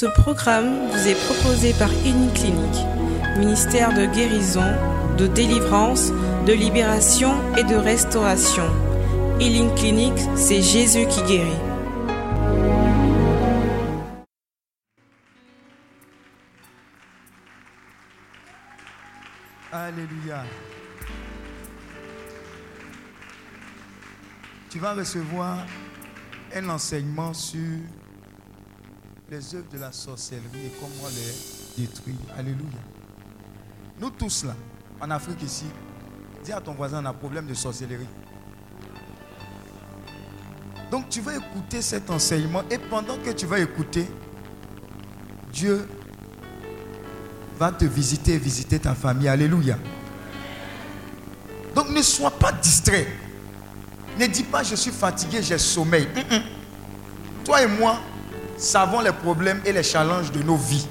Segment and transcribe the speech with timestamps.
[0.00, 2.86] Ce programme vous est proposé par Clinique,
[3.36, 4.64] ministère de guérison,
[5.18, 6.10] de délivrance,
[6.46, 8.64] de libération et de restauration.
[9.38, 11.50] Healing Clinic, c'est Jésus qui guérit.
[19.70, 20.44] Alléluia.
[24.70, 25.58] Tu vas recevoir
[26.56, 27.60] un enseignement sur
[29.30, 32.16] les œuvres de la sorcellerie et comment les détruire.
[32.36, 32.80] Alléluia.
[34.00, 34.56] Nous tous là,
[35.00, 35.66] en Afrique ici,
[36.44, 38.08] dis à ton voisin, on a problème de sorcellerie.
[40.90, 44.08] Donc tu vas écouter cet enseignement et pendant que tu vas écouter,
[45.52, 45.88] Dieu
[47.56, 49.28] va te visiter et visiter ta famille.
[49.28, 49.78] Alléluia.
[51.76, 53.06] Donc ne sois pas distrait.
[54.18, 56.08] Ne dis pas je suis fatigué, j'ai sommeil.
[57.44, 58.00] Toi et moi,
[58.60, 60.86] savons les problèmes et les challenges de nos vies.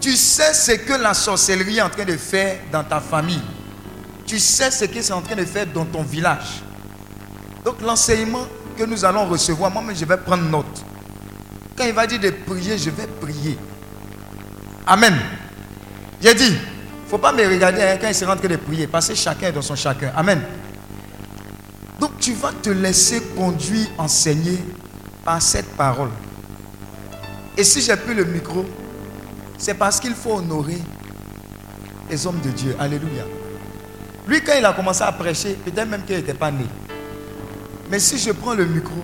[0.00, 3.40] Tu sais ce que la sorcellerie est en train de faire dans ta famille.
[4.26, 6.62] Tu sais ce que c'est en train de faire dans ton village.
[7.64, 10.84] Donc l'enseignement que nous allons recevoir, moi je vais prendre note.
[11.76, 13.58] Quand il va dire de prier, je vais prier.
[14.86, 15.14] Amen.
[16.20, 18.56] J'ai dit, il ne faut pas me regarder hein, quand il sera en train de
[18.56, 20.12] prier, parce que chacun est dans son chacun.
[20.14, 20.42] Amen.
[22.00, 24.58] Donc tu vas te laisser conduire, enseigner
[25.24, 26.10] par cette parole.
[27.56, 28.64] Et si j'ai plus le micro,
[29.56, 30.78] c'est parce qu'il faut honorer
[32.10, 32.76] les hommes de Dieu.
[32.78, 33.24] Alléluia.
[34.26, 36.66] Lui, quand il a commencé à prêcher, peut-être même qu'il n'était pas né.
[37.90, 38.96] Mais si je prends le micro,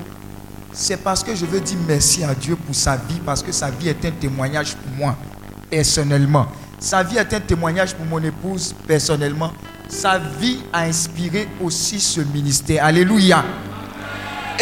[0.72, 3.70] c'est parce que je veux dire merci à Dieu pour sa vie, parce que sa
[3.70, 5.16] vie est un témoignage pour moi,
[5.68, 6.46] personnellement.
[6.78, 9.52] Sa vie est un témoignage pour mon épouse, personnellement.
[9.88, 12.84] Sa vie a inspiré aussi ce ministère.
[12.84, 13.44] Alléluia.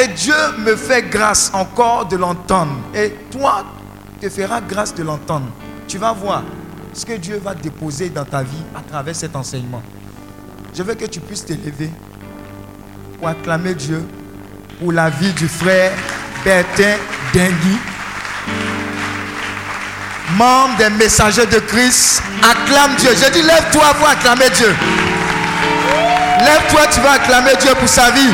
[0.00, 2.72] Et Dieu me fait grâce encore de l'entendre.
[2.94, 3.64] Et toi,
[4.20, 5.46] te fera grâce de l'entendre.
[5.88, 6.44] Tu vas voir
[6.92, 9.82] ce que Dieu va déposer dans ta vie à travers cet enseignement.
[10.74, 11.90] Je veux que tu puisses t'élever
[13.18, 14.04] pour acclamer Dieu
[14.78, 15.92] pour la vie du frère
[16.44, 16.94] Bertin
[17.34, 17.78] Dengui,
[20.36, 22.22] membre des messagers de Christ.
[22.42, 23.10] Acclame Dieu.
[23.10, 24.74] Je dis lève-toi pour acclamer Dieu.
[26.40, 28.32] Lève-toi, tu vas acclamer Dieu pour sa vie.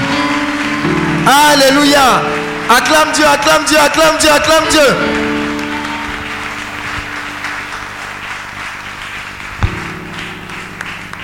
[1.26, 2.22] Alléluia.
[2.68, 4.80] Acclame Dieu, acclame Dieu, acclame Dieu, acclame Dieu.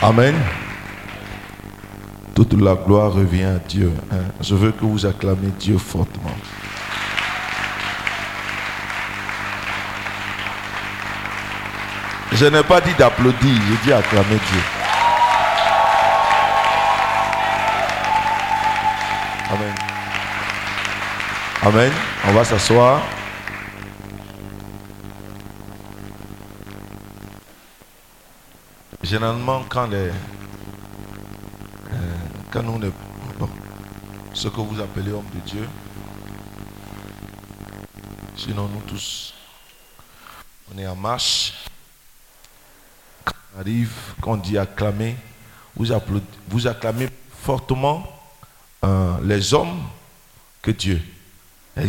[0.03, 0.35] Amen.
[2.35, 3.93] Toute la gloire revient à Dieu.
[4.11, 4.17] Hein.
[4.41, 6.37] Je veux que vous acclamez Dieu fortement.
[12.33, 14.61] Je n'ai pas dit d'applaudir, j'ai dit acclamer Dieu.
[19.53, 19.90] Amen.
[21.63, 21.93] Amen.
[22.25, 23.03] On va s'asseoir.
[29.03, 30.11] Généralement, quand les.
[31.93, 32.91] Euh, nous ne.
[34.33, 35.69] ce que vous appelez homme de Dieu,
[38.37, 39.35] sinon nous tous,
[40.75, 41.53] on est en marche.
[43.23, 43.93] Quand on arrive,
[44.23, 45.15] quand on dit acclamer,
[45.77, 45.89] vous,
[46.49, 47.11] vous acclamez
[47.43, 48.03] fortement
[48.83, 49.83] euh, les hommes
[50.63, 51.03] que Dieu.
[51.81, 51.87] Et,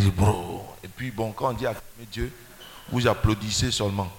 [0.83, 2.33] et puis, bon, quand on dit acclamer Dieu,
[2.89, 4.11] vous applaudissez seulement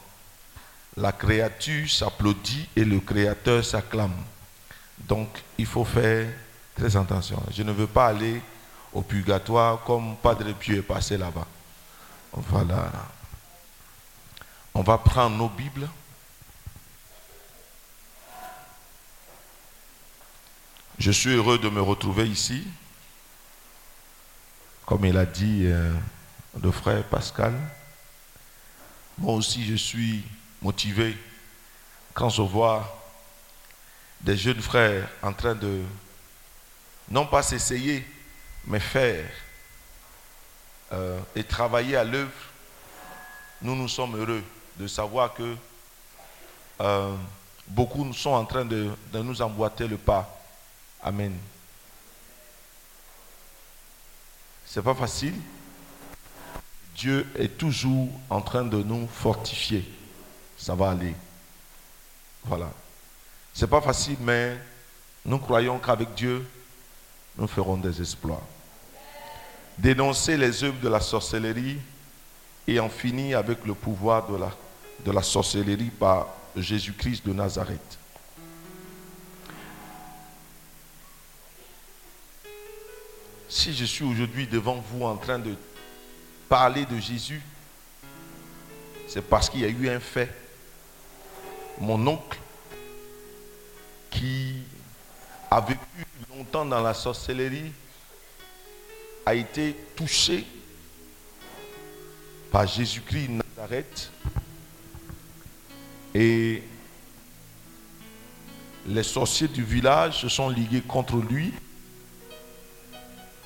[0.96, 4.12] la créature s'applaudit et le créateur s'acclame.
[4.98, 5.28] Donc
[5.58, 6.28] il faut faire
[6.76, 7.42] très attention.
[7.50, 8.40] Je ne veux pas aller
[8.92, 11.46] au purgatoire comme Padre Pieux est passé là-bas.
[12.32, 12.90] Voilà.
[14.74, 15.88] On va prendre nos Bibles.
[20.98, 22.64] Je suis heureux de me retrouver ici.
[24.84, 25.92] Comme il a dit euh,
[26.60, 27.54] le frère Pascal.
[29.18, 30.24] Moi aussi, je suis
[30.60, 31.16] motivé
[32.14, 33.00] quand je vois
[34.20, 35.82] des jeunes frères en train de
[37.08, 38.04] non pas s'essayer,
[38.66, 39.28] mais faire
[40.92, 42.30] euh, et travailler à l'œuvre,
[43.60, 44.42] nous nous sommes heureux
[44.76, 45.56] de savoir que
[46.80, 47.14] euh,
[47.68, 50.28] beaucoup sont en train de, de nous emboîter le pas.
[51.02, 51.36] Amen.
[54.72, 55.34] C'est pas facile.
[56.96, 59.84] Dieu est toujours en train de nous fortifier
[60.62, 61.14] ça va aller.
[62.44, 62.70] Voilà.
[63.52, 64.56] C'est pas facile, mais
[65.24, 66.46] nous croyons qu'avec Dieu,
[67.36, 68.42] nous ferons des exploits.
[69.76, 71.78] Dénoncer les œuvres de la sorcellerie
[72.68, 74.52] et en finir avec le pouvoir de la,
[75.04, 77.91] de la sorcellerie par Jésus-Christ de Nazareth.
[83.54, 85.54] Si je suis aujourd'hui devant vous en train de
[86.48, 87.42] parler de Jésus,
[89.06, 90.34] c'est parce qu'il y a eu un fait.
[91.78, 92.38] Mon oncle,
[94.10, 94.54] qui
[95.50, 95.78] a vécu
[96.34, 97.70] longtemps dans la sorcellerie,
[99.26, 100.46] a été touché
[102.50, 104.10] par Jésus-Christ Nazareth
[106.14, 106.62] et
[108.86, 111.52] les sorciers du village se sont ligués contre lui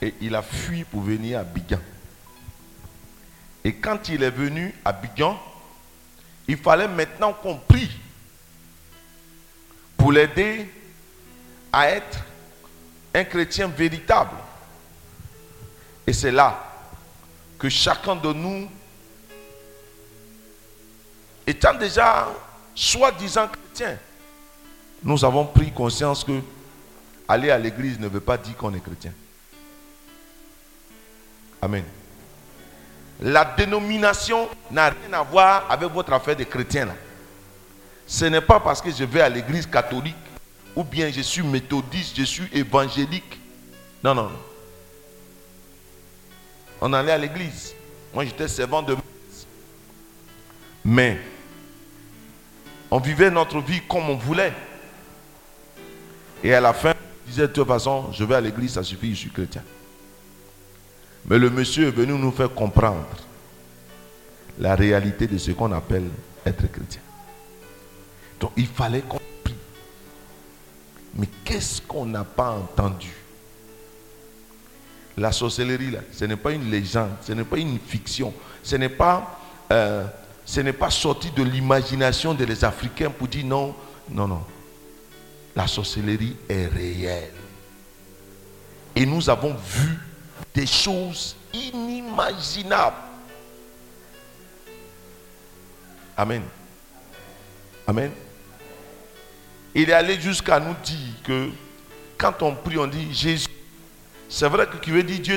[0.07, 1.81] et il a fui pour venir à Bigan.
[3.65, 5.37] Et quand il est venu à Bigan,
[6.47, 7.91] il fallait maintenant qu'on prie
[9.97, 10.71] pour l'aider
[11.73, 12.19] à être
[13.13, 14.37] un chrétien véritable.
[16.07, 16.63] Et c'est là
[17.59, 18.71] que chacun de nous,
[21.49, 22.29] étant déjà
[22.77, 23.99] soi-disant chrétien,
[25.03, 26.41] nous avons pris conscience que
[27.27, 29.13] aller à l'église ne veut pas dire qu'on est chrétien.
[31.61, 31.85] Amen.
[33.21, 36.89] La dénomination n'a rien à voir avec votre affaire de chrétien.
[38.07, 40.15] Ce n'est pas parce que je vais à l'église catholique
[40.75, 43.41] ou bien je suis méthodiste, je suis évangélique.
[44.05, 44.39] Non, non, non.
[46.81, 47.75] On allait à l'église.
[48.13, 48.95] Moi, j'étais servant de
[50.85, 51.19] Mais
[52.91, 54.53] on vivait notre vie comme on voulait.
[56.45, 59.11] Et à la fin, on disait de toute façon, je vais à l'église, ça suffit,
[59.15, 59.63] je suis chrétien.
[61.29, 63.07] Mais le monsieur est venu nous faire comprendre
[64.59, 66.09] la réalité de ce qu'on appelle
[66.45, 67.01] être chrétien.
[68.41, 69.19] Donc il fallait qu'on.
[71.17, 73.11] Mais qu'est-ce qu'on n'a pas entendu?
[75.17, 78.91] La sorcellerie, là, ce n'est pas une légende, ce n'est pas une fiction, ce n'est
[78.91, 79.41] pas,
[79.73, 80.05] euh,
[80.45, 83.75] ce n'est pas sorti de l'imagination des Africains pour dire non,
[84.11, 84.43] non, non.
[85.57, 87.33] La sorcellerie est réelle.
[88.95, 89.99] Et nous avons vu
[90.55, 92.97] des choses inimaginables.
[96.17, 96.43] Amen.
[97.87, 98.11] Amen.
[99.75, 101.51] Il est allé jusqu'à nous dire que
[102.17, 103.49] quand on prie, on dit Jésus.
[104.29, 105.37] C'est vrai que qui veut dire Dieu.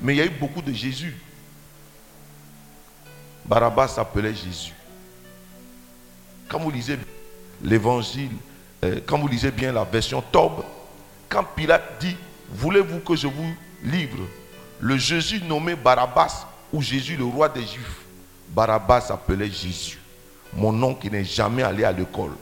[0.00, 1.16] Mais il y a eu beaucoup de Jésus.
[3.44, 4.72] Barabbas s'appelait Jésus.
[6.48, 6.98] Quand vous lisez
[7.62, 8.30] l'évangile,
[8.84, 10.64] euh, quand vous lisez bien la version Tob,
[11.28, 12.16] quand Pilate dit
[12.50, 14.18] Voulez-vous que je vous livre
[14.80, 18.04] le Jésus nommé Barabbas ou Jésus le roi des Juifs?
[18.48, 19.98] Barabbas s'appelait Jésus.
[20.52, 22.32] Mon nom qui n'est jamais allé à l'école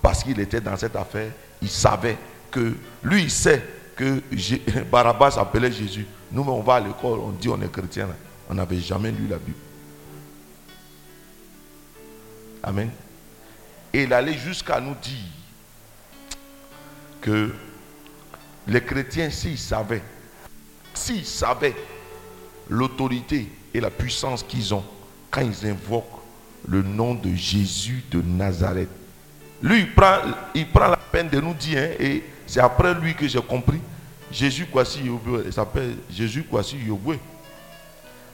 [0.00, 1.30] parce qu'il était dans cette affaire,
[1.60, 2.18] il savait
[2.50, 3.62] que lui, il sait
[3.96, 4.20] que
[4.90, 6.06] Barabbas s'appelait Jésus.
[6.30, 8.08] Nous, on va à l'école, on dit on est chrétien.
[8.50, 9.56] On n'avait jamais lu la Bible.
[12.62, 12.90] Amen.
[13.92, 15.18] Et il allait jusqu'à nous dire
[17.20, 17.54] que
[18.66, 20.02] les chrétiens, s'ils savaient,
[20.94, 21.74] s'ils savaient
[22.68, 24.84] l'autorité et la puissance qu'ils ont
[25.30, 26.20] quand ils invoquent
[26.68, 28.88] le nom de Jésus de Nazareth,
[29.62, 29.86] lui,
[30.54, 33.80] il prend, la peine de nous dire, hein, et c'est après lui que j'ai compris,
[34.30, 35.02] Jésus Kwasi
[35.44, 37.18] il s'appelle Jésus Kwasi Yobwe.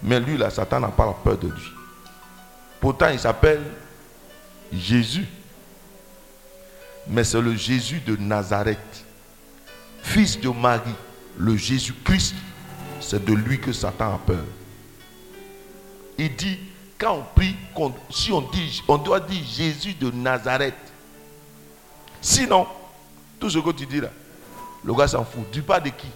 [0.03, 1.73] Mais lui, là, Satan n'a pas peur de lui.
[2.81, 3.63] Pourtant, il s'appelle
[4.73, 5.27] Jésus.
[7.09, 9.05] Mais c'est le Jésus de Nazareth
[10.09, 10.95] fils de Marie,
[11.37, 12.35] le Jésus-Christ,
[13.01, 14.45] c'est de lui que Satan a peur.
[16.17, 16.59] Il dit,
[16.99, 17.55] quand on prie,
[18.11, 20.75] si on dit, on doit dire Jésus de Nazareth.
[22.21, 22.67] Sinon,
[23.39, 24.09] tout ce que tu dis là,
[24.83, 25.45] le gars s'en fout.
[25.53, 26.09] Dis pas de qui.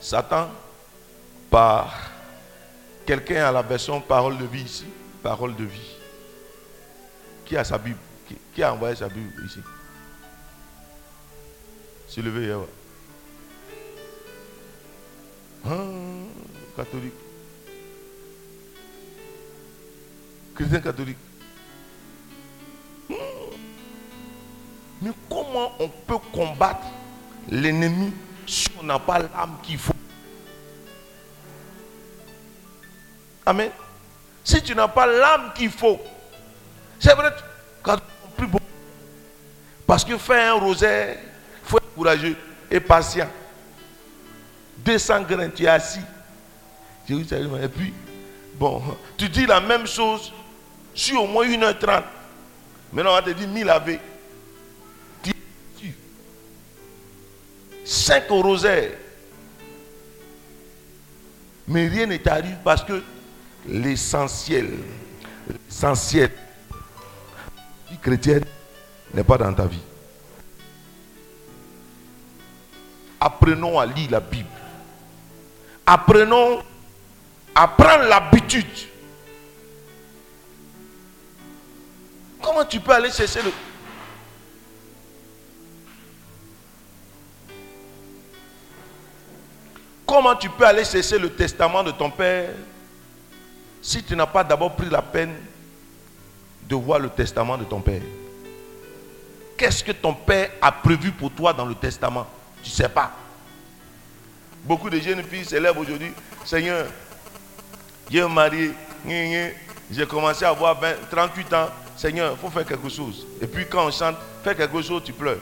[0.00, 0.48] Satan,
[1.50, 1.92] par
[3.04, 4.86] quelqu'un à la version parole de vie ici,
[5.22, 5.96] parole de vie,
[7.44, 7.98] qui a sa Bible
[8.58, 9.60] qui, a envoyé sa Bible ici?
[12.08, 12.52] C'est levé
[15.64, 15.76] Ah,
[16.76, 17.12] catholique.
[20.56, 21.18] Chrétien catholique.
[23.08, 23.14] Hmm.
[25.02, 26.86] Mais comment on peut combattre
[27.48, 28.12] l'ennemi
[28.44, 29.92] si on n'a pas l'âme qu'il faut?
[33.46, 33.70] Amen.
[34.42, 36.00] Si tu n'as pas l'âme qu'il faut,
[36.98, 37.30] c'est vrai,
[37.84, 37.98] quand
[38.38, 38.60] plus beau.
[39.86, 42.36] Parce que faire un rosaire, il faut être courageux
[42.70, 43.28] et patient.
[44.78, 46.00] 200 grains, tu es assis.
[47.10, 47.92] Et puis,
[48.54, 48.82] bon,
[49.16, 50.32] tu dis la même chose
[50.94, 52.02] sur au moins 1h30.
[52.92, 53.98] Maintenant, on va te dire 1000 AV.
[55.22, 55.32] Tu
[57.84, 58.90] 5 rosaires.
[61.66, 63.02] Mais rien ne t'arrive parce que
[63.66, 64.70] l'essentiel,
[65.68, 66.30] l'essentiel,
[68.02, 68.44] chrétienne
[69.12, 69.80] n'est pas dans ta vie.
[73.20, 74.48] Apprenons à lire la Bible.
[75.86, 76.62] Apprenons
[77.54, 78.66] à prendre l'habitude.
[82.40, 83.52] Comment tu peux aller chercher le...
[90.06, 92.50] Comment tu peux aller chercher le testament de ton père
[93.82, 95.34] si tu n'as pas d'abord pris la peine
[96.68, 98.02] de voir le testament de ton père
[99.58, 102.28] Qu'est-ce que ton père a prévu pour toi dans le testament?
[102.62, 103.10] Tu ne sais pas.
[104.62, 106.12] Beaucoup de jeunes filles s'élèvent aujourd'hui.
[106.44, 106.86] Seigneur,
[108.08, 108.72] j'ai marié,
[109.90, 110.78] j'ai commencé à avoir
[111.10, 111.68] 38 ans.
[111.96, 113.26] Seigneur, il faut faire quelque chose.
[113.42, 115.40] Et puis quand on chante, fais quelque chose, tu pleures.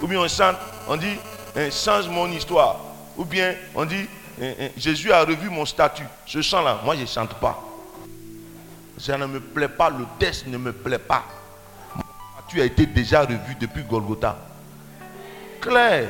[0.00, 1.16] Ou bien on chante, on dit,
[1.56, 2.78] hein, change mon histoire.
[3.16, 4.06] Ou bien on dit,
[4.40, 6.06] hein, hein, Jésus a revu mon statut.
[6.24, 7.67] Ce chant-là, moi je ne chante pas.
[8.98, 11.24] Ça ne me plaît pas, le test ne me plaît pas.
[11.94, 12.02] Mon
[12.40, 14.36] statut a été déjà revu depuis Golgotha.
[15.60, 16.08] Claire.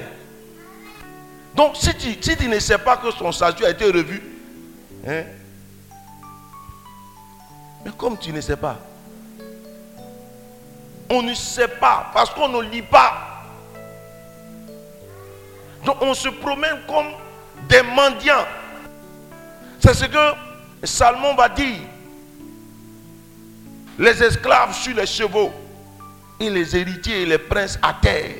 [1.54, 4.23] Donc si tu, tu ne sais pas que son statut a été revu,
[5.04, 5.26] mais
[7.97, 8.78] comme tu ne sais pas,
[11.11, 13.45] on ne sait pas parce qu'on ne lit pas.
[15.85, 17.09] Donc on se promène comme
[17.68, 18.47] des mendiants.
[19.80, 20.35] C'est ce que
[20.85, 21.80] Salmon va dire.
[23.98, 25.52] Les esclaves sur les chevaux
[26.38, 28.30] et les héritiers et les princes à terre.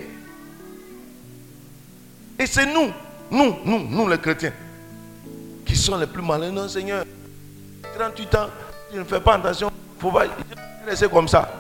[2.38, 2.92] Et c'est nous,
[3.30, 4.52] nous, nous, nous les chrétiens,
[5.66, 6.52] qui sont les plus malins.
[6.52, 7.04] Non, Seigneur,
[7.98, 8.46] 38 ans,
[8.92, 10.26] tu ne fais pas attention, il faut pas
[10.86, 11.50] rester comme ça.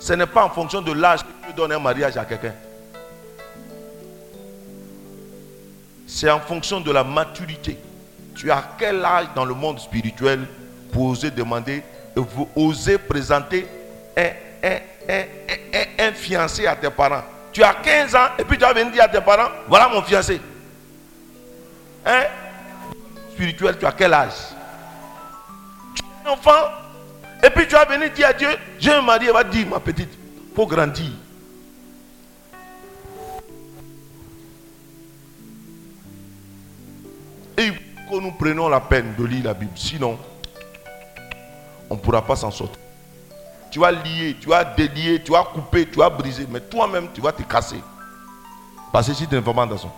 [0.00, 2.52] Ce n'est pas en fonction de l'âge que tu donnes un mariage à quelqu'un.
[6.06, 7.76] c'est en fonction de la maturité.
[8.34, 10.46] Tu as quel âge dans le monde spirituel
[10.92, 11.82] pour oser demander,
[12.24, 13.66] pour oser présenter
[14.16, 17.22] un, fiancé à tes parents.
[17.52, 20.02] Tu as 15 ans et puis tu vas venir dire à tes parents, voilà mon
[20.02, 20.40] fiancé.
[22.04, 22.22] Hein?
[23.32, 24.32] Spirituel, tu as quel âge?
[25.94, 26.50] Tu es un enfant
[27.42, 29.80] et puis tu vas venir dire à Dieu, j'ai un mari, il va dire, ma
[29.80, 30.10] petite,
[30.54, 31.10] faut grandir.
[37.58, 39.72] Et que nous prenons la peine de lire la Bible.
[39.74, 40.18] Sinon,
[41.90, 42.78] on ne pourra pas s'en sortir.
[43.70, 46.46] Tu vas lier, tu vas délier, tu vas couper, tu vas briser.
[46.48, 47.80] Mais toi-même, tu vas te casser.
[48.92, 49.90] Parce que si tu n'es pas dans son,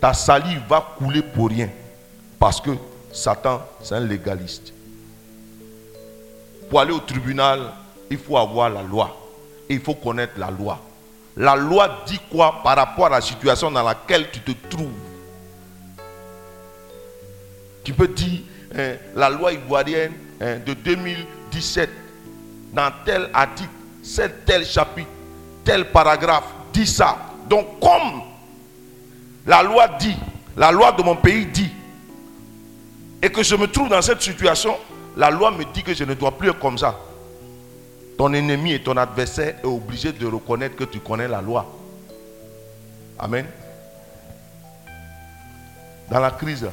[0.00, 1.68] ta salive va couler pour rien.
[2.38, 2.70] Parce que
[3.12, 4.72] Satan, c'est un légaliste.
[6.70, 7.72] Pour aller au tribunal,
[8.10, 9.16] il faut avoir la loi.
[9.68, 10.80] Et il faut connaître la loi.
[11.36, 14.88] La loi dit quoi par rapport à la situation dans laquelle tu te trouves?
[17.84, 18.40] Tu peux dire
[18.76, 21.90] hein, la loi ivoirienne hein, de 2017,
[22.72, 23.70] dans tel article,
[24.44, 25.08] tel chapitre,
[25.64, 27.16] tel paragraphe, dit ça.
[27.48, 28.22] Donc comme
[29.46, 30.16] la loi dit,
[30.56, 31.70] la loi de mon pays dit,
[33.22, 34.76] et que je me trouve dans cette situation,
[35.16, 36.96] la loi me dit que je ne dois plus être comme ça.
[38.18, 41.66] Ton ennemi et ton adversaire est obligé de reconnaître que tu connais la loi.
[43.18, 43.46] Amen.
[46.10, 46.68] Dans la crise,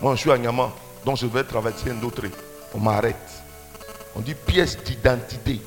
[0.00, 0.70] moi, je suis à Niaman,
[1.04, 2.22] donc je vais traverser un autre.
[2.74, 3.16] On m'arrête.
[4.14, 5.60] On dit pièce d'identité.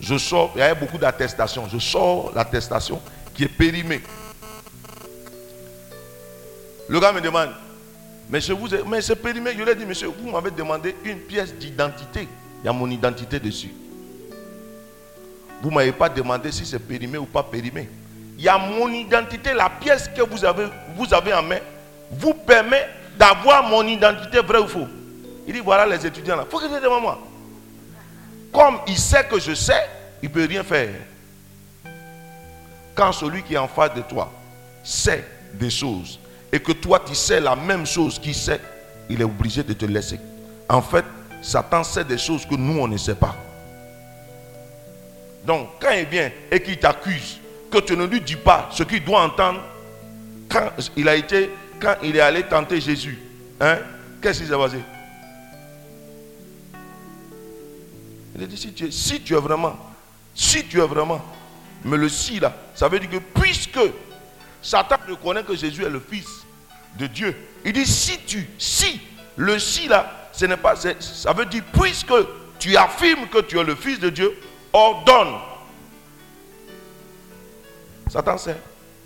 [0.00, 1.68] Je sors, il y a beaucoup d'attestations.
[1.68, 3.00] Je sors l'attestation
[3.34, 4.00] qui est périmée.
[6.88, 7.50] Le gars me demande,
[8.30, 9.52] mais, vous, mais c'est périmé.
[9.56, 12.28] Je lui ai dit, monsieur, vous m'avez demandé une pièce d'identité.
[12.62, 13.72] Il y a mon identité dessus.
[15.60, 17.88] Vous ne m'avez pas demandé si c'est périmé ou pas périmé.
[18.38, 20.66] Il y a mon identité, la pièce que vous avez,
[20.96, 21.58] vous avez en main,
[22.12, 24.86] vous permet d'avoir mon identité vraie ou faux.
[25.46, 26.46] Il dit voilà les étudiants là.
[26.48, 27.18] Faut que je devant moi.
[28.52, 29.88] Comme il sait que je sais,
[30.22, 30.90] il ne peut rien faire.
[32.94, 34.30] Quand celui qui est en face de toi
[34.82, 36.18] sait des choses
[36.52, 38.60] et que toi tu sais la même chose qu'il sait,
[39.08, 40.20] il est obligé de te laisser.
[40.68, 41.04] En fait,
[41.42, 43.34] Satan sait des choses que nous on ne sait pas.
[45.44, 47.38] Donc quand il vient et qu'il t'accuse,
[47.70, 49.60] que tu ne lui dis pas ce qu'il doit entendre,
[50.48, 53.18] quand il a été quand il est allé tenter Jésus,
[53.60, 53.78] hein,
[54.20, 54.78] qu'est-ce qui s'est passé?
[58.36, 59.76] Il a dit si tu, es, si tu es vraiment,
[60.34, 61.24] si tu es vraiment,
[61.84, 63.80] mais le si là, ça veut dire que puisque
[64.62, 66.44] Satan reconnaît que Jésus est le Fils
[66.98, 69.00] de Dieu, il dit si tu, si,
[69.36, 72.14] le si là, ce n'est pas, ça veut dire puisque
[72.58, 74.36] tu affirmes que tu es le Fils de Dieu,
[74.72, 75.34] ordonne.
[78.10, 78.56] Satan sait.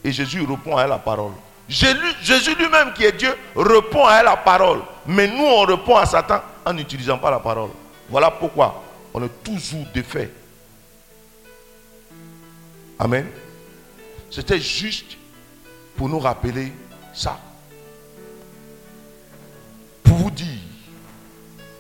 [0.05, 1.33] Et Jésus répond à la parole.
[1.69, 4.81] Jésus lui-même qui est Dieu répond à la parole.
[5.07, 7.71] Mais nous, on répond à Satan en n'utilisant pas la parole.
[8.09, 8.83] Voilà pourquoi
[9.15, 10.31] on est toujours défait.
[12.99, 13.27] Amen.
[14.31, 15.17] C'était juste
[15.97, 16.73] pour nous rappeler
[17.13, 17.39] ça.
[20.23, 20.61] vous dire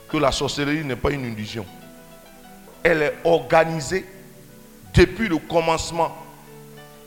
[0.09, 1.67] que la sorcellerie n'est pas une illusion.
[2.83, 4.05] Elle est organisée
[4.95, 6.17] depuis le commencement.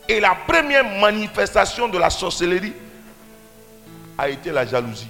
[0.07, 2.73] Et la première manifestation de la sorcellerie
[4.17, 5.07] a été la jalousie.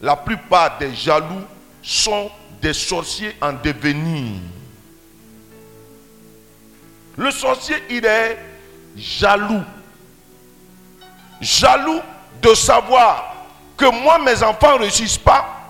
[0.00, 1.44] La plupart des jaloux
[1.82, 4.40] sont des sorciers en devenir.
[7.16, 8.38] Le sorcier, il est
[8.96, 9.62] jaloux.
[11.40, 12.00] Jaloux
[12.40, 13.34] de savoir
[13.76, 15.62] que moi, mes enfants ne réussissent pas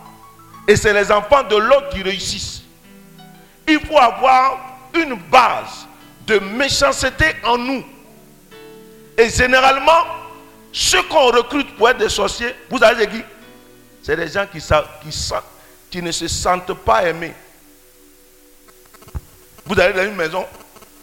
[0.66, 2.62] et c'est les enfants de l'autre qui réussissent.
[3.68, 4.58] Il faut avoir
[4.94, 5.86] une base
[6.26, 7.84] de méchanceté en nous.
[9.18, 10.06] Et généralement,
[10.72, 13.22] ceux qu'on recrute pour être des sorciers, vous savez qui
[14.02, 17.34] C'est des gens qui, ne se sentent pas aimés.
[19.66, 20.46] Vous allez dans une maison,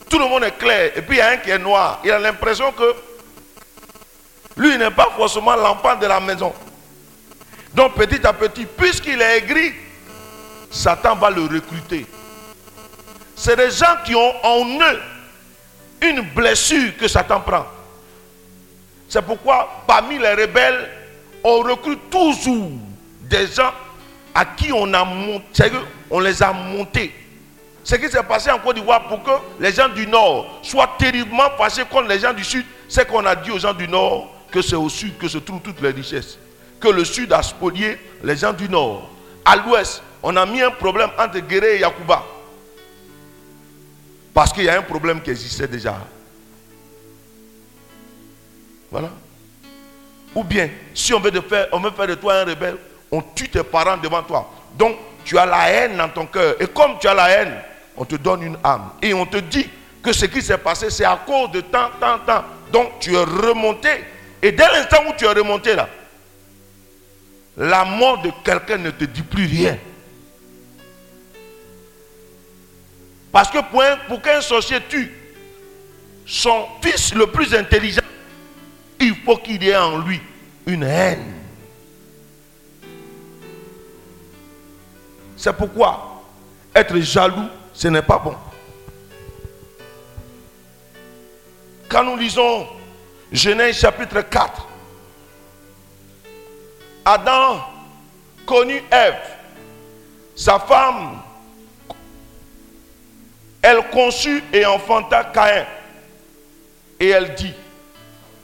[0.09, 2.01] tout le monde est clair, et puis il y a un qui est noir.
[2.03, 2.95] Il a l'impression que
[4.57, 6.53] lui n'est pas forcément l'enfant de la maison.
[7.73, 9.73] Donc petit à petit, puisqu'il est aigri,
[10.71, 12.05] Satan va le recruter.
[13.39, 14.99] C'est des gens qui ont en eux
[16.01, 17.65] une blessure que Satan prend.
[19.07, 20.89] C'est pourquoi parmi les rebelles,
[21.45, 22.69] on recrute toujours
[23.21, 23.71] des gens
[24.35, 25.71] à qui on a monté,
[26.09, 27.15] on les a montés.
[27.81, 29.31] Ce qui s'est passé en Côte d'Ivoire pour que
[29.61, 33.37] les gens du Nord soient terriblement fâchés contre les gens du Sud, c'est qu'on a
[33.37, 36.37] dit aux gens du Nord que c'est au Sud que se trouvent toutes les richesses.
[36.81, 39.09] Que le Sud a spolié les gens du Nord.
[39.45, 42.21] À l'Ouest, on a mis un problème entre Guéré et Yakuba.
[44.39, 45.97] Parce qu'il y a un problème qui existait déjà.
[48.89, 49.09] Voilà.
[50.33, 52.77] Ou bien, si on veut, faire, on veut faire de toi un rebelle,
[53.11, 54.49] on tue tes parents devant toi.
[54.77, 56.55] Donc, tu as la haine dans ton cœur.
[56.57, 57.53] Et comme tu as la haine,
[57.97, 58.91] on te donne une âme.
[59.01, 59.67] Et on te dit
[60.01, 62.45] que ce qui s'est passé, c'est à cause de tant, tant, tant.
[62.71, 63.89] Donc, tu es remonté.
[64.41, 65.89] Et dès l'instant où tu es remonté là,
[67.57, 69.77] la mort de quelqu'un ne te dit plus rien.
[73.31, 73.59] Parce que
[74.07, 75.11] pour, qu'un sorcier tue
[76.25, 78.01] son fils le plus intelligent,
[78.99, 80.19] il faut qu'il y ait en lui
[80.65, 81.33] une haine.
[85.37, 86.23] C'est pourquoi
[86.75, 88.35] être jaloux, ce n'est pas bon.
[91.87, 92.67] Quand nous lisons
[93.31, 94.67] Genèse chapitre 4,
[97.05, 97.61] Adam
[98.45, 99.15] connut Ève,
[100.35, 101.18] sa femme,
[103.69, 105.65] elle conçut et enfanta Caïn.
[106.99, 107.53] Et elle dit,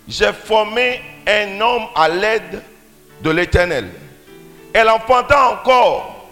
[0.07, 2.61] j'ai formé un homme à l'aide
[3.21, 3.89] de l'Éternel.
[4.73, 6.27] Elle enfanta encore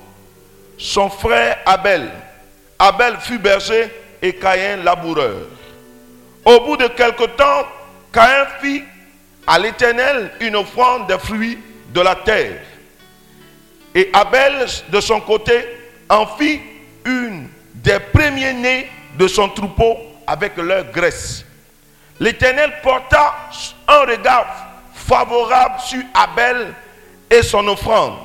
[0.78, 2.10] son frère Abel.
[2.78, 5.48] Abel fut berger et Caïn laboureur.
[6.46, 7.68] Au bout de quelque temps,
[8.12, 8.84] Caïn fit
[9.48, 11.58] à l'Éternel une offrande de fruits
[11.90, 12.62] de la terre.
[13.96, 15.66] Et Abel, de son côté,
[16.10, 16.62] en fit
[17.06, 17.48] une
[17.84, 21.46] des premiers-nés de son troupeau avec leur graisse.
[22.20, 23.36] L'Éternel porta
[23.88, 24.48] un regard
[24.94, 26.74] favorable sur Abel
[27.30, 28.18] et son offrande.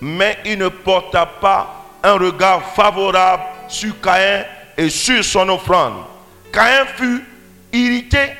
[0.00, 4.44] Mais il ne porta pas un regard favorable sur Caïn
[4.76, 6.04] et sur son offrande.
[6.52, 7.24] Caïn fut
[7.72, 8.32] irrité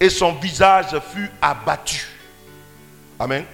[0.00, 2.06] et son visage fut abattu.
[3.18, 3.44] Amen.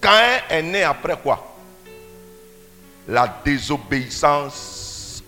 [0.00, 1.49] Caïn est né après quoi?
[3.10, 5.24] La désobéissance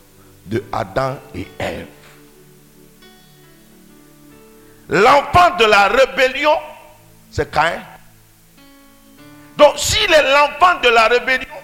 [0.46, 1.88] de Adam et Ève.
[4.88, 6.54] L'enfant de la rébellion,
[7.28, 7.82] c'est Caïn.
[9.56, 11.56] Donc s'il est l'enfant de la rébellion,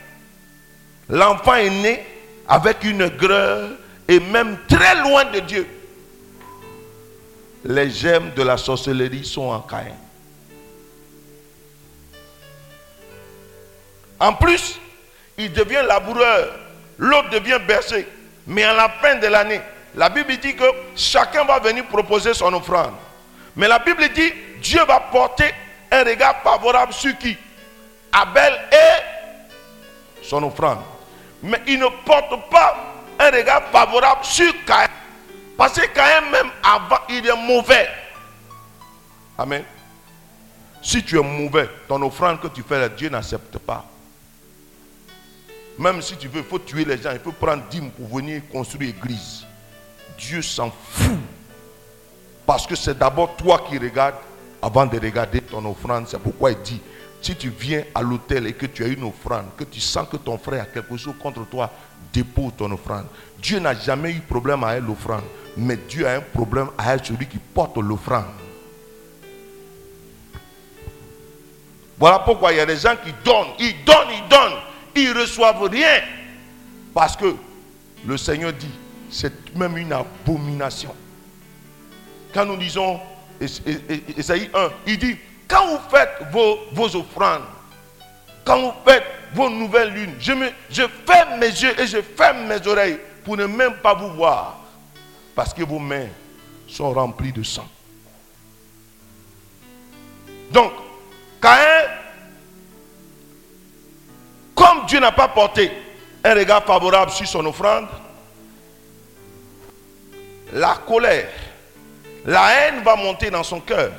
[1.08, 2.04] l'enfant est né
[2.48, 3.70] avec une greur
[4.08, 5.68] et même très loin de Dieu.
[7.64, 9.94] Les gemmes de la sorcellerie sont en Caïn.
[14.18, 14.80] En plus,
[15.38, 16.48] il devient laboureur,
[16.98, 18.06] l'autre devient berger.
[18.46, 19.60] Mais à la fin de l'année,
[19.94, 20.64] la Bible dit que
[20.96, 22.94] chacun va venir proposer son offrande.
[23.56, 25.54] Mais la Bible dit, Dieu va porter
[25.90, 27.36] un regard favorable sur qui?
[28.12, 30.80] Abel et son offrande.
[31.42, 32.76] Mais il ne porte pas
[33.18, 34.88] un regard favorable sur Caïn.
[35.56, 37.88] Parce que Caïn même avant, il est mauvais.
[39.36, 39.64] Amen.
[40.82, 43.84] Si tu es mauvais, ton offrande que tu fais, Dieu n'accepte pas.
[45.78, 48.42] Même si tu veux, il faut tuer les gens, il faut prendre dîmes pour venir
[48.50, 49.46] construire l'église.
[50.18, 51.16] Dieu s'en fout.
[52.44, 54.16] Parce que c'est d'abord toi qui regardes
[54.60, 56.08] avant de regarder ton offrande.
[56.08, 56.80] C'est pourquoi il dit,
[57.22, 60.16] si tu viens à l'hôtel et que tu as une offrande, que tu sens que
[60.16, 61.70] ton frère a quelque chose contre toi,
[62.12, 63.06] dépose ton offrande.
[63.40, 65.24] Dieu n'a jamais eu problème à l'offrande,
[65.56, 68.24] mais Dieu a un problème à celui qui porte l'offrande.
[71.98, 74.58] Voilà pourquoi il y a des gens qui donnent, ils donnent, ils donnent,
[75.06, 76.00] reçoivent rien.
[76.94, 77.34] Parce que
[78.06, 78.70] le Seigneur dit,
[79.10, 80.94] c'est même une abomination.
[82.32, 83.00] Quand nous disons,
[83.40, 87.44] Esaïe 1, il dit, quand vous faites vos, vos offrandes,
[88.44, 92.46] quand vous faites vos nouvelles lunes, je, me, je ferme mes yeux et je ferme
[92.46, 94.58] mes oreilles pour ne même pas vous voir.
[95.34, 96.08] Parce que vos mains
[96.66, 97.68] sont remplies de sang.
[100.50, 100.72] Donc,
[101.40, 101.88] Caïn,
[104.58, 105.70] comme Dieu n'a pas porté
[106.24, 107.86] un regard favorable sur son offrande,
[110.52, 111.30] la colère,
[112.26, 113.92] la haine va monter dans son cœur.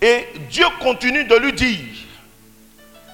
[0.00, 1.84] Et Dieu continue de lui dire,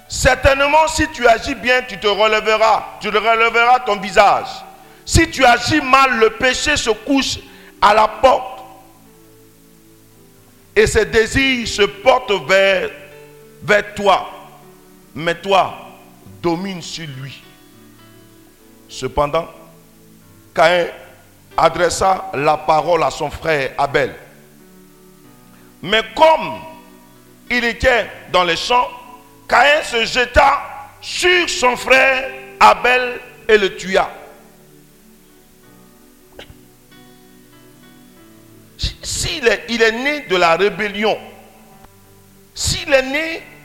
[0.08, 4.48] certainement si tu agis bien, tu te relèveras, tu relèveras ton visage.
[5.06, 7.38] Si tu agis mal, le péché se couche
[7.80, 8.60] à la porte.
[10.74, 12.32] Et ses désirs se portent
[13.62, 14.35] vers toi.
[15.16, 15.74] Mais toi,
[16.42, 17.42] domine sur lui.
[18.86, 19.48] Cependant,
[20.54, 20.88] Caïn
[21.56, 24.14] adressa la parole à son frère Abel.
[25.82, 26.60] Mais comme
[27.50, 28.88] il était dans les champs,
[29.48, 34.10] Caïn se jeta sur son frère Abel et le tua.
[39.02, 41.16] S'il est, est né de la rébellion,
[42.54, 43.55] s'il est né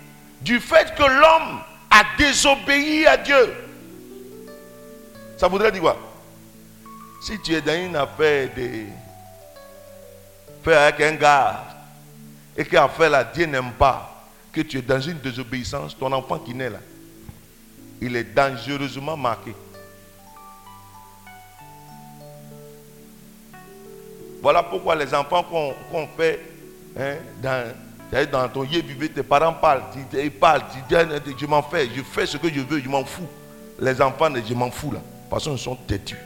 [0.42, 3.54] du fait que l'homme a désobéi à Dieu,
[5.38, 5.98] ça voudrait dire quoi?
[7.22, 8.86] Si tu es dans une affaire de
[10.64, 11.64] faire avec un gars
[12.58, 16.40] et que l'affaire là, Dieu n'aime pas, que tu es dans une désobéissance, ton enfant
[16.40, 16.80] qui naît là,
[18.02, 19.54] il est dangereusement marqué.
[24.42, 26.40] Voilà pourquoi les enfants qu'on fait
[27.00, 27.72] hein, dans,
[28.32, 32.26] dans ton yé vivre, tes parents parlent, ils parlent, ils je m'en fais, je fais
[32.26, 33.28] ce que je veux, je m'en fous.
[33.80, 36.18] Les enfants, je m'en fous là, parce qu'ils sont têtus.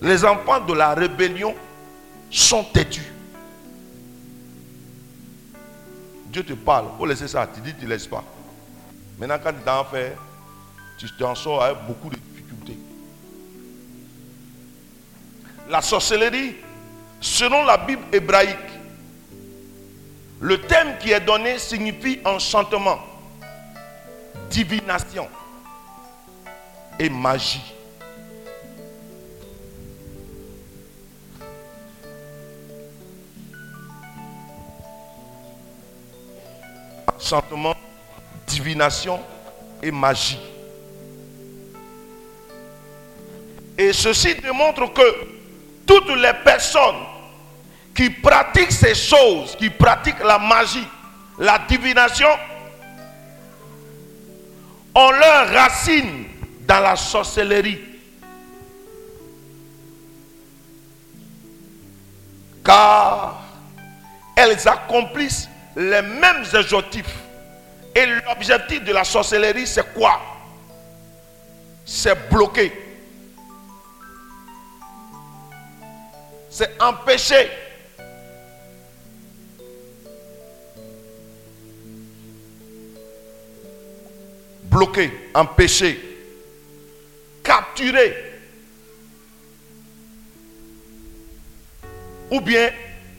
[0.00, 1.54] Les enfants de la rébellion
[2.30, 3.12] sont têtus.
[6.26, 8.22] Dieu te parle, faut laisser ça, tu dis, tu ne laisses pas.
[9.18, 10.14] Maintenant, quand tu t'en fais,
[10.98, 12.16] tu t'en sors avec beaucoup de
[15.68, 16.56] la sorcellerie,
[17.20, 18.56] selon la Bible hébraïque,
[20.40, 22.98] le thème qui est donné signifie enchantement,
[24.50, 25.28] divination
[26.98, 27.74] et magie.
[37.16, 37.74] Enchantement,
[38.46, 39.20] divination
[39.82, 40.38] et magie.
[43.76, 45.37] Et ceci démontre que
[45.88, 47.02] toutes les personnes
[47.96, 50.86] qui pratiquent ces choses, qui pratiquent la magie,
[51.38, 52.28] la divination,
[54.94, 56.26] ont leur racine
[56.66, 57.80] dans la sorcellerie.
[62.64, 63.42] Car
[64.36, 67.14] elles accomplissent les mêmes objectifs.
[67.94, 70.20] Et l'objectif de la sorcellerie, c'est quoi?
[71.86, 72.87] C'est bloquer
[76.58, 77.50] c'est empêcher.
[84.64, 86.00] Bloquer, empêcher,
[87.44, 88.40] capturer.
[92.32, 92.72] Ou bien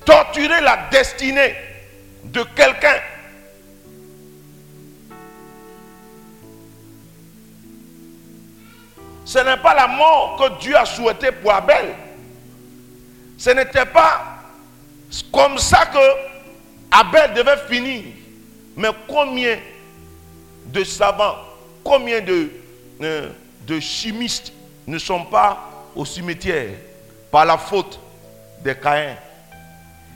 [0.03, 1.55] torturer la destinée
[2.25, 2.99] de quelqu'un.
[9.23, 11.95] Ce n'est pas la mort que Dieu a souhaité pour Abel.
[13.39, 14.21] Ce n'était pas
[15.31, 15.97] comme ça que
[16.91, 18.03] Abel devait finir.
[18.75, 19.57] Mais combien
[20.65, 21.37] de savants,
[21.83, 22.51] combien de,
[23.01, 23.29] euh,
[23.65, 24.51] de chimistes
[24.85, 26.71] ne sont pas au cimetière
[27.31, 27.97] par la faute
[28.61, 29.15] des Caïns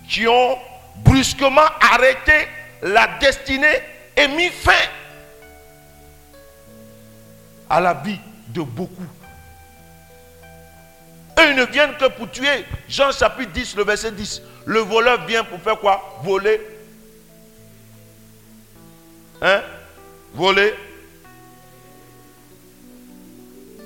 [0.10, 0.58] qui ont
[0.98, 1.62] brusquement
[1.94, 2.34] arrêté
[2.82, 3.80] la destinée
[4.18, 4.72] et mis fin
[7.70, 9.08] à la vie de beaucoup.
[11.40, 12.66] Eux, ils ne viennent que pour tuer.
[12.88, 14.42] Jean chapitre 10, le verset 10.
[14.66, 16.20] Le voleur vient pour faire quoi?
[16.24, 16.62] Voler.
[19.42, 19.62] Hein?
[20.34, 20.74] Voler.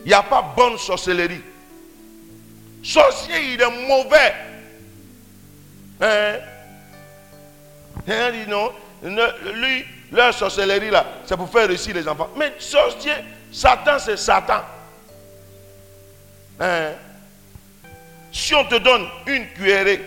[0.05, 1.41] Il n'y a pas bonne sorcellerie.
[2.83, 4.33] Sorcier, il est mauvais.
[5.99, 6.35] Hein?
[8.07, 8.71] Hein, dit non.
[9.01, 12.29] Lui, leur sorcellerie là, c'est pour faire réussir les enfants.
[12.37, 13.13] Mais sorcier,
[13.51, 14.61] Satan, c'est Satan.
[16.59, 16.91] Hein?
[18.37, 20.05] Si on te donne une cuillerée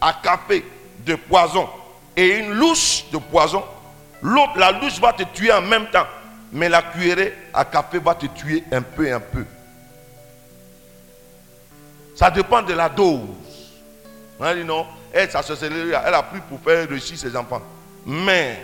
[0.00, 0.64] à café
[1.04, 1.68] de poison
[2.16, 3.64] et une louche de poison,
[4.22, 6.06] l'autre, la louche va te tuer en même temps.
[6.52, 9.44] Mais la cuillerée à café va te tuer un peu, un peu.
[12.14, 13.20] Ça dépend de la dose.
[14.38, 17.62] On a dit non, elle, elle a pris pour faire réussir ses enfants.
[18.06, 18.62] Mais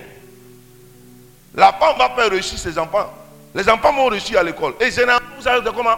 [1.52, 3.12] la femme va faire réussir ses enfants.
[3.56, 4.74] Les enfants vont réussir à l'école.
[4.78, 5.96] Et généralement, vous savez comment?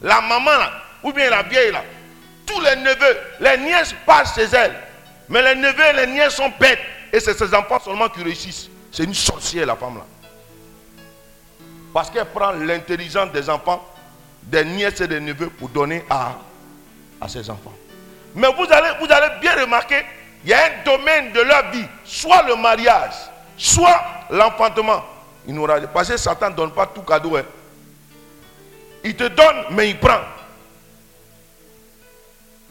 [0.00, 0.72] La maman là,
[1.02, 1.82] ou bien la vieille là,
[2.46, 4.74] tous les neveux, les nièces passent chez elle.
[5.28, 6.78] Mais les neveux et les nièces sont bêtes.
[7.12, 8.68] Et c'est ses enfants seulement qui réussissent.
[8.92, 10.04] C'est une sorcière la femme là.
[11.92, 13.84] Parce qu'elle prend l'intelligence des enfants,
[14.42, 16.32] des nièces et des neveux pour donner à,
[17.20, 17.72] à ses enfants.
[18.34, 20.04] Mais vous allez, vous allez bien remarquer,
[20.44, 23.14] il y a un domaine de leur vie, soit le mariage,
[23.56, 25.04] soit l'enfantement.
[25.46, 27.36] Il n'aura parce que Satan ne donne pas tout cadeau.
[27.36, 27.44] Hein.
[29.04, 30.20] Il te donne, mais il prend.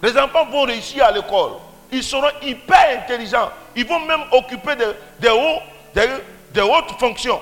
[0.03, 1.53] Les enfants vont réussir à l'école.
[1.89, 3.49] Ils seront hyper intelligents.
[3.73, 6.07] Ils vont même occuper des,
[6.53, 7.39] des hautes fonctions.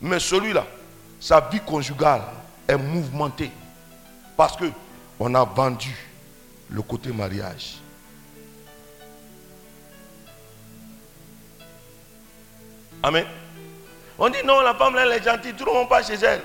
[0.00, 0.64] Mais celui-là,
[1.18, 2.22] sa vie conjugale
[2.68, 3.50] est mouvementée.
[4.36, 4.66] Parce que
[5.18, 5.94] on a vendu
[6.70, 7.74] le côté mariage.
[13.02, 13.24] Amen.
[14.16, 16.42] On dit non, la femme elle est gentille, tout le monde passe chez elle.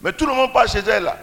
[0.00, 1.16] Mais tout le monde passe chez elle là.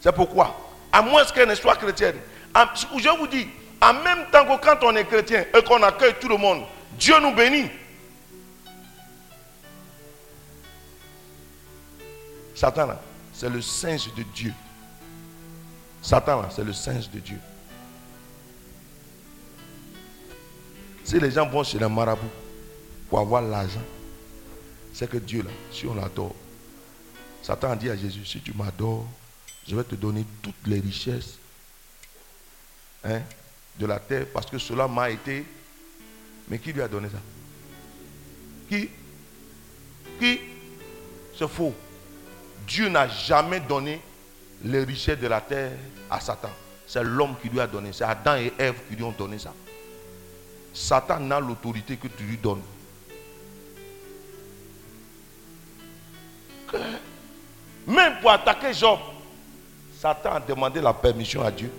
[0.00, 0.56] C'est pourquoi
[0.90, 2.16] À moins qu'elle ne soit chrétienne.
[2.56, 3.46] Je vous dis,
[3.82, 6.62] en même temps que quand on est chrétien et qu'on accueille tout le monde,
[6.98, 7.70] Dieu nous bénit.
[12.54, 12.98] Satan
[13.34, 14.54] c'est le singe de Dieu.
[16.00, 17.38] Satan c'est le singe de Dieu.
[21.04, 22.24] Si les gens vont chez les marabouts
[23.10, 23.84] pour avoir l'argent,
[24.94, 26.34] c'est que Dieu, là, si on l'adore,
[27.42, 29.06] Satan dit à Jésus, si tu m'adores,
[29.68, 31.38] je vais te donner toutes les richesses
[33.06, 33.22] hein,
[33.78, 35.44] de la terre, parce que cela m'a été...
[36.48, 37.18] Mais qui lui a donné ça?
[38.68, 38.88] Qui?
[40.20, 40.40] Qui?
[41.36, 41.74] C'est faux.
[42.66, 44.00] Dieu n'a jamais donné
[44.64, 45.72] les richesses de la terre
[46.10, 46.50] à Satan.
[46.86, 47.92] C'est l'homme qui lui a donné.
[47.92, 49.52] C'est Adam et Ève qui lui ont donné ça.
[50.72, 52.62] Satan n'a l'autorité que tu lui donnes.
[57.86, 58.98] Même pour attaquer Job,
[59.98, 61.70] Satan a demandé la permission à Dieu.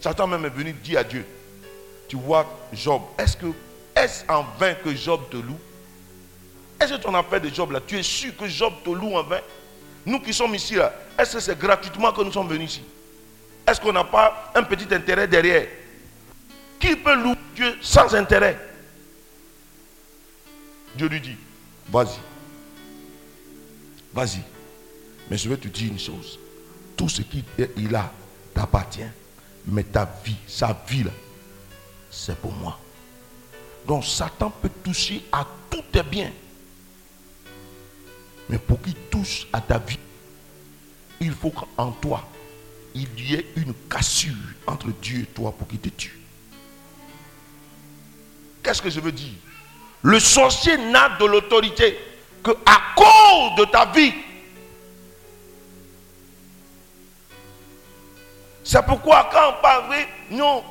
[0.00, 1.24] Satan même est venu dire à Dieu,
[2.08, 3.46] tu vois Job, est-ce que
[3.94, 5.58] est-ce en vain que Job te loue?
[6.80, 9.22] Est-ce que ton affaire de Job là, tu es sûr que Job te loue en
[9.24, 9.40] vain?
[10.06, 12.82] Nous qui sommes ici là, est-ce que c'est gratuitement que nous sommes venus ici?
[13.66, 15.66] Est-ce qu'on n'a pas un petit intérêt derrière?
[16.78, 18.58] Qui peut louer Dieu sans intérêt?
[20.94, 21.36] Dieu lui dit,
[21.90, 22.18] vas-y.
[24.14, 24.40] Vas-y.
[25.28, 26.38] Mais je vais te dire une chose.
[26.96, 28.10] Tout ce qu'il a
[28.54, 29.02] t'appartient.
[29.68, 31.04] Mais ta vie, sa vie
[32.10, 32.78] c'est pour moi.
[33.86, 36.32] Donc Satan peut toucher à tous tes biens.
[38.48, 39.98] Mais pour qu'il touche à ta vie,
[41.20, 42.26] il faut qu'en toi,
[42.94, 44.32] il y ait une cassure
[44.66, 46.18] entre Dieu et toi pour qu'il te tue.
[48.62, 49.34] Qu'est-ce que je veux dire?
[50.02, 51.98] Le sorcier n'a de l'autorité
[52.42, 54.12] que à cause de ta vie.
[58.68, 59.94] C'est pourquoi quand on parle,
[60.30, 60.62] non.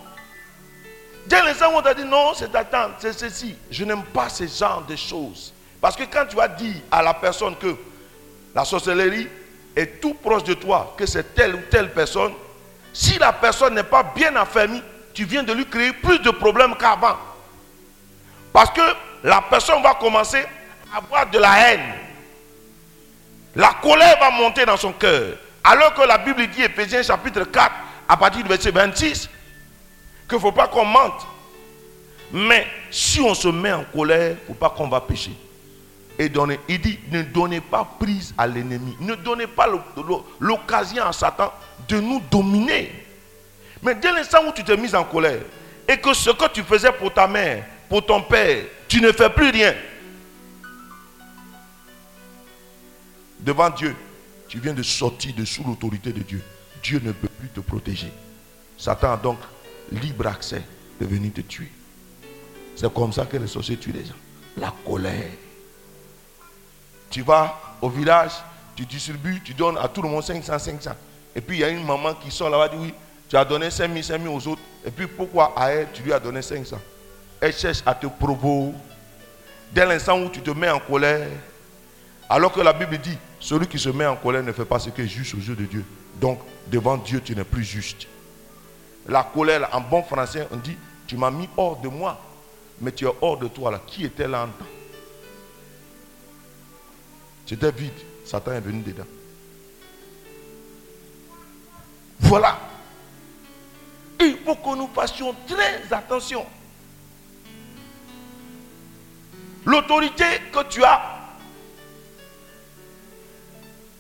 [1.26, 3.56] Dès l'instant où on t'a dit non, c'est tante, c'est ceci.
[3.72, 5.52] Je n'aime pas ce genre de choses.
[5.82, 7.76] Parce que quand tu vas dire à la personne que
[8.54, 9.28] la sorcellerie,
[9.76, 12.34] est tout proche de toi, que c'est telle ou telle personne,
[12.94, 14.84] si la personne n'est pas bien affermie,
[15.16, 17.18] tu viens de lui créer plus de problèmes qu'avant.
[18.54, 18.82] Parce que
[19.24, 20.46] la personne va commencer
[20.94, 21.94] à avoir de la haine.
[23.56, 25.34] La colère va monter dans son cœur.
[25.64, 29.30] Alors que la Bible dit, Ephésiens chapitre 4, à partir du verset 26,
[30.28, 31.28] qu'il ne faut pas qu'on mente.
[32.32, 35.32] Mais si on se met en colère, il ne faut pas qu'on va pécher
[36.20, 36.32] et.
[36.68, 38.96] Il dit, ne donnez pas prise à l'ennemi.
[39.00, 39.68] Ne donnez pas
[40.40, 41.54] l'occasion à Satan
[41.88, 42.92] de nous dominer.
[43.84, 45.42] Mais dès l'instant où tu t'es mis en colère
[45.88, 49.30] et que ce que tu faisais pour ta mère, pour ton père, tu ne fais
[49.30, 49.74] plus rien.
[53.40, 53.96] Devant Dieu,
[54.50, 56.44] tu viens de sortir de sous l'autorité de Dieu.
[56.88, 58.10] Dieu ne peut plus te protéger.
[58.78, 59.40] Satan a donc
[59.92, 60.62] libre accès
[61.02, 61.70] de venir te tuer.
[62.78, 64.16] C'est comme ça que les sorciers tuent les gens.
[64.56, 65.32] La colère.
[67.10, 68.32] Tu vas au village,
[68.74, 70.92] tu distribues, tu donnes à tout le monde 500, 500.
[71.36, 72.94] Et puis il y a une maman qui sort là-bas, dit oui,
[73.28, 74.62] tu as donné 5 000, 5 000 aux autres.
[74.86, 76.78] Et puis pourquoi à elle, tu lui as donné 500
[77.42, 78.78] Elle cherche à te provoquer.
[79.74, 81.28] Dès l'instant où tu te mets en colère,
[82.30, 84.90] alors que la Bible dit, celui qui se met en colère ne fait pas ce
[84.90, 85.86] qui est juste aux yeux de Dieu.
[86.20, 88.08] Donc, devant Dieu, tu n'es plus juste.
[89.08, 92.20] la colère, en bon français, on dit, tu m'as mis hors de moi,
[92.82, 93.82] mais tu es hors de toi là.
[93.88, 94.66] Qui était là en temps?
[97.46, 97.94] C'était vide.
[98.26, 99.06] Satan est venu dedans.
[102.20, 102.60] Voilà.
[104.20, 106.46] Il faut que nous fassions très attention.
[109.66, 111.17] L'autorité que tu as,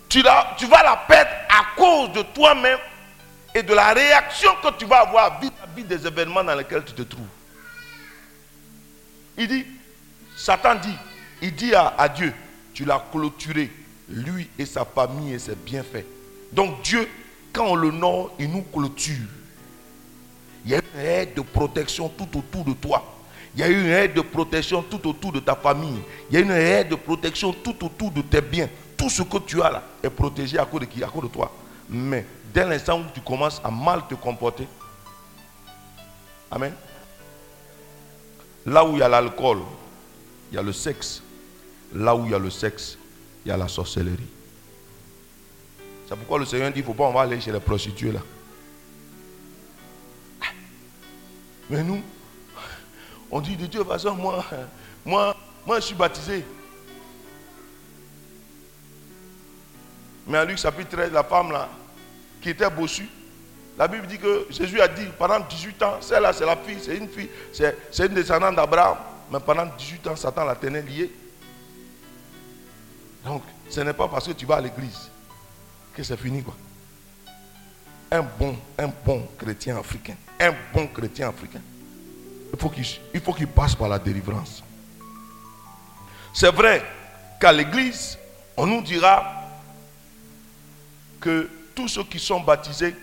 [0.10, 0.24] tu,
[0.58, 2.80] tu vas la perdre à cause de toi-même
[3.54, 7.02] et de la réaction que tu vas avoir vis-à-vis des événements dans lesquels tu te
[7.02, 7.26] trouves.
[9.38, 9.66] Il dit,
[10.36, 10.96] Satan dit,
[11.42, 12.34] il dit à, à Dieu,
[12.74, 13.72] tu l'as clôturé,
[14.10, 16.06] lui et sa famille et ses bienfaits.
[16.52, 17.08] Donc Dieu,
[17.52, 19.28] quand on le nomme, il nous clôture.
[20.66, 23.04] Il y a une aide de protection tout autour de toi.
[23.56, 26.00] Il y a une aide de protection tout autour de ta famille.
[26.30, 28.70] Il y a une aide de protection tout autour de tes biens.
[28.98, 31.04] Tout ce que tu as là est protégé à cause de qui?
[31.04, 31.52] À cause de toi.
[31.90, 34.68] Mais dès l'instant où tu commences à mal te comporter,
[36.50, 36.74] Amen.
[38.66, 39.60] Là où il y a l'alcool,
[40.52, 41.22] il y a le sexe.
[41.94, 42.98] Là où il y a le sexe,
[43.46, 44.28] il y a la sorcellerie.
[46.08, 48.12] C'est pourquoi le Seigneur dit, il ne faut pas, on va aller chez les prostituées
[48.12, 48.22] là.
[51.70, 52.02] Mais nous,
[53.30, 54.44] on dit de toute façon, moi,
[55.06, 56.46] moi, moi je suis baptisé.
[60.28, 61.70] Mais en Luc chapitre 13, la femme là,
[62.42, 63.08] qui était bossue,
[63.78, 66.98] la Bible dit que Jésus a dit pendant 18 ans, celle-là c'est la fille, c'est
[66.98, 68.98] une fille, c'est une descendante d'Abraham.
[69.32, 71.12] Mais pendant 18 ans, Satan la tenait liée.
[73.26, 75.10] Donc, ce n'est pas parce que tu vas à l'église
[75.94, 76.56] que c'est fini quoi.
[78.10, 81.60] Un bon, un bon chrétien africain, un bon chrétien africain,
[83.14, 84.64] il faut qu'il passe par la délivrance.
[86.34, 86.84] C'est vrai
[87.40, 88.18] qu'à l'église,
[88.56, 89.37] on nous dira
[91.20, 92.96] que tous ceux qui sont baptisés,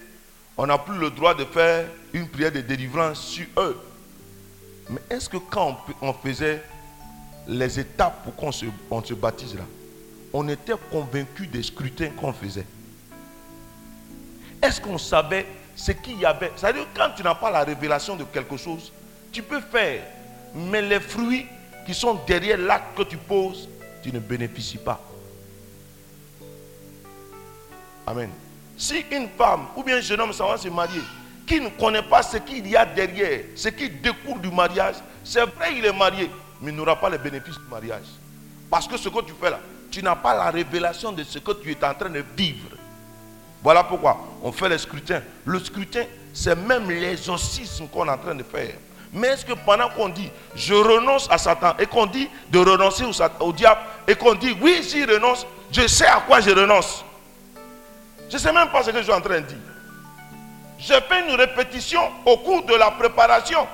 [0.56, 3.80] on n'a plus le droit de faire une prière de délivrance sur eux.
[4.90, 6.62] Mais est-ce que quand on, faisait
[7.48, 8.66] les étapes pour qu'on se,
[9.04, 9.64] se baptise là,
[10.32, 12.66] on était convaincu des scrutins qu'on faisait?
[14.62, 16.52] Est-ce qu'on savait ce qu'il y avait?
[16.56, 18.92] C'est-à-dire quand tu n'as pas la révélation de quelque chose,
[19.32, 20.02] tu peux faire,
[20.54, 21.46] mais les fruits
[21.86, 23.68] qui sont derrière l'acte que tu poses,
[24.02, 25.00] tu ne bénéficies pas.
[28.06, 28.30] Amen.
[28.76, 31.00] Si une femme ou bien un jeune homme s'en va se marier,
[31.46, 35.42] qui ne connaît pas ce qu'il y a derrière, ce qui découle du mariage, c'est
[35.44, 38.06] vrai il est marié, mais il n'aura pas les bénéfices du mariage.
[38.70, 41.52] Parce que ce que tu fais là, tu n'as pas la révélation de ce que
[41.52, 42.70] tu es en train de vivre.
[43.62, 45.22] Voilà pourquoi on fait le scrutin.
[45.44, 48.74] Le scrutin, c'est même l'exorcisme qu'on est en train de faire.
[49.12, 53.04] Mais est-ce que pendant qu'on dit je renonce à Satan et qu'on dit de renoncer
[53.40, 57.03] au, diable et qu'on dit oui, j'y renonce, je sais à quoi je renonce.
[58.28, 59.58] Je ne sais même pas ce que je suis en train de dire.
[60.78, 63.66] J'ai fait une répétition au cours de la préparation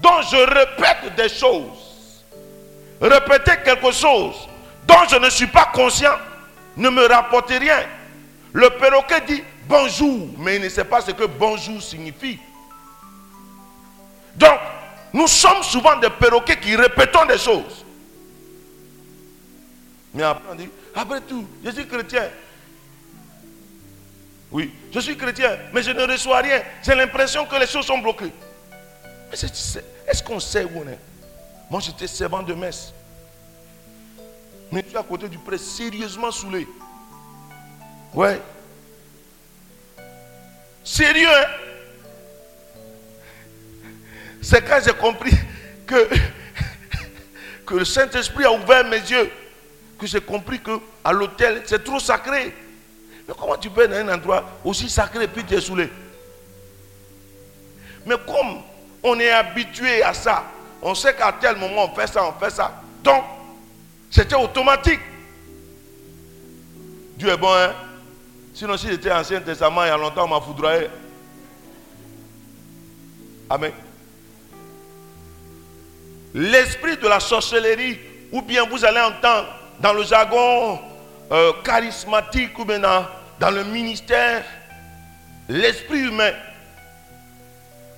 [0.00, 2.24] dont je répète des choses.
[3.00, 4.34] Répéter quelque chose
[4.86, 6.14] dont je ne suis pas conscient
[6.76, 7.84] ne me rapporte rien.
[8.52, 12.38] Le perroquet dit bonjour, mais il ne sait pas ce que bonjour signifie.
[14.36, 14.58] Donc,
[15.12, 17.84] nous sommes souvent des perroquets qui répétons des choses.
[20.14, 22.28] Mais après, on dit, après tout, je suis chrétien.
[24.50, 26.62] Oui, je suis chrétien, mais je ne reçois rien.
[26.82, 28.32] J'ai l'impression que les choses sont bloquées.
[29.32, 30.98] Est-ce qu'on sait où on est?
[31.70, 32.92] Moi, j'étais servant de messe.
[34.72, 36.66] Mais suis à côté du prêtre, sérieusement saoulé.
[38.14, 38.40] Ouais.
[40.82, 41.46] Sérieux, hein?
[44.40, 45.32] C'est quand j'ai compris
[45.86, 46.08] que,
[47.66, 49.30] que le Saint-Esprit a ouvert mes yeux,
[49.98, 52.54] que j'ai compris que à l'hôtel, c'est trop sacré.
[53.28, 55.90] Mais comment tu peux être dans un endroit aussi sacré et puis tu es
[58.06, 58.62] Mais comme
[59.02, 60.44] on est habitué à ça,
[60.80, 62.72] on sait qu'à tel moment on fait ça, on fait ça.
[63.04, 63.22] Donc,
[64.10, 65.00] c'était automatique.
[67.18, 67.74] Dieu est bon, hein?
[68.54, 70.88] Sinon, si j'étais Ancien Testament, il y a longtemps, on m'a foudroyé.
[73.50, 73.72] Amen.
[76.34, 77.98] L'esprit de la sorcellerie,
[78.32, 79.48] ou bien vous allez entendre
[79.80, 80.78] dans le jargon
[81.30, 82.82] euh, charismatique, ou bien
[83.38, 84.44] dans le ministère,
[85.48, 86.32] l'esprit humain.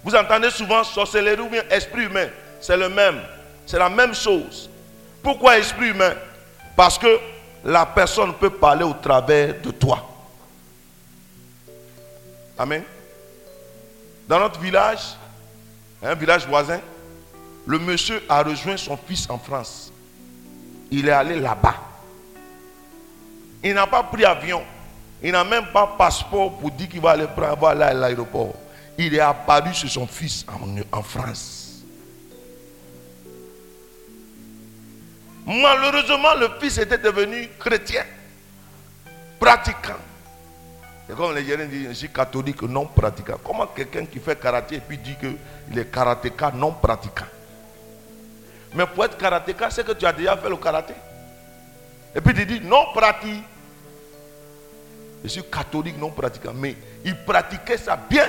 [0.04, 2.28] Vous entendez souvent sorcellerie ou bien esprit humain.
[2.60, 3.20] C'est le même.
[3.66, 4.70] C'est la même chose.
[5.22, 6.14] Pourquoi esprit humain?
[6.76, 7.18] Parce que
[7.64, 10.06] la personne peut parler au travers de toi.
[12.58, 12.82] Amen.
[14.28, 15.16] Dans notre village,
[16.02, 16.80] un village voisin,
[17.66, 19.92] le monsieur a rejoint son fils en France.
[20.90, 21.76] Il est allé là-bas.
[23.62, 24.62] Il n'a pas pris avion.
[25.22, 28.54] Il n'a même pas passeport pour dire qu'il va aller prendre à l'aéroport.
[28.96, 30.44] il est apparu sur son fils
[30.92, 31.82] en, France.
[35.46, 38.04] Malheureusement, le fils était devenu chrétien,
[39.38, 39.98] pratiquant.
[41.08, 43.36] Et comme les Nigériens disent, je suis catholique non pratiquant.
[43.44, 47.24] Comment quelqu'un qui fait karaté et puis dit qu'il est karatéka non pratiquant?
[48.74, 50.94] Mais pour être karatéka, c'est que tu as déjà fait le karaté.
[52.14, 53.42] Et puis tu dis non pratique.
[55.22, 56.52] Je suis catholique non pratiquant.
[56.54, 58.26] Mais il pratiquait ça bien.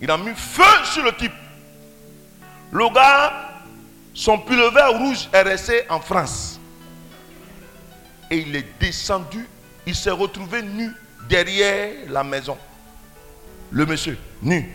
[0.00, 1.32] Il a mis feu sur le type.
[2.72, 3.50] Le gars,
[4.12, 6.58] son pullover rouge est resté en France.
[8.30, 9.46] Et il est descendu.
[9.86, 10.90] Il s'est retrouvé nu
[11.28, 12.58] derrière la maison.
[13.70, 14.70] Le monsieur, nu.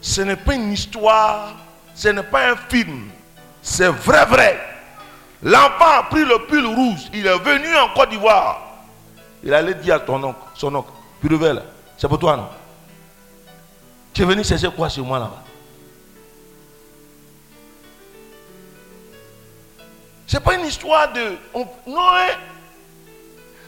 [0.00, 1.56] Ce n'est pas une histoire.
[1.94, 3.08] Ce n'est pas un film.
[3.62, 4.75] C'est vrai, vrai.
[5.42, 7.08] L'enfant a pris le pull rouge.
[7.12, 8.62] Il est venu en Côte d'Ivoire.
[9.42, 11.62] Il allait dire à ton oncle, son oncle, pullover là,
[11.96, 12.48] c'est pour toi, non?
[14.12, 15.42] Tu es venu chercher quoi chez moi là-bas?
[20.26, 21.36] C'est pas une histoire de.
[21.86, 22.34] non, hein?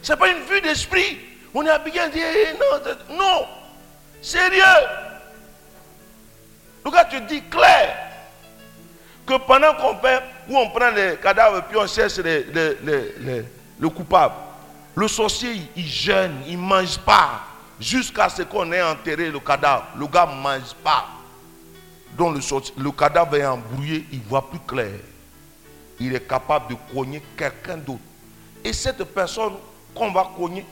[0.03, 1.19] C'est pas une vue d'esprit.
[1.55, 2.25] On est habillé à dire
[2.59, 3.47] non, non.
[4.21, 4.63] Sérieux.
[6.85, 8.08] Le gars te dit clair
[9.29, 14.35] que pendant qu'on fait, où on prend les cadavres puis on cherche le coupable,
[14.95, 17.43] le sorcier il jeûne, il ne mange pas
[17.79, 19.87] jusqu'à ce qu'on ait enterré le cadavre.
[19.97, 21.07] Le gars ne mange pas.
[22.17, 24.91] Donc le, le cadavre est embrouillé, il voit plus clair
[26.01, 28.01] il est capable de cogner quelqu'un d'autre.
[28.65, 29.55] Et cette personne
[29.95, 30.65] qu'on va cogner,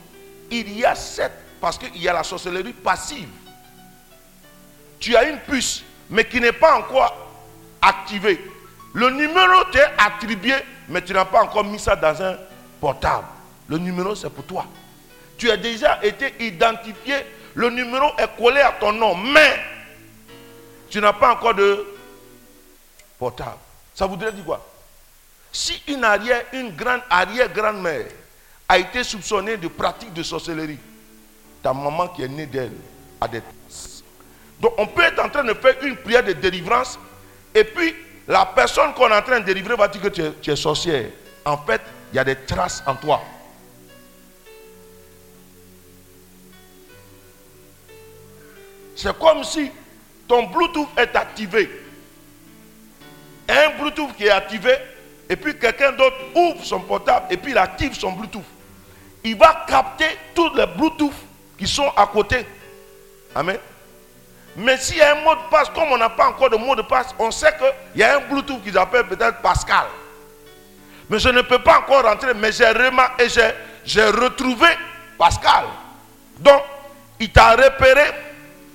[0.49, 3.27] il y a cette, parce qu'il y a la sorcellerie passive.
[4.99, 7.26] Tu as une puce, mais qui n'est pas encore
[7.81, 8.39] activée.
[8.93, 10.55] Le numéro t'est attribué,
[10.89, 12.37] mais tu n'as pas encore mis ça dans un
[12.79, 13.27] portable.
[13.67, 14.65] Le numéro, c'est pour toi.
[15.37, 17.15] Tu as déjà été identifié.
[17.53, 19.59] Le numéro est collé à ton nom, mais
[20.89, 21.85] tu n'as pas encore de
[23.19, 23.57] portable.
[23.93, 24.65] Ça voudrait dire quoi?
[25.51, 28.05] Si une arrière, une grande arrière-grand-mère
[28.69, 30.77] a été soupçonnée de pratique de sorcellerie,
[31.63, 32.73] ta maman qui est née d'elle
[33.19, 33.41] a des.
[34.59, 36.99] Donc on peut être en train de faire une prière de délivrance
[37.57, 37.95] et puis
[38.27, 41.09] la personne qu'on est en train de délivrer va dire que tu es, tu sorcière.
[41.43, 41.81] En fait,
[42.13, 43.21] il y a des traces en toi.
[48.95, 49.71] C'est comme si
[50.27, 51.69] ton Bluetooth est activé.
[53.49, 54.75] Un Bluetooth qui est activé,
[55.27, 58.43] et puis quelqu'un d'autre ouvre son portable et puis il active son Bluetooth.
[59.23, 61.13] Il va capter tous les Bluetooth
[61.57, 62.45] qui sont à côté.
[63.33, 63.57] Amen.
[64.57, 66.75] Mais s'il y a un mot de passe, comme on n'a pas encore de mot
[66.75, 69.85] de passe, on sait qu'il y a un Bluetooth qui s'appelle peut-être Pascal.
[71.09, 73.53] Mais je ne peux pas encore rentrer, mais j'ai remarqué et
[73.85, 74.67] j'ai retrouvé
[75.17, 75.65] Pascal.
[76.39, 76.61] Donc,
[77.19, 78.11] il t'a repéré.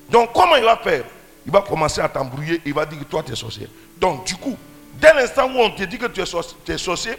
[0.08, 1.04] Donc, comment il va faire?
[1.44, 3.68] Il va commencer à t'embrouiller, il va dire que toi, tu es sorcier.
[3.98, 4.56] Donc, du coup,
[5.02, 7.14] Dès l'instant où on te dit que tu es, sorcier,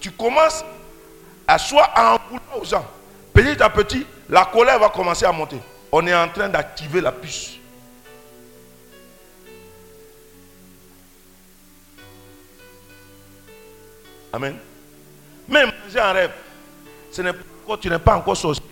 [0.00, 0.64] tu commences
[1.46, 2.84] à soit à embrouiller aux gens.
[3.32, 5.58] Petit à petit, la colère va commencer à monter.
[5.90, 7.58] On est en train d'activer la puce.
[14.32, 14.56] Amen.
[15.48, 16.32] Même j'ai un rêve,
[17.10, 18.64] ce n'est pas, tu n'es pas encore sorcier.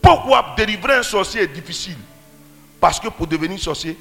[0.00, 1.98] Pourquoi délivrer un sorcier est difficile?
[2.80, 3.98] Parce que pour devenir sorcier,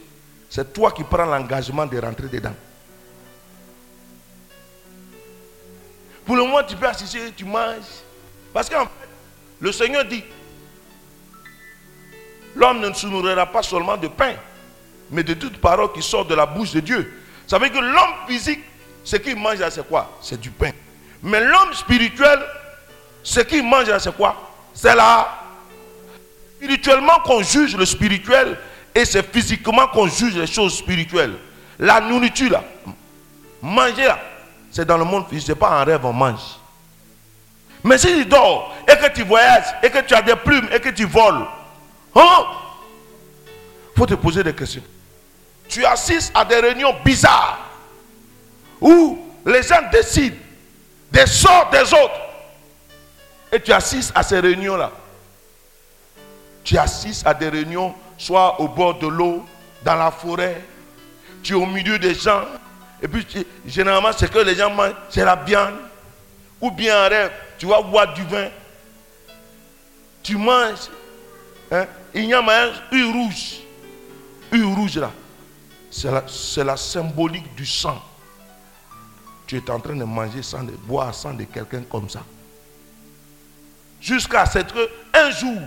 [0.50, 2.54] c'est toi qui prends l'engagement de rentrer dedans.
[6.26, 8.04] Pour le moment, tu peux assister, tu manges.
[8.54, 9.08] Parce qu'en fait,
[9.60, 10.24] le Seigneur dit,
[12.56, 14.36] l'homme ne se nourrira pas seulement de pain,
[15.10, 17.22] mais de toute parole qui sort de la bouche de Dieu.
[17.48, 18.60] Ça veut dire que l'homme physique,
[19.08, 20.18] ce qu'il mange c'est quoi?
[20.20, 20.72] C'est du pain.
[21.24, 22.42] Mais l'homme spirituel,
[23.24, 24.36] ce qu'il mange c'est quoi?
[24.74, 25.44] C'est là.
[26.58, 28.58] Spirituellement qu'on juge le spirituel
[28.94, 31.36] et c'est physiquement qu'on juge les choses spirituelles.
[31.80, 32.66] La nourriture là,
[33.62, 34.20] manger là,
[34.72, 36.58] c'est dans le monde physique, ce n'est pas un rêve, on mange.
[37.86, 40.82] Mais si tu dors et que tu voyages et que tu as des plumes et
[40.82, 41.48] que tu voles,
[42.14, 42.46] il hein,
[43.96, 44.84] faut te poser des questions.
[45.70, 47.67] Tu assistes à des réunions bizarres
[48.82, 50.36] où les gens décident
[51.12, 52.22] des sorts des autres.
[53.52, 54.92] Et tu assistes à ces réunions-là.
[56.64, 59.46] Tu assistes à des réunions, soit au bord de l'eau,
[59.84, 60.62] dans la forêt.
[61.42, 62.44] Tu es au milieu des gens
[63.02, 63.26] et puis,
[63.66, 65.76] généralement, ce que les gens mangent, c'est la viande.
[66.60, 68.50] Ou bien un rêve, tu vas boire du vin.
[70.24, 70.90] Tu manges.
[71.72, 71.86] Hein?
[72.14, 73.60] Il y a un huile rouge.
[74.52, 75.12] Huile rouge là.
[75.92, 78.02] C'est la, symbolique du sang.
[79.48, 82.22] Tu es en train de manger sans de boire sang de quelqu'un comme ça.
[84.02, 85.60] Jusqu'à ce que un jour,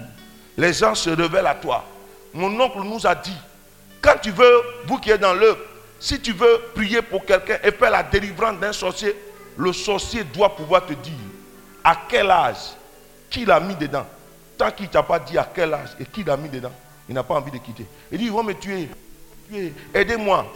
[0.57, 1.85] les gens se révèlent à toi.
[2.33, 3.37] Mon oncle nous a dit,
[4.01, 5.59] quand tu veux, vous qui êtes dans l'œuvre,
[5.99, 9.15] si tu veux prier pour quelqu'un et faire la délivrance d'un sorcier,
[9.57, 11.13] le sorcier doit pouvoir te dire
[11.83, 12.75] à quel âge,
[13.29, 14.07] qui l'a mis dedans.
[14.59, 16.73] Tant qu'il ne t'a pas dit à quel âge et qui l'a mis dedans,
[17.09, 17.87] il n'a pas envie de quitter.
[18.13, 18.89] Il dit, ils vont me tuer.
[19.49, 19.73] tuer.
[19.95, 20.47] Aidez-moi.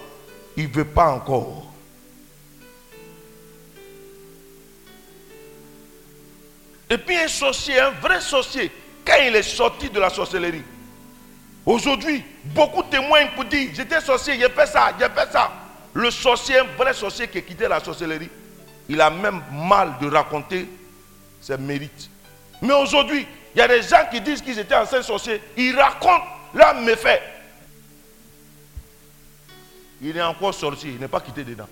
[0.56, 1.73] Il ne veut pas encore.
[6.90, 8.70] Et puis un sorcier, un vrai sorcier,
[9.04, 10.62] quand il est sorti de la sorcellerie,
[11.64, 15.50] aujourd'hui, beaucoup témoignent pour dire, j'étais sorcier, j'ai fait ça, j'ai fait ça.
[15.92, 18.30] Le sorcier, un vrai sorcier qui a quitté la sorcellerie,
[18.88, 20.68] il a même mal de raconter
[21.40, 22.10] ses mérites.
[22.60, 26.24] Mais aujourd'hui, il y a des gens qui disent qu'ils étaient anciens sorciers, ils racontent
[26.52, 27.22] leurs méfaits.
[30.02, 31.68] Il est encore sorcier, il n'est pas quitté dedans.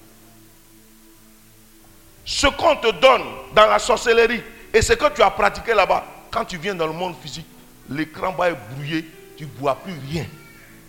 [2.24, 4.42] Ce qu'on te donne dans la sorcellerie
[4.72, 7.46] et ce que tu as pratiqué là-bas, quand tu viens dans le monde physique,
[7.90, 9.06] l'écran va être brouillé,
[9.36, 10.26] tu ne vois plus rien.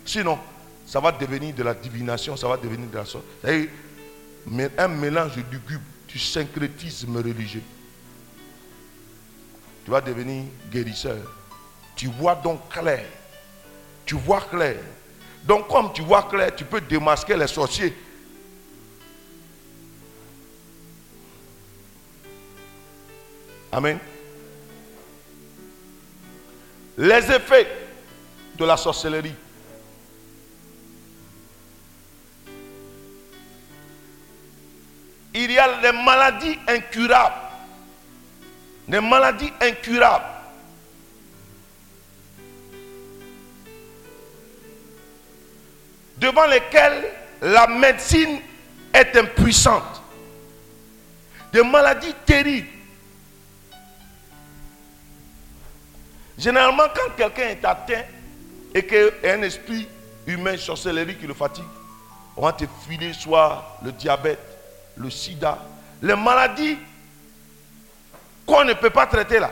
[0.04, 0.38] Sinon,
[0.86, 3.68] ça va devenir de la divination, ça va devenir de la sorcellerie.
[4.78, 7.62] Un mélange du gube, du syncrétisme religieux.
[9.84, 11.16] Tu vas devenir guérisseur.
[11.96, 13.04] Tu vois donc clair.
[14.04, 14.76] Tu vois clair.
[15.44, 17.94] Donc comme tu vois clair, tu peux démasquer les sorciers.
[23.74, 23.98] Amen.
[26.96, 27.66] Les effets
[28.56, 29.34] de la sorcellerie.
[35.34, 37.34] Il y a les maladies incurables.
[38.86, 40.24] Des maladies incurables.
[46.18, 47.10] Devant lesquelles
[47.42, 48.38] la médecine
[48.92, 50.00] est impuissante.
[51.52, 52.68] Des maladies terribles.
[56.38, 58.02] Généralement, quand quelqu'un est atteint
[58.74, 59.86] et qu'il y a un esprit
[60.26, 61.64] humain, sorcellerie qui le fatigue,
[62.36, 64.40] on va te filer soit le diabète,
[64.96, 65.58] le sida,
[66.02, 66.76] les maladies
[68.46, 69.50] qu'on ne peut pas traiter là.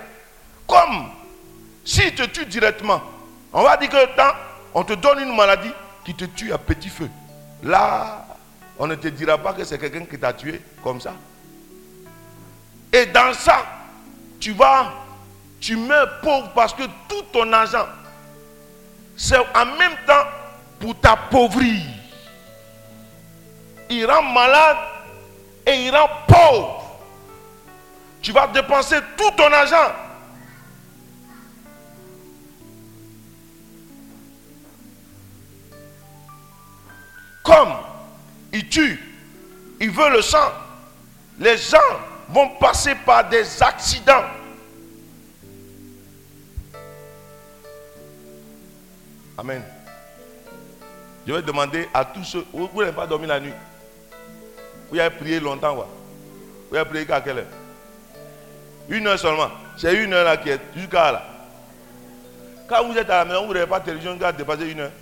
[0.67, 1.11] Comme
[1.85, 3.03] s'il te tue directement,
[3.53, 4.35] on va dire que temps,
[4.75, 5.73] on te donne une maladie
[6.05, 7.09] qui te tue à petit feu.
[7.63, 8.27] Là,
[8.79, 11.15] on ne te dira pas que c'est quelqu'un qui t'a tué comme ça.
[12.93, 13.65] Et dans ça,
[14.41, 14.93] tu vas,
[15.63, 17.87] tu meurs pauvre parce que tout ton argent,
[19.17, 20.27] c'est en même temps
[20.81, 21.81] pour t'appauvrir.
[23.89, 24.77] Il rend malade
[25.65, 26.99] et il rend pauvre.
[28.21, 29.93] Tu vas dépenser tout ton argent.
[37.45, 37.75] Comme
[38.53, 39.01] il tue,
[39.81, 40.53] il veut le sang,
[41.39, 41.79] les gens
[42.29, 44.25] vont passer par des accidents.
[49.39, 49.63] Amen.
[51.27, 53.53] Je vais demander à tous ceux, vous n'avez pas dormi la nuit.
[54.91, 55.89] Vous avez prié longtemps, quoi.
[56.71, 57.47] Vous avez prié qu'à quelle heure?
[58.89, 59.49] Une heure seulement.
[59.79, 61.25] C'est une heure là qui est jusqu'à là.
[62.69, 64.81] Quand vous êtes à la maison, vous n'avez pas de télévision qui a dépassé une
[64.81, 64.93] heure.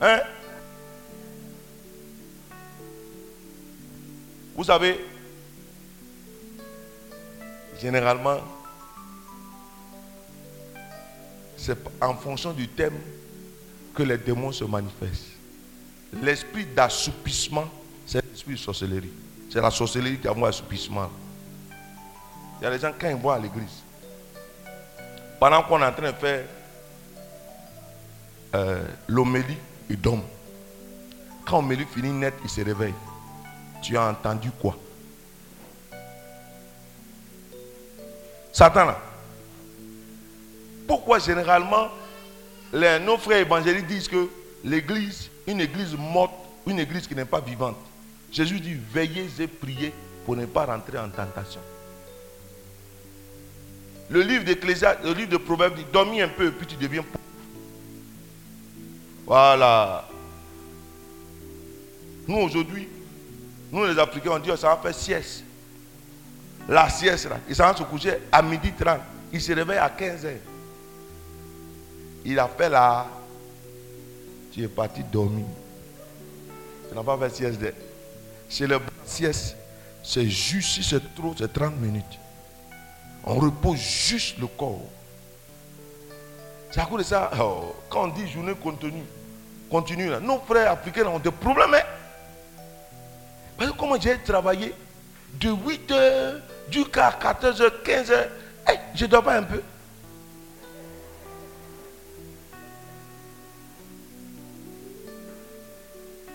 [0.00, 0.20] Hein?
[4.54, 5.04] Vous savez,
[7.80, 8.38] généralement,
[11.64, 12.98] c'est en fonction du thème
[13.94, 15.32] que les démons se manifestent.
[16.22, 17.64] L'esprit d'assoupissement,
[18.06, 19.12] c'est l'esprit de sorcellerie.
[19.50, 21.10] C'est la sorcellerie qui a un assoupissement.
[22.60, 23.82] Il y a des gens, quand ils vont à l'église,
[25.40, 26.44] pendant qu'on est en train de faire
[28.54, 29.56] euh, l'homélie,
[29.88, 30.22] ils dorment.
[31.46, 32.92] Quand l'homélie finit net, ils se réveillent.
[33.82, 34.76] Tu as entendu quoi?
[38.52, 39.13] Satan là.
[40.86, 41.88] Pourquoi généralement
[42.72, 44.28] les, nos frères évangéliques disent que
[44.64, 46.34] l'église, une église morte,
[46.66, 47.76] une église qui n'est pas vivante.
[48.32, 49.92] Jésus dit veillez et priez
[50.24, 51.60] pour ne pas rentrer en tentation.
[54.10, 57.24] Le livre d'Ecclésias, le livre de Proverbes dit dormis un peu puis tu deviens pauvre.
[59.26, 60.08] Voilà.
[62.26, 62.88] Nous aujourd'hui,
[63.70, 65.44] nous les Africains, on dit oh, ça va faire sieste.
[66.68, 68.98] La sieste là, il s'en se coucher à midi 30.
[69.32, 70.53] Il se réveille à 15 heures.
[72.24, 73.06] Il appelle à.
[74.52, 75.46] Tu es parti dormir.
[76.88, 77.60] Tu n'as pas fait sieste.
[78.48, 79.56] C'est le sieste.
[80.02, 82.18] C'est juste, si c'est trop, c'est 30 minutes.
[83.24, 84.82] On repose juste le corps.
[86.70, 89.04] C'est à cause de ça, oh, quand on dit journée continue,
[89.70, 91.72] continue là, nos frères africains ont des problèmes.
[91.72, 91.82] Hein.
[93.56, 94.74] Parce que comment j'ai travaillé
[95.40, 98.28] de 8h jusqu'à 14h, 15h,
[98.66, 99.62] Hey, je dors pas un peu.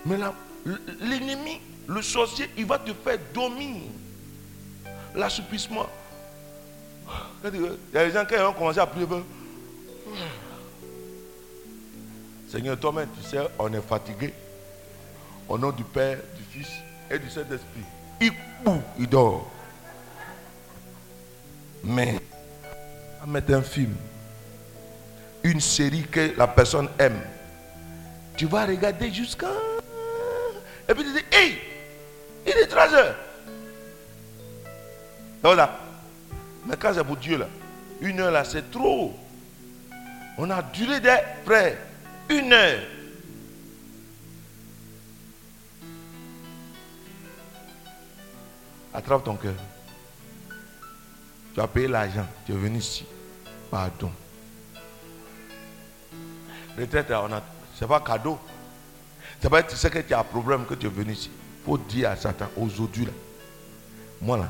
[0.09, 0.17] Mais
[1.01, 3.75] l'ennemi, le sorcier, il va te faire dormir.
[5.13, 5.85] L'assouplissement.
[7.43, 9.05] Il y a des gens qui ont commencé à prier.
[12.49, 14.33] Seigneur, toi-même, tu sais, on est fatigué.
[15.47, 16.71] Au nom du Père, du Fils
[17.09, 17.83] et du Saint-Esprit.
[18.19, 18.31] Il
[18.63, 19.49] boue, il dort.
[21.83, 22.19] Mais,
[23.21, 23.95] à mettre un film,
[25.43, 27.21] une série que la personne aime,
[28.35, 29.51] tu vas regarder jusqu'à.
[30.89, 31.59] Et puis tu dis, hey,
[32.47, 33.15] il est 3 heures.
[35.43, 35.79] Voilà.
[36.65, 37.47] Mais quand c'est pour Dieu là,
[38.01, 39.13] une heure là, c'est trop.
[40.37, 41.77] On a duré des frères.
[42.29, 42.79] Une heure.
[48.93, 49.53] Attrape ton cœur.
[51.53, 52.25] Tu as payé l'argent.
[52.45, 53.05] Tu es venu ici.
[53.69, 54.11] Pardon.
[56.77, 57.43] Retraite, on a.
[57.77, 58.39] C'est pas cadeau.
[59.41, 61.31] C'est pas tu sais que tu as un problème que tu es venu ici.
[61.33, 63.11] Il faut dire à Satan, aujourd'hui là.
[64.21, 64.49] Moi là,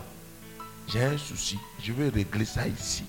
[0.88, 1.60] j'ai un souci.
[1.82, 3.06] Je vais régler ça ici.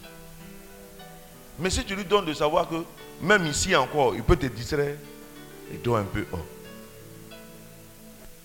[1.59, 2.85] Mais si tu lui donnes de savoir que
[3.20, 4.97] même ici encore, il peut te distraire
[5.72, 6.26] et toi un peu.
[6.33, 6.39] Oh.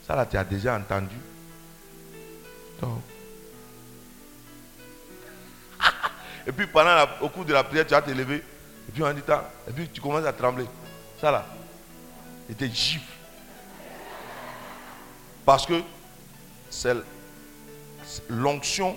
[0.07, 1.15] Ça là, tu as déjà entendu.
[6.47, 8.43] Et puis pendant au cours de la prière, tu as te lever.
[8.87, 9.21] Et puis on dit,
[9.67, 10.65] et puis tu commences à trembler.
[11.19, 11.43] Ça là,
[12.47, 13.14] c'était gifle.
[15.45, 15.81] Parce que
[16.69, 16.95] c'est
[18.29, 18.95] l'onction.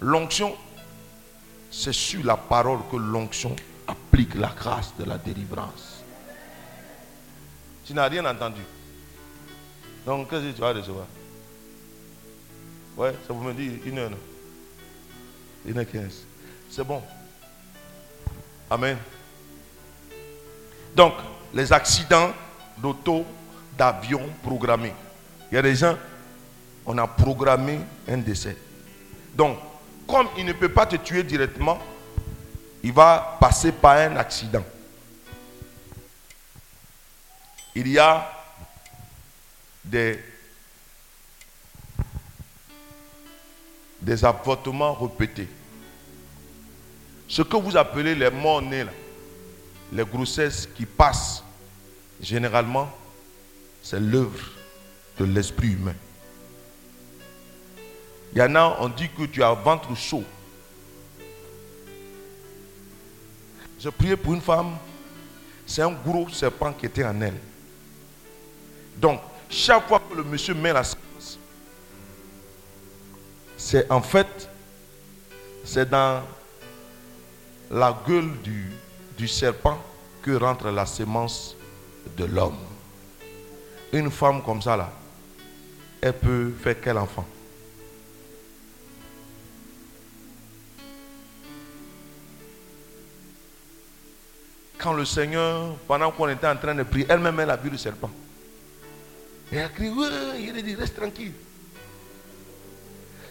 [0.00, 0.56] L'onction,
[1.70, 3.54] c'est sur la parole que l'onction
[3.86, 6.02] applique la grâce de la délivrance.
[7.84, 8.62] Tu n'as rien entendu.
[10.06, 11.06] Donc, qu'est-ce que tu vas recevoir?
[12.96, 14.10] Ouais, ça vous me dit une heure.
[15.66, 16.24] Une heure quinze.
[16.70, 17.02] C'est bon.
[18.70, 18.96] Amen.
[20.94, 21.14] Donc,
[21.52, 22.32] les accidents
[22.78, 23.24] d'auto,
[23.76, 24.94] d'avion programmés.
[25.50, 25.98] Il y a des gens,
[26.86, 28.56] on a programmé un décès.
[29.34, 29.58] Donc,
[30.06, 31.78] comme il ne peut pas te tuer directement,
[32.82, 34.64] il va passer par un accident.
[37.74, 38.30] Il y a
[39.84, 40.18] des,
[44.22, 45.48] avortements répétés.
[47.28, 48.84] Ce que vous appelez les morts nés,
[49.92, 51.44] les grossesses qui passent,
[52.20, 52.90] généralement,
[53.82, 54.59] c'est l'œuvre
[55.18, 55.94] de l'esprit humain.
[58.32, 60.24] Il y en a, on dit que tu as ventre chaud.
[63.78, 64.76] Je priais pour une femme,
[65.66, 67.38] c'est un gros serpent qui était en elle.
[68.98, 71.38] Donc, chaque fois que le monsieur met la séance,
[73.56, 74.48] c'est en fait,
[75.64, 76.22] c'est dans
[77.70, 78.70] la gueule du,
[79.16, 79.78] du serpent
[80.22, 81.56] que rentre la sémence
[82.16, 82.58] de l'homme.
[83.92, 84.92] Une femme comme ça, là,
[86.00, 87.26] elle peut faire quel enfant?
[94.78, 97.76] Quand le Seigneur, pendant qu'on était en train de prier, elle-même, elle a vu le
[97.76, 98.10] serpent.
[99.52, 100.06] Elle a crié, oui,
[100.38, 101.32] il a dit, reste tranquille.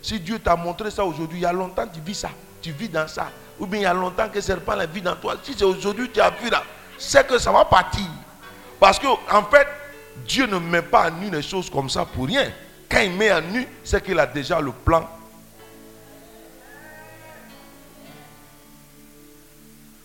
[0.01, 2.29] Si Dieu t'a montré ça aujourd'hui, il y a longtemps tu vis ça,
[2.61, 3.31] tu vis dans ça.
[3.59, 5.35] Ou bien il y a longtemps que le serpent la vit dans toi.
[5.43, 6.63] Si c'est aujourd'hui tu as vu là,
[6.97, 8.05] c'est que ça va partir.
[8.79, 9.67] Parce que en fait,
[10.27, 12.51] Dieu ne met pas à nu les choses comme ça pour rien.
[12.89, 15.07] Quand il met à nu, c'est qu'il a déjà le plan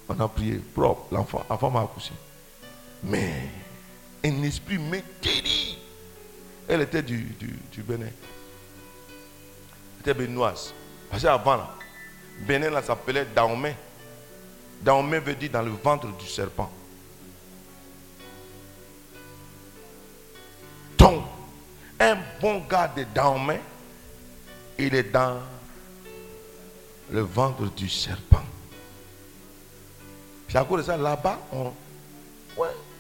[0.09, 2.13] On a prié propre, l'enfant, la femme a accouché.
[3.03, 3.33] Mais
[4.25, 5.79] un esprit météri.
[6.69, 8.07] Elle était du, du, du Bénin.
[8.07, 10.73] Elle était béninoise.
[11.11, 11.75] Parce qu'avant, là,
[12.47, 13.75] Bénin là s'appelait Daomé.
[14.83, 16.71] Daomé veut dire dans le ventre du serpent.
[22.01, 23.61] Un bon gars de Daomé,
[24.79, 25.39] il est dans
[27.11, 28.43] le ventre du serpent.
[30.49, 31.39] C'est à cause de ça, là-bas,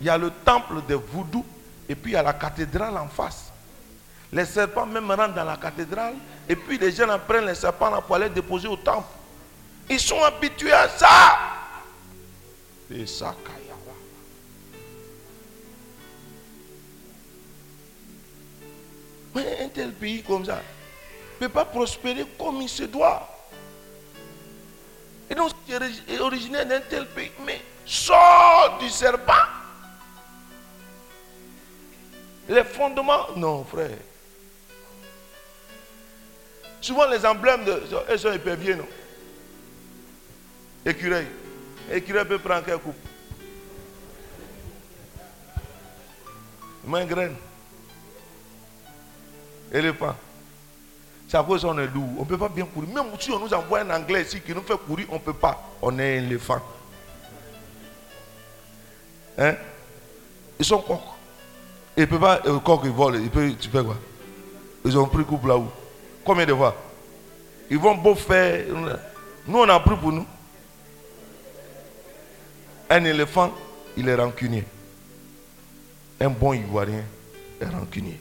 [0.00, 1.44] il y a le temple de Voodoo
[1.88, 3.52] et puis il y a la cathédrale en face.
[4.32, 6.14] Les serpents même rentrent dans la cathédrale
[6.48, 9.06] et puis les gens prennent les serpents pour aller déposer au temple.
[9.88, 11.38] Ils sont habitués à ça.
[12.90, 13.34] Et ça,
[19.34, 20.60] Mais un tel pays comme ça
[21.40, 23.28] ne peut pas prospérer comme il se doit.
[25.28, 29.32] Et donc, tu es originaire d'un tel pays, mais sors du serpent.
[32.48, 33.96] Les fondements, non, frère.
[36.80, 38.86] Souvent, les emblèmes, de, elles sont éperviers, non?
[40.84, 41.26] Écureuil.
[41.90, 42.94] Écureuil peut prendre quelle coupe
[46.84, 47.36] Main graine.
[49.74, 50.14] Éléphant.
[51.26, 52.08] C'est à cause qu'on est lourd.
[52.18, 52.88] On ne peut pas bien courir.
[52.94, 55.32] Même si on nous envoie un anglais ici qui nous fait courir, on ne peut
[55.32, 55.70] pas.
[55.82, 56.60] On est un éléphant.
[59.36, 59.56] Hein?
[60.60, 61.00] Ils sont coqs.
[61.96, 63.18] Ils ne peuvent pas, le coq, ils volent.
[63.18, 63.96] Ils peuvent, tu fais quoi?
[64.84, 65.72] Ils ont pris coupe là-haut.
[66.24, 66.76] Combien de fois?
[67.68, 68.64] Ils vont beau faire.
[69.46, 70.26] Nous, on a pris pour nous.
[72.88, 73.52] Un éléphant,
[73.96, 74.64] il est rancunier.
[76.20, 77.02] Un bon ivoirien
[77.60, 78.20] est rancunier.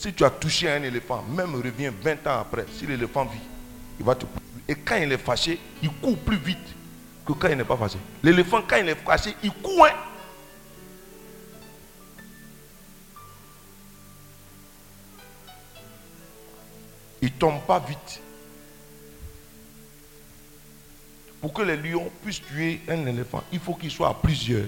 [0.00, 3.38] Si tu as touché un éléphant, même revient 20 ans après, si l'éléphant vit,
[3.98, 4.24] il va te
[4.66, 6.56] Et quand il est fâché, il court plus vite
[7.26, 7.98] que quand il n'est pas fâché.
[8.22, 9.86] L'éléphant, quand il est fâché, il court.
[9.86, 9.94] Hein.
[17.20, 18.22] Il tombe pas vite.
[21.42, 24.64] Pour que les lions puissent tuer un éléphant, il faut qu'il soit à plusieurs.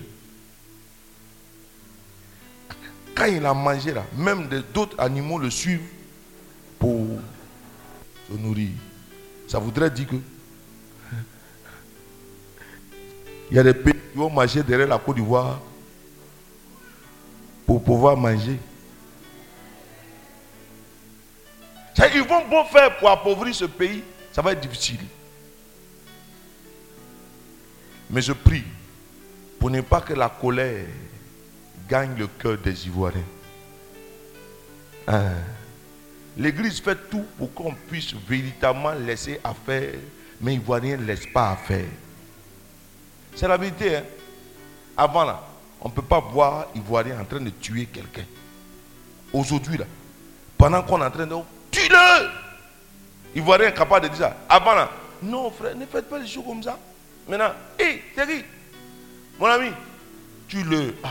[3.14, 5.88] Quand il a mangé là, même d'autres animaux le suivent
[6.78, 7.06] pour
[8.30, 8.70] se nourrir.
[9.48, 10.16] Ça voudrait dire que
[13.50, 15.60] il y a des pays qui vont marcher derrière la Côte d'Ivoire
[17.66, 18.58] pour pouvoir manger.
[22.14, 24.02] Ils vont bon faire pour appauvrir ce pays,
[24.32, 25.00] ça va être difficile.
[28.10, 28.64] Mais je prie
[29.58, 30.86] pour ne pas que la colère
[31.88, 33.22] gagne le cœur des Ivoiriens.
[35.08, 35.32] Hein?
[36.36, 39.94] L'église fait tout pour qu'on puisse véritablement laisser à faire,
[40.40, 41.88] mais Ivoiriens ne laissent pas à faire.
[43.34, 43.96] C'est la vérité.
[43.96, 44.04] Hein?
[44.96, 45.42] Avant là,
[45.80, 48.24] on ne peut pas voir Ivoirien en train de tuer quelqu'un.
[49.32, 49.86] Aujourd'hui là,
[50.56, 51.36] pendant qu'on est en train de
[51.70, 52.28] tue-le
[53.34, 54.36] Ivoirien est capable de dire ça.
[54.48, 54.90] Avant là,
[55.22, 56.78] non frère, ne faites pas des choses comme ça.
[57.28, 58.44] Maintenant, hé, hey, Thierry,
[59.38, 59.70] mon ami,
[60.48, 60.94] tue-le.
[61.02, 61.08] Ah.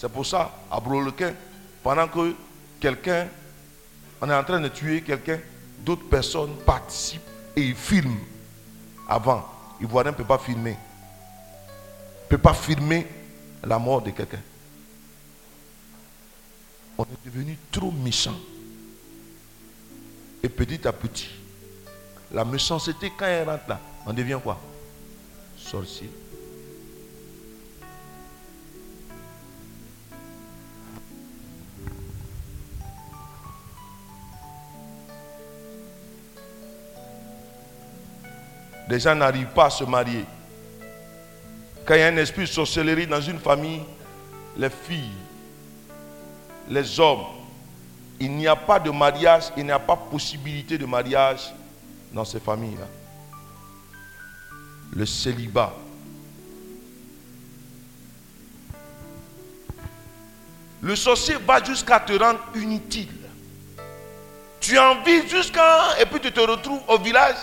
[0.00, 1.34] C'est pour ça, à Brolequin,
[1.82, 2.32] pendant que
[2.78, 3.26] quelqu'un,
[4.20, 5.40] on est en train de tuer quelqu'un,
[5.80, 7.20] d'autres personnes participent
[7.56, 8.20] et filment.
[9.08, 9.44] Avant,
[9.80, 10.70] Ivoirien ne peut pas filmer.
[10.70, 13.08] Ne peut pas filmer
[13.64, 14.38] la mort de quelqu'un.
[16.96, 18.38] On est devenu trop méchant.
[20.44, 21.30] Et petit à petit,
[22.30, 24.60] la méchanceté, quand elle rentre là, on devient quoi?
[25.56, 26.08] Sorcier.
[38.88, 40.24] Les gens n'arrivent pas à se marier.
[41.84, 43.82] Quand il y a un esprit de sorcellerie dans une famille,
[44.56, 45.12] les filles,
[46.68, 47.24] les hommes,
[48.20, 51.52] il n'y a pas de mariage, il n'y a pas possibilité de mariage
[52.12, 52.86] dans ces familles-là.
[54.94, 55.72] Le célibat.
[60.80, 63.08] Le sorcier va jusqu'à te rendre inutile.
[64.60, 66.00] Tu en vis jusqu'à...
[66.00, 67.36] Et puis tu te retrouves au village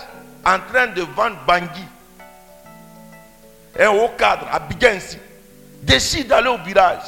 [0.46, 1.84] en train de vendre Bangui.
[3.78, 5.18] Un haut cadre à Bigensi
[5.82, 7.02] décide d'aller au village.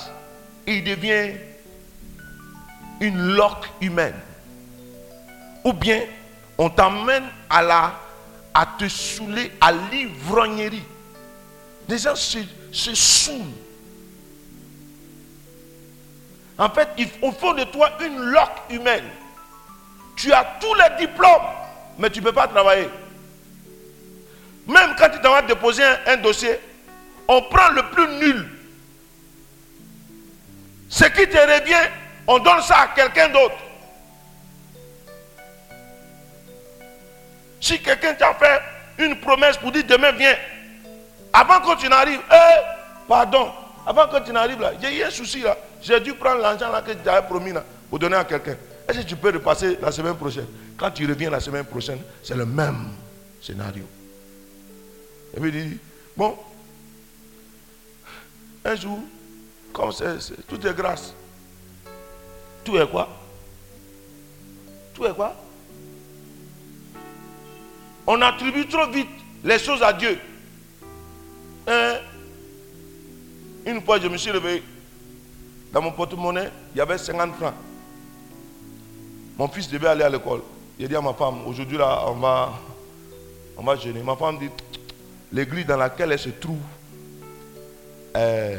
[0.66, 1.34] il devient
[3.00, 4.16] une loque humaine.
[5.64, 6.02] Ou bien
[6.58, 7.92] on t'emmène à la
[8.64, 10.82] te saouler à l'ivrognerie.
[11.88, 12.38] Les gens se,
[12.72, 13.36] saoulent.
[16.58, 16.88] En fait,
[17.22, 19.04] au fond de toi une loque humaine.
[20.16, 21.30] Tu as tous les diplômes,
[21.98, 22.88] mais tu ne peux pas travailler.
[24.68, 26.60] Même quand tu vas déposer un, dossier,
[27.26, 28.48] on prend le plus nul.
[30.90, 31.88] Ce qui te revient,
[32.26, 33.56] on donne ça à quelqu'un d'autre.
[37.60, 38.60] Si quelqu'un t'a fait
[38.98, 40.36] une promesse pour dire demain viens,
[41.32, 42.60] avant que tu n'arrives, eh,
[43.08, 43.50] pardon,
[43.86, 46.82] avant que tu n'arrives là, j'ai eu un souci là, j'ai dû prendre l'argent là
[46.82, 48.56] que tu avais promis là pour donner à quelqu'un.
[48.86, 50.46] Est-ce que tu peux repasser la semaine prochaine?
[50.76, 52.90] Quand tu reviens la semaine prochaine, c'est le même
[53.40, 53.84] scénario.
[55.38, 55.78] Et puis il dit,
[56.16, 56.34] bon,
[58.64, 58.98] un jour,
[59.72, 61.14] comme c'est, tout est grâce.
[62.64, 63.08] Tout est quoi?
[64.94, 65.36] Tout est quoi?
[68.04, 69.06] On attribue trop vite
[69.44, 70.18] les choses à Dieu.
[71.68, 71.98] Hein?
[73.64, 74.64] Une fois, je me suis réveillé.
[75.72, 77.54] Dans mon porte-monnaie, il y avait 50 francs.
[79.38, 80.42] Mon fils devait aller à l'école.
[80.80, 82.54] J'ai dit à ma femme, aujourd'hui là, on va,
[83.56, 83.76] on va.
[84.02, 84.50] Ma femme dit,
[85.32, 86.58] l'église dans laquelle elle se trouve,
[88.16, 88.58] euh,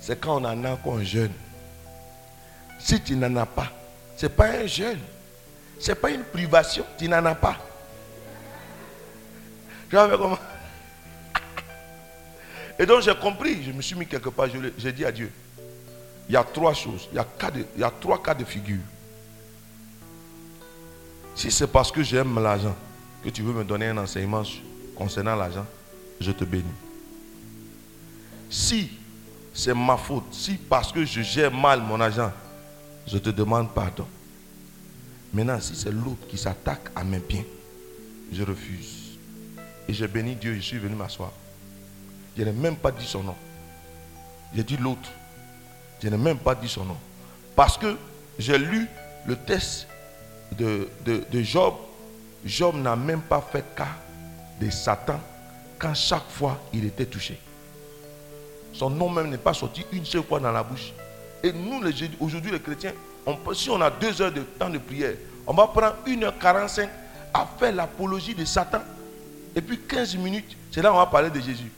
[0.00, 1.32] c'est quand on en a qu'on jeûne.
[2.78, 3.68] Si tu n'en as pas,
[4.16, 5.00] ce n'est pas un jeûne.
[5.80, 7.56] Ce n'est pas une privation, tu n'en as pas.
[9.88, 10.38] Tu vois comment?
[12.78, 14.46] Et donc j'ai compris, je me suis mis quelque part,
[14.78, 15.30] j'ai dit à Dieu,
[16.28, 18.80] il y a trois choses, il y a trois cas de figure.
[21.34, 22.76] Si c'est parce que j'aime l'argent
[23.24, 24.42] que tu veux me donner un enseignement
[24.94, 25.66] concernant l'argent,
[26.20, 26.64] je te bénis.
[28.50, 28.90] Si
[29.54, 32.30] c'est ma faute, si parce que je gère mal mon argent,
[33.06, 34.06] je te demande pardon.
[35.32, 37.44] Maintenant, si c'est l'autre qui s'attaque à mes biens,
[38.32, 39.18] je refuse.
[39.88, 41.32] Et j'ai béni Dieu, je suis venu m'asseoir.
[42.36, 43.34] Je n'ai même pas dit son nom.
[44.54, 45.10] J'ai dit l'autre.
[46.02, 46.96] Je n'ai même pas dit son nom.
[47.56, 47.96] Parce que
[48.38, 48.86] j'ai lu
[49.26, 49.86] le test
[50.52, 51.74] de, de, Job.
[52.44, 53.88] Job n'a même pas fait cas
[54.60, 55.20] de Satan
[55.78, 57.38] quand chaque fois il était touché.
[58.72, 60.92] Son nom même n'est pas sorti une seule fois dans la bouche.
[61.42, 61.80] Et nous,
[62.20, 62.92] aujourd'hui, les chrétiens,
[63.54, 65.14] si on a deux heures de temps de prière,
[65.46, 66.88] on va prendre 1h45
[67.32, 68.80] à faire l'apologie de Satan.
[69.54, 71.70] Et puis 15 minutes, c'est là qu'on va parler de Jésus.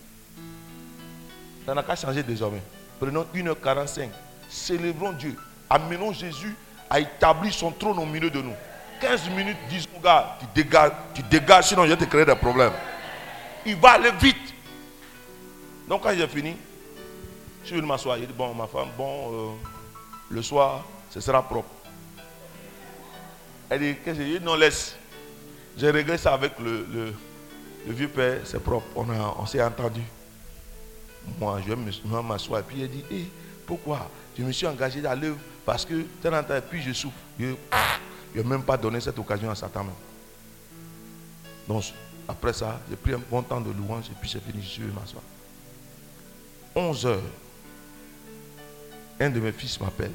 [1.66, 2.62] Ça n'a qu'à changer désormais.
[2.98, 4.08] Prenons 1h45.
[4.48, 5.36] Célébrons Dieu.
[5.68, 6.54] Amenons Jésus
[6.88, 8.54] à établir son trône au milieu de nous.
[9.00, 12.72] 15 minutes, disons, gars, tu dégages, tu dégages, sinon je vais te créer des problèmes.
[13.64, 14.54] Il va aller vite.
[15.88, 16.56] Donc quand j'ai fini,
[17.62, 18.18] je suis venu m'asseoir.
[18.18, 19.52] Il dit, bon, ma femme, bon, euh,
[20.30, 21.68] le soir, ce sera propre.
[23.68, 24.44] Elle dit, qu'est-ce que j'ai dit?
[24.44, 24.96] Non, laisse.
[25.76, 26.86] J'ai réglé ça avec le,
[27.86, 28.86] le, vieux père, c'est propre.
[28.94, 29.06] On,
[29.38, 30.02] on s'est entendu.
[31.38, 32.60] Moi, je vais m'asseoir.
[32.60, 33.24] Et puis il dit, eh,
[33.66, 34.08] pourquoi?
[34.38, 37.16] Je me suis engagé dans l'œuvre parce que, et puis je souffre.
[37.38, 37.54] Je
[38.36, 39.86] n'ai même pas donné cette occasion à Satan.
[41.68, 41.84] Donc,
[42.28, 44.82] après ça, j'ai pris un bon temps de louange et puis j'ai fini, je suis
[44.82, 45.22] m'asseoir.
[46.74, 47.22] 11 heures
[49.18, 50.12] un de mes fils m'appelle.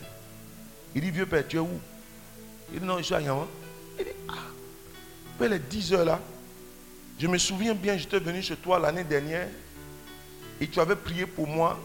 [0.94, 1.80] Il dit, vieux père, tu es où?
[2.72, 3.48] Il dit, non, je suis à Yaman.
[3.98, 4.34] Il dit, ah,
[5.40, 6.20] vers les 10 heures là,
[7.20, 9.48] je me souviens bien, j'étais venu chez toi l'année dernière
[10.60, 11.80] et tu avais prié pour moi.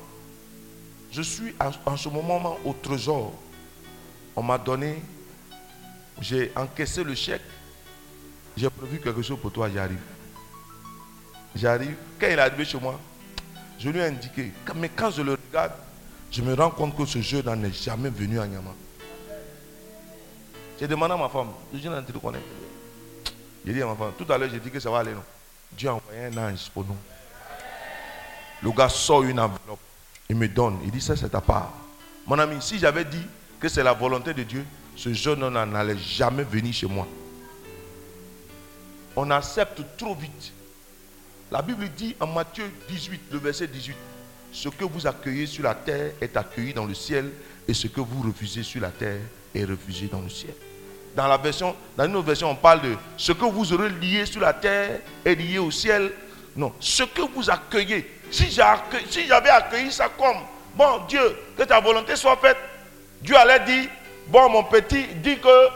[1.10, 1.54] Je suis
[1.86, 3.32] en, ce moment au trésor.
[4.34, 5.02] On m'a donné,
[6.20, 7.42] j'ai encaissé le chèque.
[8.56, 10.00] J'ai prévu quelque chose pour toi, j'arrive.
[11.54, 11.96] J'arrive.
[12.18, 12.98] Quand il est arrivé chez moi,
[13.78, 14.52] je lui ai indiqué.
[14.76, 15.72] Mais quand je le regarde,
[16.30, 18.74] je me rends compte que ce jeu n'est jamais venu à Nyama.
[20.78, 22.44] J'ai demandé à ma femme, je pas connaître.
[23.64, 25.12] J'ai dit à ma femme, tout à l'heure j'ai dit que ça va aller.
[25.12, 25.22] Non?
[25.72, 26.96] Dieu a envoyé un ange pour nous.
[28.62, 29.80] Le gars sort une enveloppe,
[30.28, 31.72] il me donne, il dit ça c'est ta part.
[32.26, 33.26] Mon ami, si j'avais dit
[33.60, 34.64] que c'est la volonté de Dieu,
[34.96, 37.06] ce jeune homme n'allait jamais venir chez moi.
[39.14, 40.52] On accepte trop vite.
[41.50, 43.94] La Bible dit en Matthieu 18, le verset 18,
[44.52, 47.30] ce que vous accueillez sur la terre est accueilli dans le ciel
[47.68, 49.20] et ce que vous refusez sur la terre
[49.54, 50.54] est refusé dans le ciel.
[51.14, 54.26] Dans la version, dans une autre version, on parle de ce que vous aurez lié
[54.26, 56.12] sur la terre est lié au ciel.
[56.54, 58.10] Non, ce que vous accueillez.
[58.30, 60.38] Si j'avais accueilli ça comme,
[60.74, 62.58] bon Dieu, que ta volonté soit faite,
[63.22, 63.88] Dieu allait dire,
[64.28, 65.68] bon mon petit, dit que,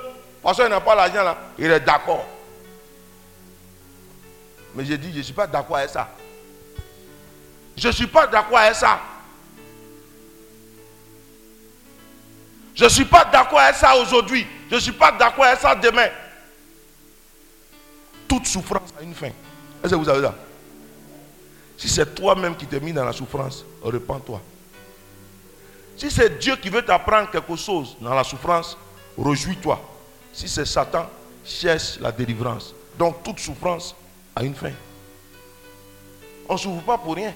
[0.42, 2.26] parce qu'il n'a pas l'argent là, il est d'accord.
[4.74, 6.08] Mais j'ai dit, je ne suis pas d'accord avec ça.
[7.76, 9.00] Je ne suis pas d'accord avec ça.
[12.74, 14.46] Je ne suis pas d'accord avec ça aujourd'hui.
[14.70, 16.08] Je ne suis pas d'accord avec ça demain.
[18.28, 19.30] Toute souffrance a une fin.
[19.82, 20.34] Est-ce que vous savez ça?
[21.76, 24.40] Si c'est toi-même qui t'es mis dans la souffrance, repends-toi.
[26.00, 28.74] Si c'est Dieu qui veut t'apprendre quelque chose dans la souffrance,
[29.18, 29.78] réjouis-toi.
[30.32, 31.06] Si c'est Satan,
[31.44, 32.74] cherche la délivrance.
[32.98, 33.94] Donc toute souffrance
[34.34, 34.72] a une fin.
[36.48, 37.34] On ne souffre pas pour rien.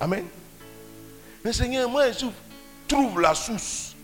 [0.00, 0.24] Amen.
[1.44, 2.24] Mais Seigneur, moi, je
[2.88, 3.94] trouve la source.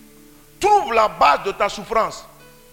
[0.61, 2.27] Trouve la base de ta souffrance.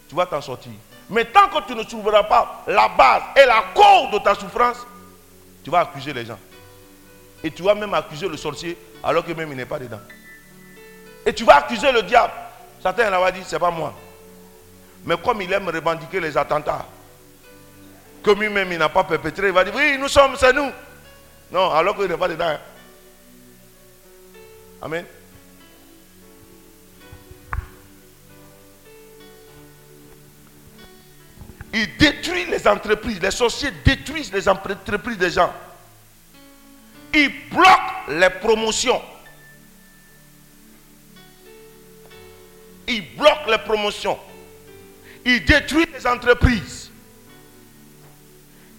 [0.09, 0.73] Tu vas t'en sortir.
[1.09, 4.85] Mais tant que tu ne trouveras pas la base et la cause de ta souffrance,
[5.63, 6.39] tu vas accuser les gens.
[7.45, 9.99] Et tu vas même accuser le sorcier alors que même il n'est pas dedans.
[11.23, 12.33] Et tu vas accuser le diable.
[12.81, 13.93] Certains va dit, c'est pas moi.
[15.05, 16.87] Mais comme il aime revendiquer les attentats,
[18.23, 20.71] comme lui-même il n'a pas perpétré, il va dire, oui, nous sommes, c'est nous.
[21.51, 22.47] Non, alors qu'il n'est pas dedans.
[22.47, 22.59] Hein.
[24.81, 25.05] Amen.
[31.73, 33.21] Il détruit les entreprises.
[33.21, 35.53] Les sorciers détruisent les entreprises des gens.
[37.15, 39.01] Il bloque les promotions.
[42.87, 44.19] Il bloque les promotions.
[45.25, 46.91] Il détruit les entreprises.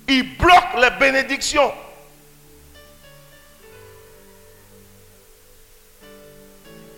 [0.06, 1.72] Il bloque les bénédictions.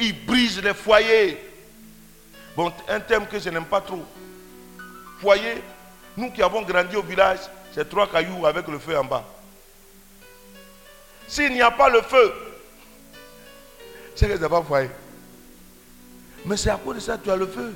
[0.00, 1.38] il brise les foyers.
[2.56, 4.04] Bon, un thème que je n'aime pas trop.
[5.20, 5.62] Foyer,
[6.16, 7.40] nous qui avons grandi au village,
[7.72, 9.24] c'est trois cailloux avec le feu en bas.
[11.28, 12.32] S'il n'y a pas le feu,
[14.16, 14.90] c'est que ce pas foyer.
[16.44, 17.74] Mais c'est à cause de ça que tu as le feu.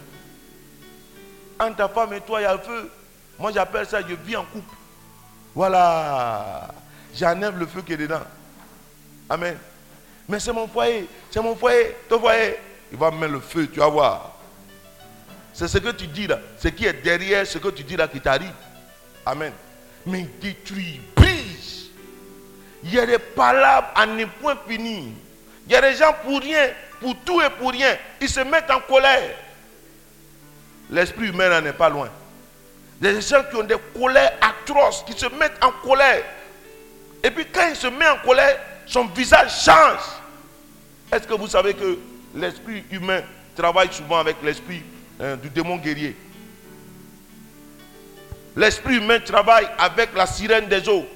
[1.61, 2.91] Entre ta femme et toi, il y a le feu.
[3.39, 4.75] Moi, j'appelle ça, je vis en couple.
[5.55, 6.69] Voilà.
[7.15, 8.23] J'enlève le feu qui est dedans.
[9.29, 9.57] Amen.
[10.29, 11.09] Mais c'est mon foyer.
[11.31, 11.97] C'est mon foyer.
[12.09, 12.57] Ton foyer.
[12.91, 14.33] Il va mettre le feu, tu vas voir.
[15.53, 16.41] C'est ce que tu dis là.
[16.59, 18.55] Ce qui est derrière ce que tu dis là qui t'arrive.
[19.27, 19.53] Amen.
[20.07, 21.22] Mais détruit, brise.
[22.85, 25.05] Il y a des palabres à ne point finir.
[25.67, 26.71] Il y a des gens pour rien,
[27.01, 27.97] pour tout et pour rien.
[28.21, 29.37] Ils se mettent en colère.
[30.91, 32.09] L'esprit humain n'est pas loin.
[33.01, 36.23] Des gens qui ont des colères atroces, qui se mettent en colère.
[37.23, 40.03] Et puis quand il se met en colère, son visage change.
[41.13, 41.99] Est-ce que vous savez que
[42.35, 43.23] l'esprit humain
[43.55, 44.83] travaille souvent avec l'esprit
[45.21, 46.17] hein, du démon guerrier?
[48.57, 51.07] L'esprit humain travaille avec la sirène des eaux.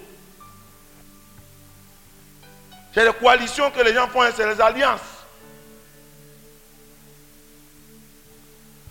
[2.96, 5.02] C'est les coalitions que les gens font, hein, c'est les alliances.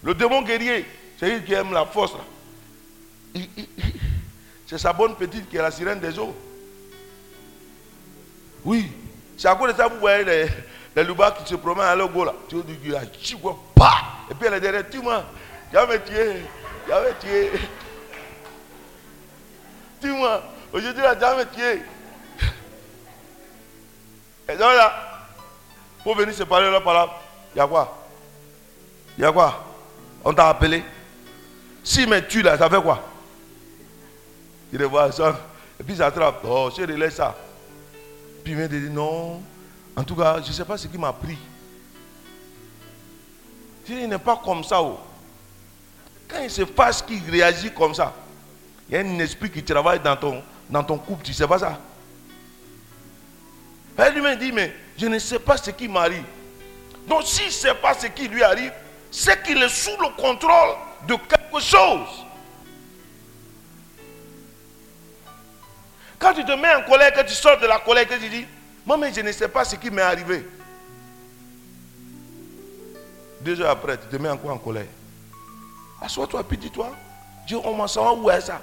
[0.04, 0.86] Le démon guerrier,
[1.20, 2.14] c'est lui qui aime la force.
[4.68, 6.36] C'est sa bonne petite qui est la sirène des eaux.
[8.64, 8.92] Oui.
[9.38, 10.48] C'est à cause de ça que vous voyez les,
[10.96, 12.34] les qui se promènent à l'eau là.
[12.48, 13.60] Tu dis, quoi,
[14.30, 15.24] Et puis elle est derrière, tu moi,
[15.72, 16.42] j'avais tué,
[16.88, 17.52] j'avais tué.
[20.02, 20.44] Dis-moi,
[20.74, 21.84] aujourd'hui là, j'avais tué.
[24.48, 24.94] Et donc là,
[26.04, 27.10] pour venir se parler là par là,
[27.54, 27.98] il y a quoi?
[29.18, 29.64] Il y a quoi?
[30.24, 30.84] On t'a appelé
[31.84, 33.02] Si mais tu là, ça fait quoi?
[34.72, 35.40] Il voit ça.
[35.80, 36.42] Et puis ça attrape.
[36.44, 37.36] Oh, je laisse ça.
[38.44, 39.42] Puis il vient de dire non.
[39.96, 41.38] En tout cas, je ne sais pas ce qui m'a pris.
[43.88, 44.82] Il n'est pas comme ça.
[44.82, 45.00] Oh.
[46.28, 48.14] Quand il se passe qu'il réagit comme ça,
[48.90, 51.48] il y a un esprit qui travaille dans ton, dans ton couple, tu ne sais
[51.48, 51.80] pas ça?
[53.98, 56.24] Elle lui-même dit, mais je ne sais pas ce qui m'arrive.
[57.08, 58.74] Donc s'il ne sait pas ce qui lui arrive,
[59.12, 60.76] c'est qu'il est sous le contrôle
[61.08, 62.26] de quelque chose.
[66.20, 68.46] Quand tu te mets en colère, que tu sors de la colère, que tu dis,
[68.86, 70.46] moi, mais je ne sais pas ce qui m'est arrivé.
[73.42, 74.88] Deux heures après, tu te mets encore en colère.
[76.02, 76.92] Assois-toi, puis dis-toi,
[77.48, 78.62] Dieu, on m'en savoir où est ça?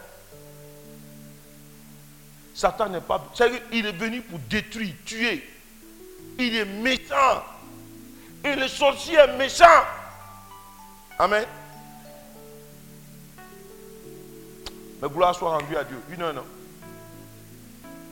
[2.55, 3.25] Satan n'est pas.
[3.73, 5.49] Il est venu pour détruire, tuer.
[6.39, 7.43] Il est méchant.
[8.45, 9.65] Et le sorcier est méchant.
[11.19, 11.45] Amen.
[15.01, 16.01] Mais gloire soit rendue à Dieu.
[16.11, 16.45] Une heure, non.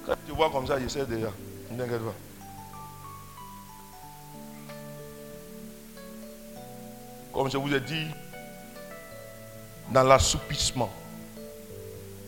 [0.07, 1.31] Quand tu vois comme ça, j'essaie déjà.
[1.71, 2.15] Ne t'inquiète pas.
[7.33, 8.07] Comme je vous ai dit,
[9.91, 10.91] dans l'assoupissement,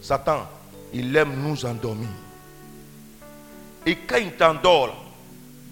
[0.01, 0.47] Satan,
[0.93, 2.09] il aime nous endormir.
[3.87, 4.95] Et quand il t'endort,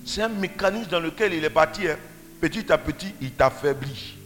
[0.04, 1.86] c'est un mécanisme dans lequel il est parti.
[1.86, 1.96] Hein.
[2.40, 4.16] Petit à petit, il t'affaiblit.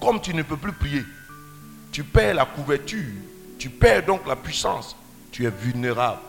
[0.00, 1.04] Comme tu ne peux plus prier,
[1.90, 3.04] tu perds la couverture,
[3.58, 4.96] tu perds donc la puissance,
[5.32, 6.20] tu es vulnérable.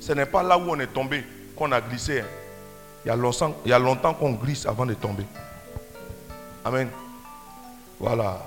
[0.00, 1.24] Ce n'est pas là où on est tombé
[1.56, 2.20] qu'on a glissé.
[2.20, 2.26] Hein.
[3.04, 5.24] Il y a longtemps, il y a longtemps qu'on glisse avant de tomber.
[6.64, 6.88] Amen.
[7.98, 8.46] Voilà.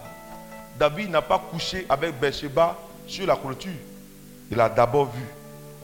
[0.77, 2.77] David n'a pas couché avec Bathsheba
[3.07, 3.71] sur la clôture.
[4.51, 5.23] Il a d'abord vu.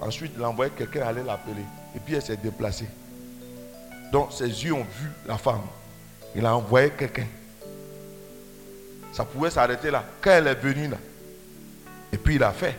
[0.02, 1.64] Ensuite, il a envoyé quelqu'un aller l'appeler.
[1.96, 2.88] Et puis elle s'est déplacée.
[4.12, 5.62] Donc ses yeux ont vu la femme.
[6.36, 7.28] Il a envoyé quelqu'un.
[9.12, 10.04] Ça pouvait s'arrêter là.
[10.22, 10.98] Quand elle est venue là.
[12.12, 12.76] Et puis il a fait.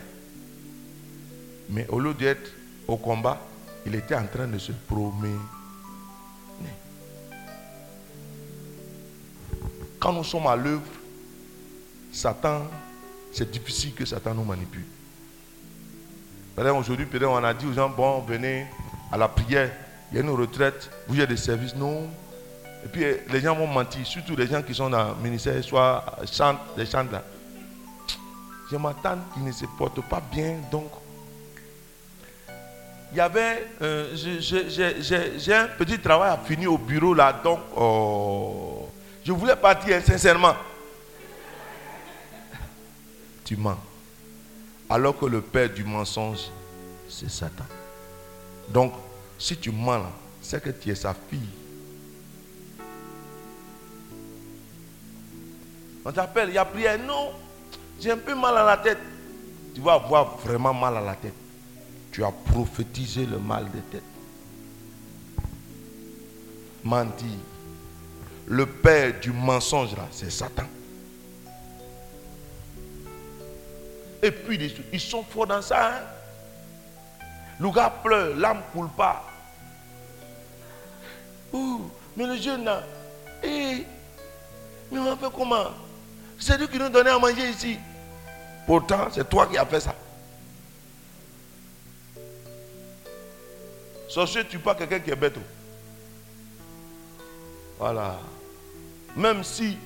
[1.71, 2.51] Mais au lieu d'être
[2.87, 3.41] au combat,
[3.87, 5.37] il était en train de se promener.
[9.99, 10.83] Quand nous sommes à l'œuvre,
[12.13, 12.67] Satan,
[13.35, 14.85] c'est difficile que Satan nous manipule.
[16.57, 18.67] Aujourd'hui, on a dit aux gens, bon, venez
[19.11, 19.71] à la prière,
[20.11, 22.09] il y a une retraite, vous avez des services, non.
[22.85, 26.05] Et puis les gens vont mentir, surtout les gens qui sont dans le ministère, soit
[26.31, 27.25] chantent, les chantent là.
[28.71, 30.91] Je m'attends qu'ils ne se portent pas bien, donc
[33.11, 38.89] il y avait, euh, j'ai un petit travail à finir au bureau là, donc oh,
[39.25, 40.55] je voulais partir sincèrement.
[43.45, 43.77] Tu mens.
[44.89, 46.51] Alors que le père du mensonge,
[47.09, 47.65] c'est Satan.
[48.69, 48.93] Donc,
[49.39, 50.07] si tu mens,
[50.41, 51.41] c'est que tu es sa fille.
[56.05, 56.99] On t'appelle, il y a prière.
[56.99, 57.33] Non,
[58.01, 58.99] j'ai un peu mal à la tête.
[59.75, 61.35] Tu vas avoir vraiment mal à la tête
[62.15, 64.05] tu as prophétisé le mal de tête.
[66.85, 67.39] Menti.
[68.47, 70.63] le père du mensonge c'est Satan.
[74.25, 75.99] Et puis ils sont forts dans ça.
[75.99, 76.01] Hein?
[77.61, 79.23] Le gars pleure, l'âme coule pas.
[81.53, 82.83] Ouh, mais le jeune là,
[83.43, 83.85] eh,
[84.91, 85.67] mais on fait comment?
[86.41, 87.79] C'est lui qui nous donnait à manger ici.
[88.67, 89.95] Pourtant, c'est toi qui as fait ça.
[94.09, 95.35] Sorcier, tu pas quelqu'un qui est bête.
[95.37, 95.43] Oh.
[97.79, 98.19] Voilà.
[99.15, 99.77] Même si,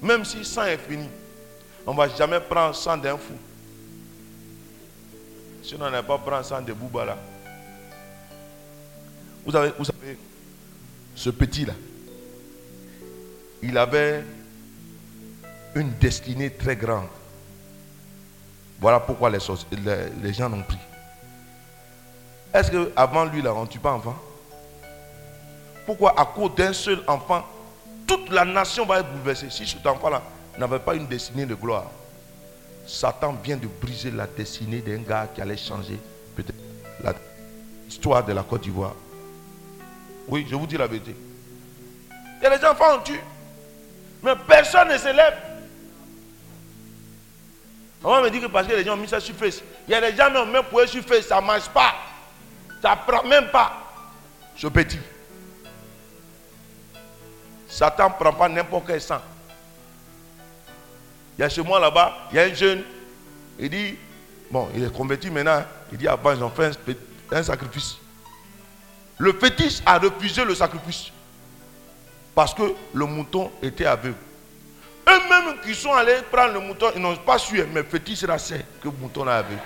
[0.00, 1.08] même si sang est fini,
[1.86, 3.34] on ne va jamais prendre sang d'un fou.
[5.62, 7.16] Sinon, on n'a pas prendre sang de Bouba là.
[9.44, 9.84] Vous savez, vous
[11.14, 11.74] ce petit-là,
[13.62, 14.24] il avait
[15.74, 17.08] une destinée très grande.
[18.80, 19.38] Voilà pourquoi les,
[20.22, 20.78] les, gens l'ont pris.
[22.52, 24.16] Est-ce qu'avant lui, là, on ne tue pas enfant?
[25.86, 27.44] Pourquoi à cause d'un seul enfant,
[28.06, 29.50] toute la nation va être bouleversée?
[29.50, 30.22] Si cet enfant-là
[30.58, 31.90] n'avait pas une destinée de gloire,
[32.86, 35.98] Satan vient de briser la destinée d'un gars qui allait changer
[36.36, 36.58] peut-être
[37.86, 38.94] l'histoire de la Côte d'Ivoire.
[40.28, 41.14] Oui, je vous dis la vérité.
[42.40, 43.20] Il y a des enfants on tue.
[44.22, 45.34] Mais personne ne s'élève.
[48.04, 49.62] On me dire que parce que les gens ont mis ça sur face.
[49.86, 51.94] Il y a des gens ont mis pour sur face, ça ne marche pas.
[52.80, 53.72] Ça ne prend même pas.
[54.56, 54.98] Ce petit.
[57.68, 59.20] Satan ne prend pas n'importe quel sang.
[61.42, 62.84] Y chez moi là-bas, il y a un jeune,
[63.58, 63.96] il dit,
[64.48, 66.70] bon, il est converti maintenant, il dit, avant, ils ont fait
[67.32, 67.96] un, sacrifice.
[69.18, 71.10] Le fétiche a refusé le sacrifice
[72.32, 72.62] parce que
[72.94, 74.14] le mouton était aveugle.
[75.08, 78.54] Eux-mêmes qui sont allés prendre le mouton, ils n'ont pas su, mais fétiche sera que
[78.84, 79.62] le mouton est aveugle.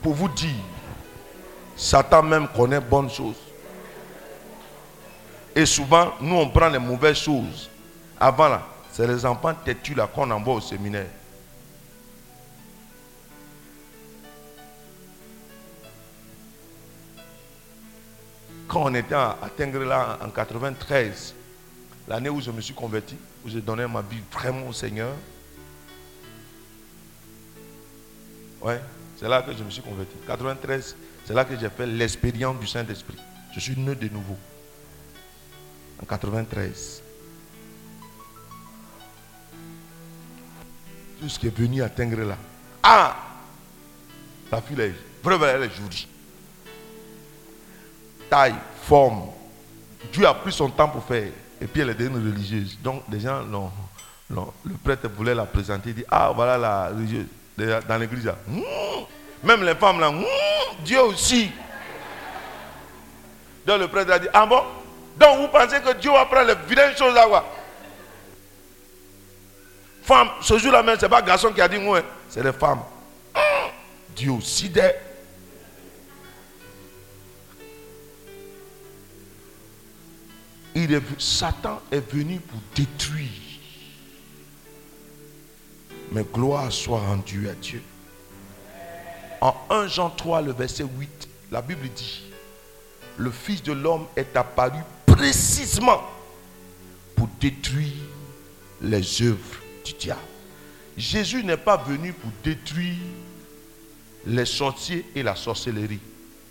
[0.00, 0.54] Pour vous dire,
[1.76, 3.36] Satan même connaît bonnes choses.
[5.54, 7.68] Et souvent, nous, on prend les mauvaises choses.
[8.18, 11.08] Avant là, c'est les enfants têtus là qu'on envoie au séminaire.
[18.68, 21.34] Quand on était à Tengrela en 93,
[22.06, 25.12] l'année où je me suis converti, où j'ai donné ma vie vraiment au Seigneur,
[28.62, 28.80] ouais,
[29.18, 30.14] c'est là que je me suis converti.
[30.24, 33.18] 93, c'est là que j'ai fait l'expérience du Saint-Esprit.
[33.52, 34.36] Je suis né de nouveau.
[36.00, 37.03] En 93.
[41.38, 42.36] Qui est venu à là.
[42.82, 43.16] Ah
[44.50, 46.06] La fille est vraiment elle est jolie.
[48.28, 49.30] Taille, forme.
[50.12, 51.28] Dieu a pris son temps pour faire.
[51.60, 52.78] Et puis elle est devenue religieuse.
[52.82, 53.70] Donc les gens, non,
[54.30, 55.90] le prêtre voulait la présenter.
[55.90, 57.26] Il dit Ah, voilà la religieuse.
[57.88, 58.62] Dans l'église, hmm.
[59.44, 60.24] même les femmes là, hmm,
[60.84, 61.50] Dieu aussi.
[63.64, 64.60] Donc le prêtre a dit Ah bon?
[65.16, 67.44] Donc vous pensez que Dieu va prendre les vilaines choses là quoi?
[70.04, 72.82] Femme, ce jour-là même, ce n'est pas garçon qui a dit moi, c'est les femmes.
[74.14, 74.92] Dieu aussi des.
[80.74, 83.30] Il est, Satan est venu pour détruire.
[86.12, 87.82] Mais gloire soit rendue à Dieu.
[89.40, 92.24] En 1 Jean 3, le verset 8, la Bible dit,
[93.16, 96.02] le Fils de l'homme est apparu précisément
[97.16, 97.92] pour détruire
[98.82, 99.63] les œuvres
[100.96, 102.96] Jésus n'est pas venu pour détruire
[104.26, 106.00] les sorciers et la sorcellerie.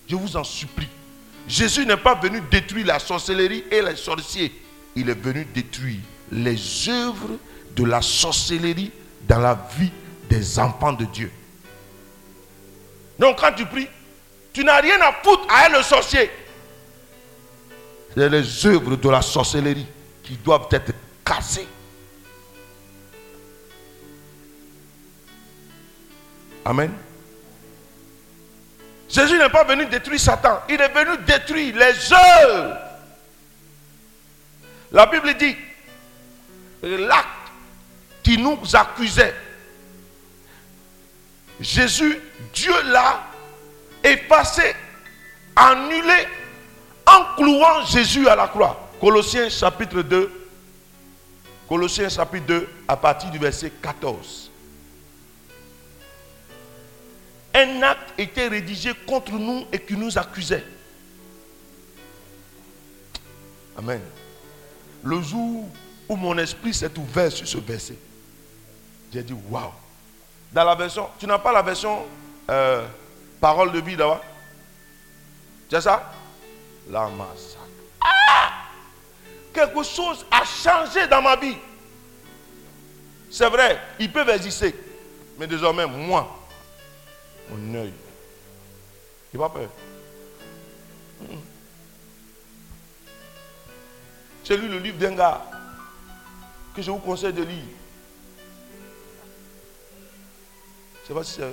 [0.08, 0.88] Je vous en supplie.
[1.48, 4.52] Jésus n'est pas venu détruire la sorcellerie et les sorciers.
[4.96, 6.00] Il est venu détruire
[6.32, 7.38] les œuvres
[7.76, 8.92] de la sorcellerie
[9.28, 9.92] dans la vie
[10.30, 11.32] des enfants de Dieu.
[13.18, 13.88] Donc quand tu pries,
[14.52, 16.30] tu n'as rien à foutre à le sorcier.
[18.16, 19.88] C'est les œuvres de la sorcellerie
[20.22, 20.92] qui doivent être
[21.26, 21.68] cassées.
[26.66, 26.92] Amen.
[29.10, 32.78] Jésus n'est pas venu détruire Satan, il est venu détruire les œuvres.
[34.92, 35.56] La Bible dit,
[36.82, 37.28] l'acte
[38.24, 39.36] qui nous accusait,
[41.60, 42.20] Jésus,
[42.54, 43.24] Dieu l'a
[44.04, 44.76] effacé,
[45.56, 46.28] annulé,
[47.06, 48.90] en clouant Jésus à la croix.
[49.00, 50.32] Colossiens chapitre 2,
[51.68, 54.53] Colossiens chapitre 2, à partir du verset 14.
[57.54, 60.64] Un acte était rédigé contre nous et qui nous accusait.
[63.78, 64.02] Amen.
[65.04, 65.68] Le jour
[66.08, 67.98] où mon esprit s'est ouvert sur ce verset,
[69.12, 69.72] j'ai dit waouh.
[70.52, 72.06] Dans la version, tu n'as pas la version
[72.50, 72.86] euh,
[73.42, 74.22] parole de vie là-bas
[75.70, 76.14] C'est ça?
[76.90, 77.60] La massacre.
[78.02, 78.52] Ah
[79.54, 81.58] quelque chose a changé dans ma vie.
[83.30, 84.76] C'est vrai, ils peuvent exister.
[85.38, 86.43] Mais désormais, moi,
[87.50, 87.94] mon œil,
[89.34, 89.70] il n'a pas peur.
[94.44, 95.42] J'ai lu le livre d'un gars
[96.76, 97.64] que je vous conseille de lire.
[101.02, 101.44] Je sais pas si c'est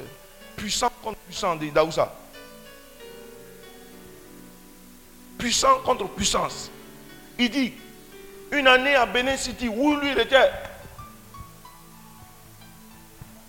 [0.57, 2.15] puissant contre puissant de Daoussa.
[5.39, 6.71] Puissant contre puissance.
[7.39, 7.73] Il dit,
[8.53, 10.51] une année à Benin City, où lui il était,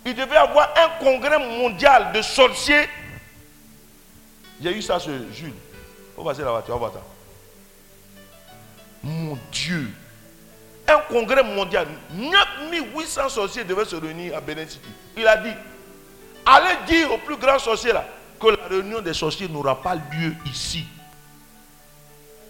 [0.04, 2.88] il devait avoir un congrès mondial de sorciers.
[4.62, 5.52] J'ai eu ça ce Jules.
[6.16, 6.92] Faut passer la voiture, on va.
[9.02, 9.88] Mon Dieu.
[10.88, 11.86] Un congrès mondial.
[12.12, 14.88] 9800 sorciers devaient se réunir à Benin City.
[15.16, 15.52] Il a dit,
[16.44, 18.04] allez dire au plus grand sorcier là
[18.40, 20.84] que la réunion des sorciers n'aura pas lieu ici.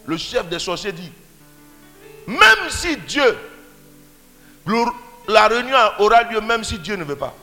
[0.07, 1.13] Le chef des sorciers dit,
[2.27, 3.39] même si Dieu,
[5.29, 7.35] la réunion aura lieu même si Dieu ne veut pas.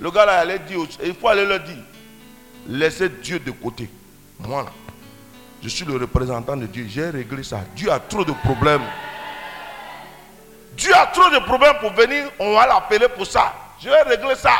[0.00, 1.76] Le gars là allait dire, il faut aller leur dire,
[2.66, 3.88] laissez Dieu de côté.
[4.38, 4.70] Moi là,
[5.62, 7.60] je suis le représentant de Dieu, j'ai réglé ça.
[7.76, 8.82] Dieu a trop de problèmes.
[10.74, 13.54] Dieu a trop de problèmes pour venir, on va l'appeler pour ça.
[13.78, 14.54] Je vais régler ça.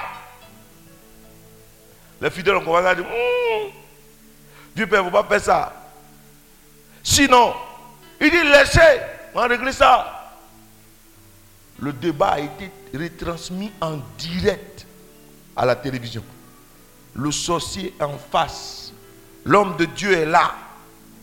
[2.20, 3.70] Les fidèles ont commencé à dire, hum,
[4.76, 5.72] Dieu Père, ne faut pas faire ça.
[7.02, 7.54] Sinon,
[8.20, 9.00] il dit, laissez,
[9.34, 10.34] on va régler ça.
[11.78, 14.86] Le débat a été retransmis en direct
[15.60, 16.24] à la télévision.
[17.14, 18.94] Le sorcier en face.
[19.44, 20.54] L'homme de Dieu est là.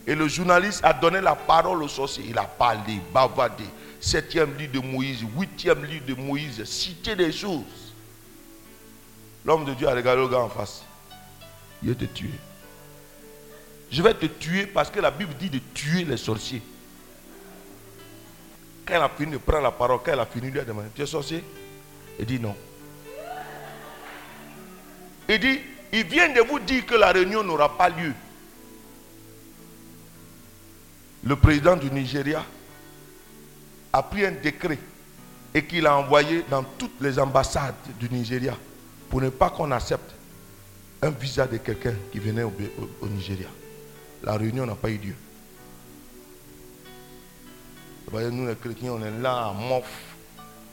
[0.06, 2.24] Et le journaliste a donné la parole au sorcier.
[2.28, 3.64] Il a parlé, bavardé.
[4.00, 7.92] Septième livre de Moïse, huitième livre de Moïse, cité des choses.
[9.44, 10.84] L'homme de Dieu a regardé le gars en face.
[11.82, 12.30] Il te tué.
[13.90, 16.62] Je vais te tuer parce que la Bible dit de tuer les sorciers.
[18.86, 20.90] Quand elle a fini de prendre la parole, quand elle a fini, lui a demandé,
[20.94, 21.42] tu es sorcier?
[22.20, 22.54] Il dit non.
[25.28, 25.60] Il dit,
[25.92, 28.12] il vient de vous dire que la réunion n'aura pas lieu.
[31.24, 32.44] Le président du Nigeria
[33.92, 34.78] a pris un décret
[35.54, 38.56] et qu'il a envoyé dans toutes les ambassades du Nigeria
[39.10, 40.14] pour ne pas qu'on accepte
[41.02, 42.52] un visa de quelqu'un qui venait au,
[43.08, 43.48] Nigeria.
[44.22, 45.14] La réunion n'a pas eu lieu.
[48.30, 49.84] Nous les chrétiens, on est là à mof.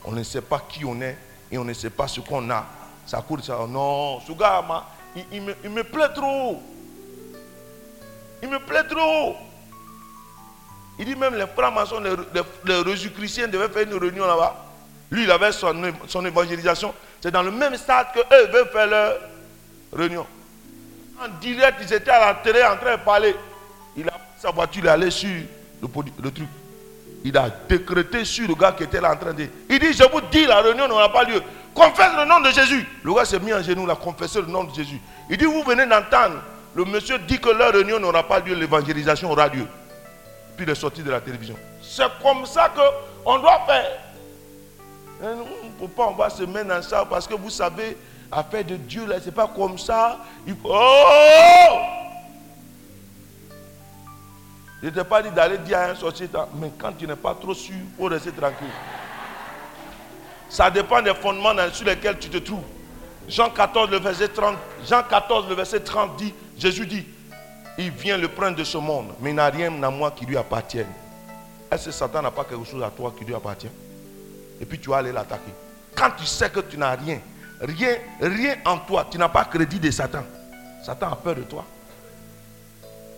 [0.04, 1.16] On ne sait pas qui on est
[1.50, 2.66] et on ne sait pas ce qu'on a.
[3.06, 3.58] Ça court ça.
[3.68, 4.64] Non, ce gars,
[5.32, 6.60] il, me, il me plaît trop.
[8.42, 9.36] Il me plaît trop.
[10.98, 12.10] Il dit même les francs-maçons, les,
[12.74, 14.64] les, chrétiens devaient faire une réunion là-bas.
[15.10, 15.74] Lui, il avait son,
[16.08, 16.92] son évangélisation.
[17.20, 19.18] C'est dans le même stade que eux veulent faire leur
[19.92, 20.26] réunion.
[21.22, 23.36] En direct, ils étaient à la télé en train de parler.
[23.96, 25.28] Il a pris sa voiture, il est allé sur
[25.82, 26.48] le, truc.
[27.24, 29.46] Il a décrété sur le gars qui était là en train de.
[29.70, 31.42] Il dit Je vous dis, la réunion n'aura pas lieu.
[31.76, 32.88] Confesse le nom de Jésus.
[33.04, 35.00] Le gars s'est mis en genoux, il a confessé le nom de Jésus.
[35.30, 36.42] Il dit Vous venez d'entendre.
[36.74, 39.66] Le monsieur dit que la réunion n'aura pas lieu, l'évangélisation aura lieu
[40.56, 41.56] puis il est sorti de la télévision.
[41.82, 43.98] C'est comme ça qu'on doit faire.
[45.22, 47.96] On ne peut pas, on va se mettre dans ça parce que vous savez,
[48.32, 50.18] affaire de Dieu, là, c'est pas comme ça.
[50.46, 50.56] Il.
[50.64, 51.78] Oh!
[54.82, 57.34] Je ne t'ai pas dit d'aller dire à un sorcier, mais quand tu n'es pas
[57.34, 58.66] trop sûr, il faut rester tranquille.
[60.48, 62.62] Ça dépend des fondements sur lesquels tu te trouves.
[63.28, 64.56] Jean 14, le verset 30,
[64.88, 67.04] Jean 14, le verset 30 dit, Jésus dit,
[67.78, 70.36] il vient le prendre de ce monde, mais il n'a rien à moi qui lui
[70.36, 70.86] appartienne.
[71.70, 73.70] Est-ce que Satan n'a pas quelque chose à toi qui lui appartient?
[74.60, 75.52] Et puis tu vas aller l'attaquer.
[75.94, 77.18] Quand tu sais que tu n'as rien,
[77.60, 80.22] rien, rien en toi, tu n'as pas crédit de Satan.
[80.84, 81.64] Satan a peur de toi.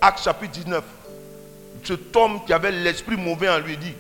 [0.00, 0.84] Acte chapitre 19.
[1.84, 3.94] Cet homme qui avait l'esprit mauvais en lui dit,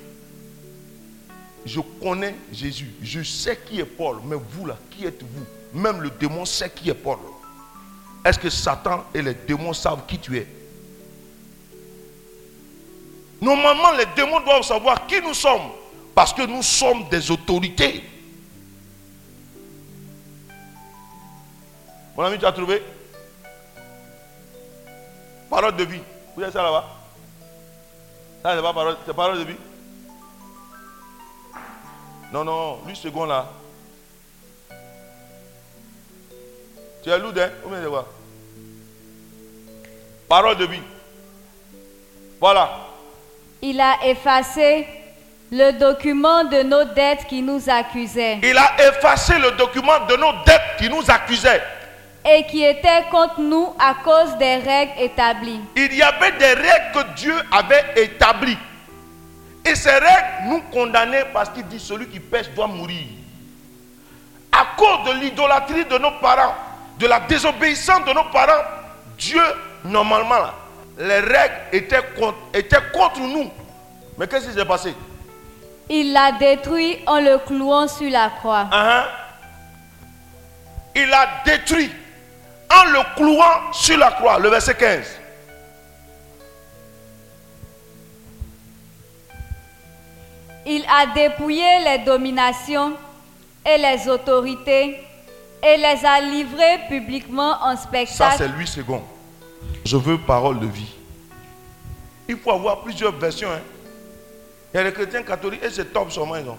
[1.68, 5.44] je connais Jésus, je sais qui est Paul, mais vous là, qui êtes-vous
[5.78, 7.18] Même le démon sait qui est Paul.
[8.24, 10.46] Est-ce que Satan et les démons savent qui tu es?
[13.40, 15.70] Normalement, les démons doivent savoir qui nous sommes.
[16.14, 18.02] Parce que nous sommes des autorités.
[22.16, 22.82] Mon ami, tu as trouvé?
[25.48, 26.00] Parole de vie.
[26.36, 26.84] Vous êtes ça là-bas?
[28.42, 29.56] Ça, c'est pas parole, parole de vie?
[32.32, 33.46] Non, non, lui, second là.
[37.02, 37.48] Tu es lourd, hein?
[37.62, 38.04] Combien de voir
[40.28, 40.82] Parole de vie.
[42.40, 42.70] Voilà.
[43.62, 44.86] Il a effacé
[45.50, 48.38] le document de nos dettes qui nous accusaient.
[48.42, 51.62] Il a effacé le document de nos dettes qui nous accusaient.
[52.26, 55.60] et qui était contre nous à cause des règles établies.
[55.74, 58.58] Il y avait des règles que Dieu avait établies.
[59.68, 63.04] Et ces règles nous condamnaient parce qu'il dit celui qui pêche doit mourir.
[64.50, 66.54] À cause de l'idolâtrie de nos parents,
[66.98, 68.64] de la désobéissance de nos parents,
[69.18, 69.42] Dieu,
[69.84, 70.54] normalement, là,
[70.98, 73.50] les règles étaient contre, étaient contre nous.
[74.16, 74.94] Mais qu'est-ce qui s'est passé?
[75.90, 78.68] Il l'a détruit en le clouant sur la croix.
[78.72, 79.04] Hein?
[80.96, 81.92] Il a détruit
[82.70, 84.38] en le clouant sur la croix.
[84.38, 85.06] Le verset 15.
[90.70, 92.92] Il a dépouillé les dominations
[93.64, 95.00] et les autorités
[95.62, 98.34] et les a livrées publiquement en Ça, spectacle.
[98.36, 99.02] c'est lui second.
[99.84, 100.92] Je veux parole de vie.
[102.28, 103.50] Il faut avoir plusieurs versions.
[103.50, 103.60] hein.
[104.72, 106.36] Il y a les chrétiens catholiques et c'est top sûrement.
[106.36, 106.58] Ils ont.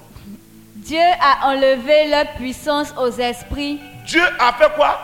[0.76, 5.00] Dieu a enlevé leur puissance aux esprits, Dieu a fait quoi?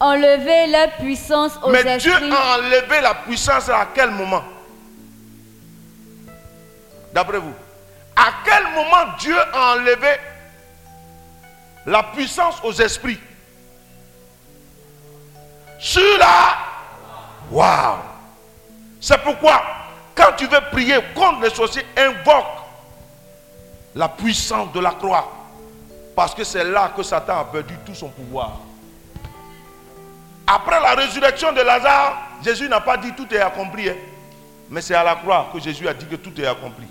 [0.00, 2.32] Enlevé leur puissance aux Mais Dieu esprits.
[2.32, 4.42] a enlevé la puissance à quel moment?
[7.12, 7.52] D'après vous?
[8.20, 10.16] À quel moment Dieu a enlevé
[11.86, 13.20] la puissance aux esprits?
[15.78, 16.56] Sur la...
[17.48, 17.98] Waouh
[19.00, 19.62] C'est pourquoi,
[20.16, 22.44] quand tu veux prier contre les sorciers, invoque
[23.94, 25.32] la puissance de la croix.
[26.16, 28.58] Parce que c'est là que Satan a perdu tout son pouvoir.
[30.44, 33.88] Après la résurrection de Lazare, Jésus n'a pas dit tout est accompli.
[33.88, 33.94] hein.
[34.70, 36.86] Mais c'est à la croix que Jésus a dit que tout est accompli.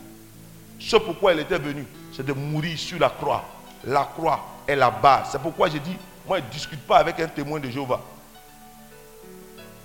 [0.80, 3.44] Ce pourquoi il était venu, c'est de mourir sur la croix.
[3.84, 5.30] La croix est la base.
[5.32, 5.96] C'est pourquoi j'ai dit,
[6.26, 8.02] moi, je ne discute pas avec un témoin de Jéhovah.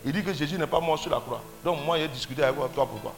[0.05, 1.41] Il dit que Jésus n'est pas mort sur la croix.
[1.65, 2.87] Donc moi, j'ai discuté avec toi.
[2.87, 3.13] Pourquoi?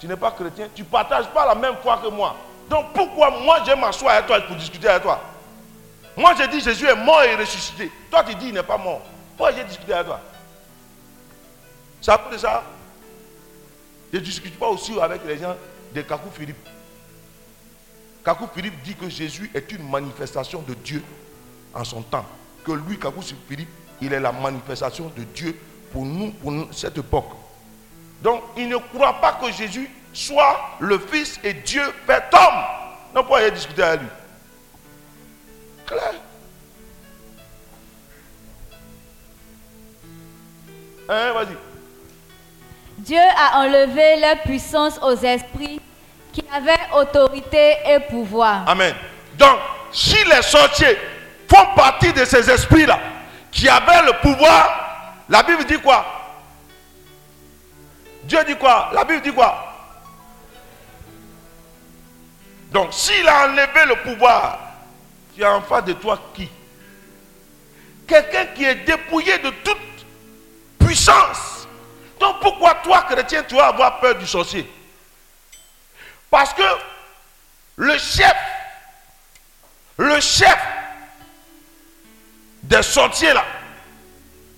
[0.00, 0.68] Tu n'es pas chrétien.
[0.74, 2.36] Tu ne partages pas la même foi que moi.
[2.68, 5.20] Donc pourquoi moi, je m'assois avec toi pour discuter avec toi?
[6.16, 7.90] Moi, j'ai dit Jésus est mort et ressuscité.
[8.10, 9.02] Toi, tu dis il n'est pas mort.
[9.36, 10.20] Pourquoi j'ai discuté avec toi?
[12.06, 12.62] Cause de ça.
[14.12, 15.56] Je ne discute pas aussi avec les gens
[15.94, 16.68] de Kakou Philippe.
[18.24, 21.02] Kakou Philippe dit que Jésus est une manifestation de Dieu
[21.74, 22.26] en son temps.
[22.64, 23.68] Que lui, Kakou Philippe,
[24.00, 25.58] il est la manifestation de Dieu
[25.92, 27.30] pour nous, pour cette époque.
[28.22, 32.64] Donc, il ne croit pas que Jésus soit le Fils et Dieu fait homme.
[33.14, 34.08] Non, pourquoi il a discuté avec lui
[35.86, 36.14] Clair.
[41.08, 41.69] Hein, vas-y.
[43.00, 45.80] Dieu a enlevé leur puissance aux esprits
[46.34, 48.68] qui avaient autorité et pouvoir.
[48.68, 48.94] Amen.
[49.38, 49.58] Donc,
[49.90, 50.98] si les sorciers
[51.48, 53.00] font partie de ces esprits-là,
[53.50, 56.04] qui avaient le pouvoir, la Bible dit quoi?
[58.24, 58.90] Dieu dit quoi?
[58.92, 59.66] La Bible dit quoi?
[62.70, 64.58] Donc, s'il a enlevé le pouvoir,
[65.34, 66.48] tu as en face de toi qui?
[68.06, 69.78] Quelqu'un qui est dépouillé de toute
[70.78, 71.59] puissance.
[72.20, 74.70] Donc, pourquoi toi, chrétien, tu vas avoir peur du sorcier?
[76.30, 76.62] Parce que
[77.76, 78.36] le chef,
[79.96, 80.58] le chef
[82.62, 83.44] des sorciers là,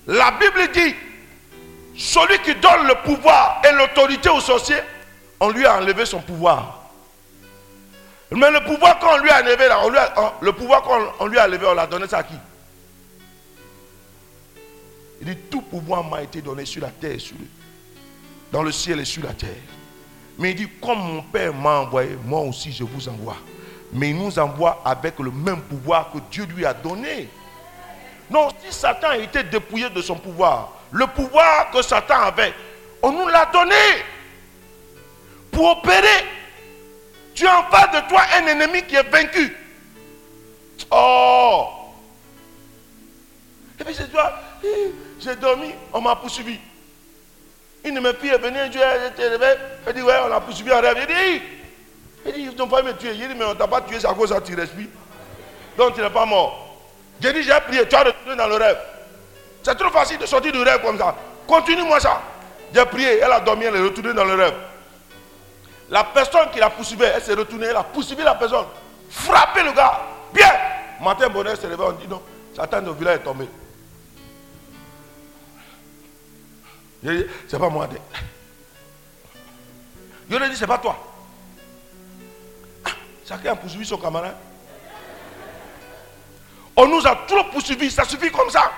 [0.09, 0.95] la Bible dit,
[1.97, 4.83] celui qui donne le pouvoir et l'autorité aux sorciers,
[5.39, 6.81] on lui a enlevé son pouvoir.
[8.33, 11.45] Mais le pouvoir qu'on lui a enlevé là, on le pouvoir qu'on on lui a
[11.45, 12.35] enlevé, on l'a donné ça à qui?
[15.23, 17.37] Il dit, tout pouvoir m'a été donné sur la terre, sur
[18.51, 19.51] dans le ciel et sur la terre.
[20.37, 23.37] Mais il dit, comme mon Père m'a envoyé, moi aussi je vous envoie.
[23.93, 27.29] Mais il nous envoie avec le même pouvoir que Dieu lui a donné.
[28.29, 32.53] Non, si Satan a été dépouillé de son pouvoir, le pouvoir que Satan avait,
[33.01, 33.75] on nous l'a donné
[35.53, 36.27] pour opérer.
[37.33, 39.57] Tu as en face de toi un ennemi qui est vaincu.
[40.91, 41.69] Oh
[43.79, 44.33] Et puis c'est toi,
[45.21, 46.59] j'ai dormi, on m'a poursuivi.
[47.85, 50.73] De filles est venue un jour, elle était réveillée, elle dit, ouais, on l'a poursuivi
[50.73, 50.97] en rêve.
[51.01, 51.43] Il dit,
[52.27, 53.13] il dit, ils n'ont pas me tuer.
[53.15, 54.87] Il dit, mais on ne t'a pas tué, c'est à cause que tu respires.
[55.77, 56.77] Donc tu n'es pas mort.
[57.21, 58.79] J'ai dit, j'ai prié, tu as retourné dans le rêve.
[59.63, 61.15] C'est trop facile de sortir du rêve comme ça.
[61.47, 62.23] Continue-moi ça.
[62.73, 64.55] J'ai prié, elle a dormi, elle est retournée dans le rêve.
[65.91, 68.67] La personne qui la poursuivait, elle s'est retournée, elle a poursuivi la personne.
[69.11, 70.01] Frappé le gars.
[70.33, 70.51] Bien.
[71.03, 72.23] Matin, bonheur s'est réveillé, on dit non,
[72.55, 73.49] Satan de village est tombé.
[77.05, 77.89] J'ai dit, c'est pas moi.
[80.31, 80.97] Je lui ai dit, c'est pas toi.
[82.85, 82.91] Ah,
[83.27, 84.37] chacun a poursuivi son camarade.
[86.77, 88.73] On nous a trop poursuivis, ça suffit comme ça.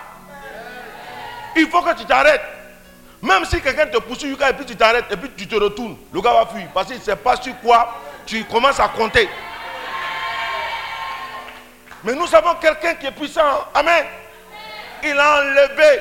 [1.57, 2.43] Il faut que tu t'arrêtes.
[3.23, 6.21] Même si quelqu'un te poursuit, et puis tu t'arrêtes, et puis tu te retournes, le
[6.21, 6.69] gars va fuir.
[6.75, 9.29] Parce qu'il ne sait pas sur quoi tu commences à compter.
[12.03, 13.67] Mais nous avons quelqu'un qui est puissant.
[13.75, 14.05] Amen.
[15.03, 16.01] il a enlevé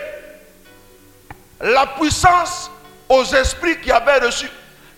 [1.62, 2.70] la puissance
[3.10, 4.50] aux esprits qui avaient reçu,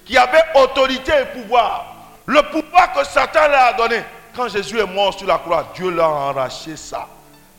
[0.06, 1.96] qui avaient autorité et pouvoir.
[2.26, 4.04] Le pouvoir que Satan leur a donné.
[4.36, 7.08] Quand Jésus est mort sur la croix, Dieu leur a arraché ça.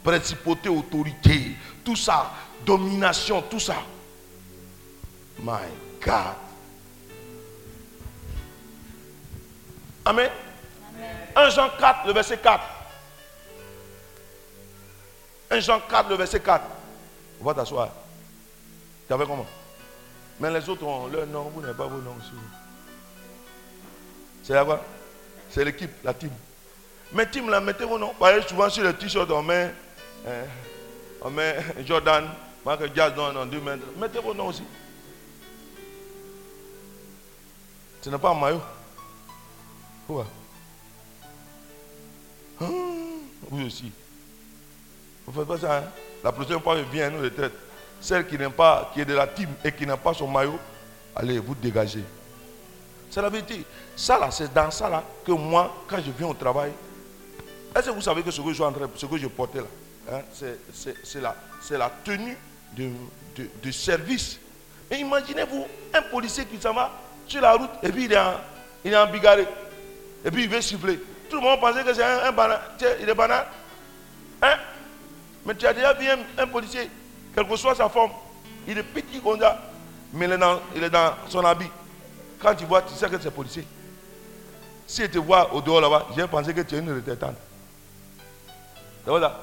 [0.05, 2.31] Principauté, autorité, tout ça,
[2.65, 3.77] domination, tout ça.
[5.39, 5.53] My
[6.05, 6.35] God.
[10.05, 10.31] Amen.
[11.35, 12.63] 1 Jean 4, le verset 4.
[15.51, 16.65] 1 Jean 4, le verset 4.
[17.41, 17.89] On va t'asseoir.
[19.07, 19.47] Tu avais comment?
[20.41, 22.33] Mais les autres ont leur nom, vous n'avez pas vos noms aussi.
[24.43, 24.85] C'est la quoi
[25.51, 26.31] C'est l'équipe, la team.
[27.13, 28.09] Mais team là, mettez vos noms.
[28.09, 29.73] Vous voyez, souvent sur le t-shirt, on met,
[30.27, 30.31] hein,
[31.23, 31.57] on met
[31.87, 32.29] Jordan,
[32.65, 33.79] Marc Jazz dans deux mains.
[33.97, 34.65] Mettez vos noms aussi.
[38.03, 38.63] Ce n'est pas un maillot.
[40.07, 40.27] Quoi
[42.61, 42.71] hein?
[43.51, 43.91] Vous aussi.
[45.27, 45.79] Vous ne faites pas ça.
[45.79, 45.85] Hein?
[46.23, 47.53] La prochaine fois, elle vient à nous retraite.
[48.01, 50.59] Celle qui pas, qui est de la team et qui n'a pas son maillot,
[51.15, 52.05] allez, vous dégagez.
[53.11, 53.65] C'est la vérité.
[53.95, 56.73] Ça là, c'est dans ça là que moi, quand je viens au travail,
[57.75, 58.63] est-ce que vous savez que ce que je,
[58.97, 62.37] ce que je portais là, hein, c'est la, tenue
[62.77, 64.39] de, service.
[64.91, 66.91] Mais imaginez-vous un policier qui s'en va
[67.27, 68.35] sur la route et puis il est en,
[68.85, 69.47] il est bigarré.
[70.25, 70.99] Et puis il veut siffler.
[71.29, 72.61] Tout le monde pensait que c'est un, banal.
[73.01, 73.47] Il est banal.
[74.43, 74.57] Hein?
[75.45, 76.07] Mais tu as déjà vu
[76.39, 76.91] un, policier,
[77.37, 78.13] quelle que soit sa forme,
[78.67, 79.61] il est petit comme ça,
[80.15, 80.27] mais
[80.75, 81.69] il est dans, son habit.
[82.41, 83.67] Quand tu vois, tu sais que c'est policier.
[84.87, 87.37] Si tu te vois au dehors là-bas, j'ai pensé que tu es une retraitante.
[89.05, 89.39] Voilà.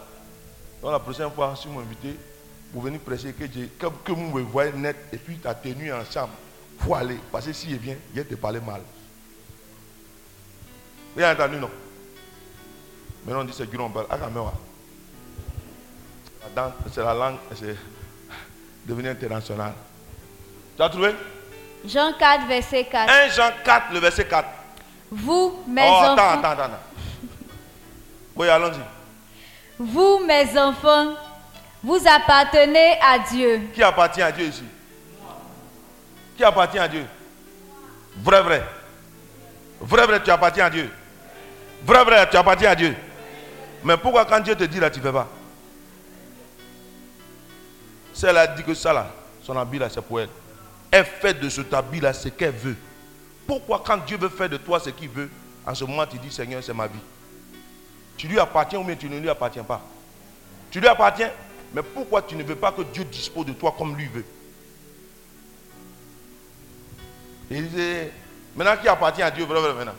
[0.82, 2.18] Donc la prochaine fois, si vous m'invitez,
[2.74, 6.04] vous venez prêcher, que, que, que vous me voyez net et puis ta tenue en
[6.04, 6.34] chambre,
[6.80, 7.20] il faut aller.
[7.32, 8.82] Parce que si je viens, je vais te parler mal.
[11.16, 11.70] Vous avez entendu, non?
[13.24, 13.94] Maintenant on dit c'est Guillaume
[16.92, 17.76] C'est la langue, c'est
[18.86, 19.74] devenu international.
[20.76, 21.16] Tu as trouvé?
[21.86, 23.12] Jean 4, verset 4.
[23.12, 24.48] 1 Jean 4, le verset 4.
[25.12, 26.14] Vous, mes oh, enfants.
[26.14, 26.74] Attends, attends, attends.
[28.36, 28.80] Oui, allons-y.
[29.80, 31.14] Vous, mes enfants,
[31.84, 33.70] vous appartenez à Dieu.
[33.74, 34.64] Qui appartient à Dieu ici?
[36.38, 37.06] Qui appartient à Dieu?
[38.18, 38.64] Vrai, vrai.
[39.82, 40.90] Vrai, vrai, tu appartiens à Dieu.
[41.84, 42.96] Vrai, vrai, tu appartiens à Dieu.
[43.84, 45.28] Mais pourquoi quand Dieu te dit là, tu ne fais pas?
[48.14, 49.12] Si elle a dit que ça là,
[49.42, 50.30] son habit là, c'est pour elle.
[50.92, 52.76] Elle fait de ce habit là ce qu'elle veut.
[53.48, 55.30] Pourquoi quand Dieu veut faire de toi ce qu'il veut,
[55.66, 57.00] en ce moment tu dis Seigneur, c'est ma vie.
[58.16, 59.82] Tu lui appartiens ou bien tu ne lui appartiens pas.
[60.70, 61.32] Tu lui appartiens,
[61.74, 64.26] mais pourquoi tu ne veux pas que Dieu dispose de toi comme lui veut?
[67.50, 68.10] Il dit,
[68.56, 69.96] maintenant qui appartient à Dieu, vrai, vrai, maintenant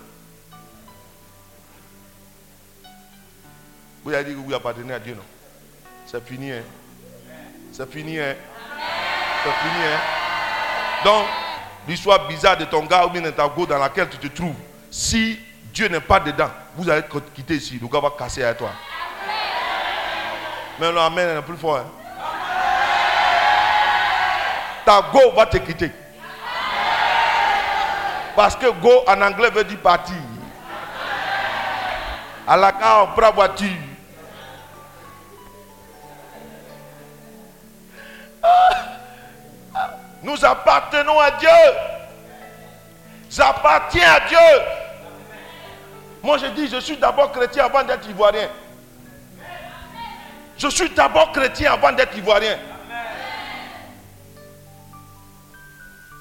[4.04, 5.22] Vous avez dit que vous appartenez à Dieu, non?
[6.06, 6.62] C'est fini, hein?
[7.76, 8.36] C'est fini, hein
[9.42, 10.00] C'est fini, hein
[11.04, 11.26] Donc,
[11.88, 14.54] l'histoire bizarre de ton gars ou bien de ta go dans laquelle tu te trouves,
[14.88, 15.40] si
[15.72, 17.02] Dieu n'est pas dedans, vous allez
[17.34, 17.80] quitter ici.
[17.82, 18.70] Le gars va casser à toi.
[20.78, 21.78] Mais l'amen est plus fort.
[21.78, 21.90] Hein?
[24.86, 25.90] Ta go va te quitter.
[28.36, 30.14] Parce que go en anglais veut dire partir.
[32.46, 33.66] À la car, on voiture.
[40.22, 41.48] Nous appartenons à Dieu.
[43.30, 44.38] J'appartiens à Dieu.
[46.22, 48.48] Moi, je dis, je suis d'abord chrétien avant d'être ivoirien.
[50.56, 52.56] Je suis d'abord chrétien avant d'être ivoirien.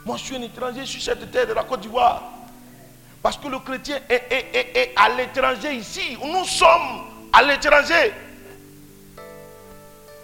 [0.06, 2.24] Moi, je suis un étranger sur cette terre de la Côte d'Ivoire.
[3.22, 4.24] Parce que le chrétien est,
[4.54, 6.18] est à l'étranger ici.
[6.22, 8.12] Nous sommes à l'étranger.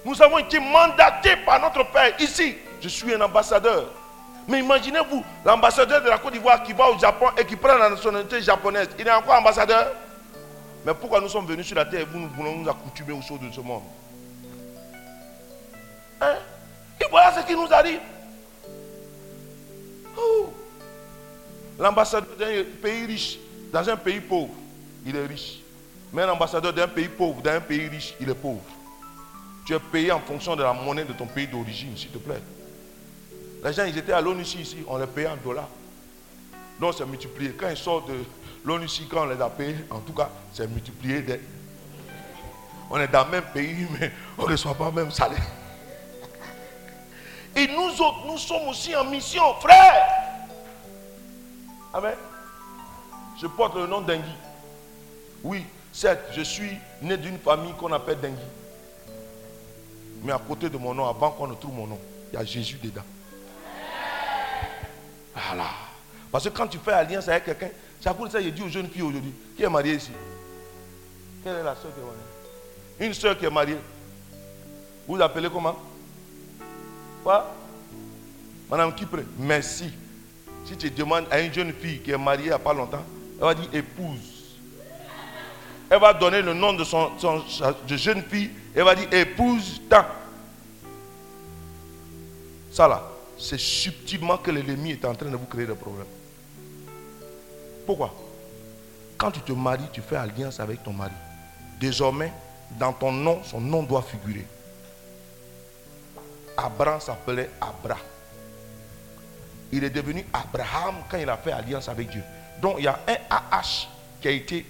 [0.06, 2.56] Nous avons été mandatés par notre Père ici.
[2.82, 3.86] Je suis un ambassadeur.
[4.48, 7.90] Mais imaginez-vous, l'ambassadeur de la Côte d'Ivoire qui va au Japon et qui prend la
[7.90, 8.90] nationalité japonaise.
[8.98, 9.92] Il est encore ambassadeur?
[10.86, 13.22] Mais pourquoi nous sommes venus sur la terre et vous nous voulons nous accoutumer aux
[13.22, 13.84] choses de ce monde?
[16.22, 16.36] Hein?
[17.00, 18.00] Et voilà ce qui nous arrive.
[21.78, 23.38] L'ambassadeur d'un pays riche,
[23.72, 24.54] dans un pays pauvre,
[25.06, 25.60] il est riche.
[26.12, 28.62] Mais l'ambassadeur d'un pays pauvre, dans un pays riche, il est pauvre.
[29.70, 32.42] Tu es payé en fonction de la monnaie de ton pays d'origine, s'il te plaît.
[33.64, 35.70] Les gens, ils étaient à l'ONU ici, on les payait en dollars.
[36.80, 37.52] Donc c'est multiplié.
[37.52, 38.16] Quand ils sortent de
[38.66, 41.24] l'ONU ici, quand on les a payés, en tout cas, c'est multiplié.
[42.90, 45.46] On est dans le même pays, mais on ne reçoit pas le même salaire.
[47.56, 50.04] Et nous autres, nous sommes aussi en mission, frère.
[51.94, 52.16] Amen.
[53.40, 54.34] Je porte le nom d'Engui.
[55.44, 55.64] Oui,
[55.94, 58.42] certes, je suis né d'une famille qu'on appelle Dengui.
[60.24, 62.00] Mais à côté de mon nom, avant qu'on ne trouve mon nom,
[62.32, 63.04] il y a Jésus dedans.
[65.34, 65.70] Voilà.
[66.32, 67.70] Parce que quand tu fais alliance avec quelqu'un,
[68.00, 70.12] c'est à ça que je dis aux jeunes filles aujourd'hui, qui est mariée ici?
[71.44, 72.20] Quelle est la soeur qui est mariée?
[73.00, 73.78] Une soeur qui est mariée.
[75.08, 75.76] Vous appelez comment?
[77.24, 77.56] Quoi?
[78.70, 79.92] Madame Kipré, merci.
[80.66, 83.04] Si tu demandes à une jeune fille qui est mariée il n'y a pas longtemps,
[83.40, 84.39] elle va dire épouse.
[85.90, 87.12] Elle va donner le nom de son,
[87.88, 88.52] jeune fille.
[88.76, 90.06] Elle va dire épouse tant.
[92.72, 93.04] Ça là,
[93.38, 96.06] c'est subtilement que l'ennemi est en train de vous créer des problèmes.
[97.86, 98.14] Pourquoi?
[99.18, 101.12] Quand tu te maries, tu fais alliance avec ton mari.
[101.80, 102.32] Désormais,
[102.78, 104.46] dans ton nom, son nom doit figurer.
[106.56, 107.98] Abraham s'appelait Abra.
[109.72, 112.24] Il est devenu Abraham quand il a fait alliance avec Dieu.
[112.62, 113.88] Donc il y a un AH
[114.22, 114.66] qui a été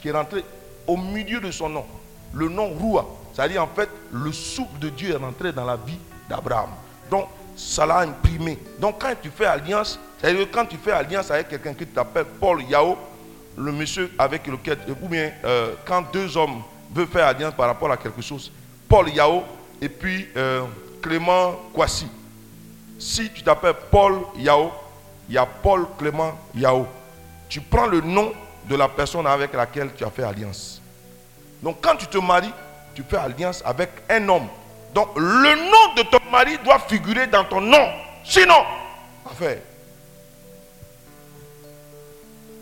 [0.00, 0.44] qui est rentré
[0.86, 1.84] au milieu de son nom.
[2.32, 5.98] Le nom Roua, c'est-à-dire en fait le souffle de Dieu est rentré dans la vie
[6.28, 6.70] d'Abraham.
[7.10, 8.58] Donc ça l'a imprimé.
[8.78, 12.62] Donc quand tu fais alliance, c'est-à-dire quand tu fais alliance avec quelqu'un qui t'appelle Paul
[12.62, 12.96] Yao,
[13.56, 16.62] le monsieur avec lequel, ou bien euh, quand deux hommes
[16.94, 18.50] veulent faire alliance par rapport à quelque chose,
[18.88, 19.42] Paul Yao
[19.80, 20.62] et puis euh,
[21.02, 22.06] Clément Kwasi.
[22.98, 24.70] Si tu t'appelles Paul Yao,
[25.28, 26.86] il y a Paul Clément Yao.
[27.48, 28.32] Tu prends le nom
[28.70, 30.80] de la personne avec laquelle tu as fait alliance.
[31.60, 32.52] Donc quand tu te maries,
[32.94, 34.46] tu fais alliance avec un homme.
[34.94, 37.84] Donc le nom de ton mari doit figurer dans ton nom.
[38.24, 38.62] Sinon,
[39.28, 39.58] affaire.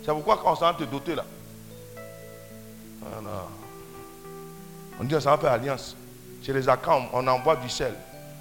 [0.02, 1.24] C'est pourquoi quand on s'en te doter là,
[4.98, 5.94] on dit ça va faire alliance.
[6.42, 7.92] Chez les Akans, on envoie du sel.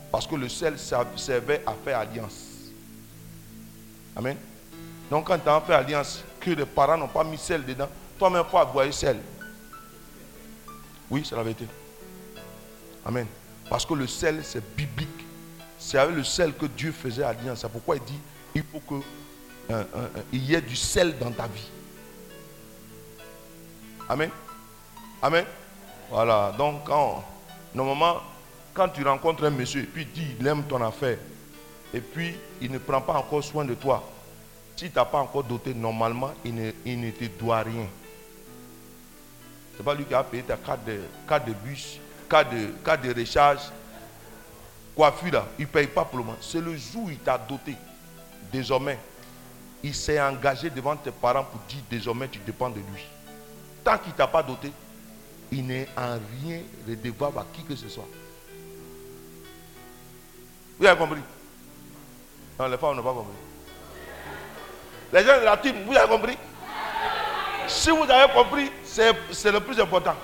[0.10, 2.46] Parce que le sel servait à faire alliance.
[4.16, 4.38] Amen.
[5.12, 8.46] Donc quand tu as fait alliance, que les parents n'ont pas mis sel dedans, toi-même,
[8.50, 9.18] faut avoir sel.
[11.10, 11.66] Oui, c'est la vérité.
[13.06, 13.28] Amen.
[13.70, 15.26] Parce que le sel, c'est biblique.
[15.80, 17.60] C'est avec le sel que Dieu faisait alliance.
[17.62, 18.20] C'est pourquoi il dit,
[18.56, 18.96] il faut que
[19.70, 21.70] euh, euh, il y ait du sel dans ta vie.
[24.10, 24.30] Amen.
[25.22, 25.46] Amen.
[26.10, 26.54] Voilà.
[26.58, 27.24] Donc, quand,
[27.76, 28.22] normalement,
[28.74, 31.18] quand tu rencontres un monsieur et puis il dit il aime ton affaire,
[31.94, 34.04] et puis il ne prend pas encore soin de toi,
[34.78, 37.88] si tu n'as pas encore doté, normalement, il ne, il ne te doit rien.
[39.74, 42.00] Ce n'est pas lui qui a payé ta carte de, carte de bus,
[42.30, 43.72] carte de, carte de recharge,
[44.96, 45.48] coiffure là.
[45.58, 46.38] Il ne paye pas pour le moment.
[46.42, 47.74] C'est le jour où il t'a doté.
[48.52, 49.00] Désormais,
[49.84, 53.04] il s'est engagé devant tes parents pour dire désormais tu dépends de lui.
[53.84, 54.72] Tant qu'il ne t'a pas doté,
[55.52, 58.08] il n'est en rien redevable à qui que ce soit.
[60.80, 61.22] Vous avez compris?
[62.60, 63.47] Non, les femmes n'ont pas compris.
[65.14, 66.38] Les gens de la team, vous avez compris?
[67.68, 70.16] Si vous avez compris, c'est c'est le plus important.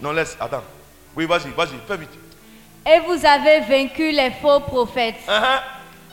[0.00, 0.62] Non, laisse, attends.
[1.16, 2.10] Oui, vas-y, vas-y, fais vite.
[2.86, 5.16] Et vous avez vaincu les faux prophètes.
[5.26, 5.60] Uh-huh.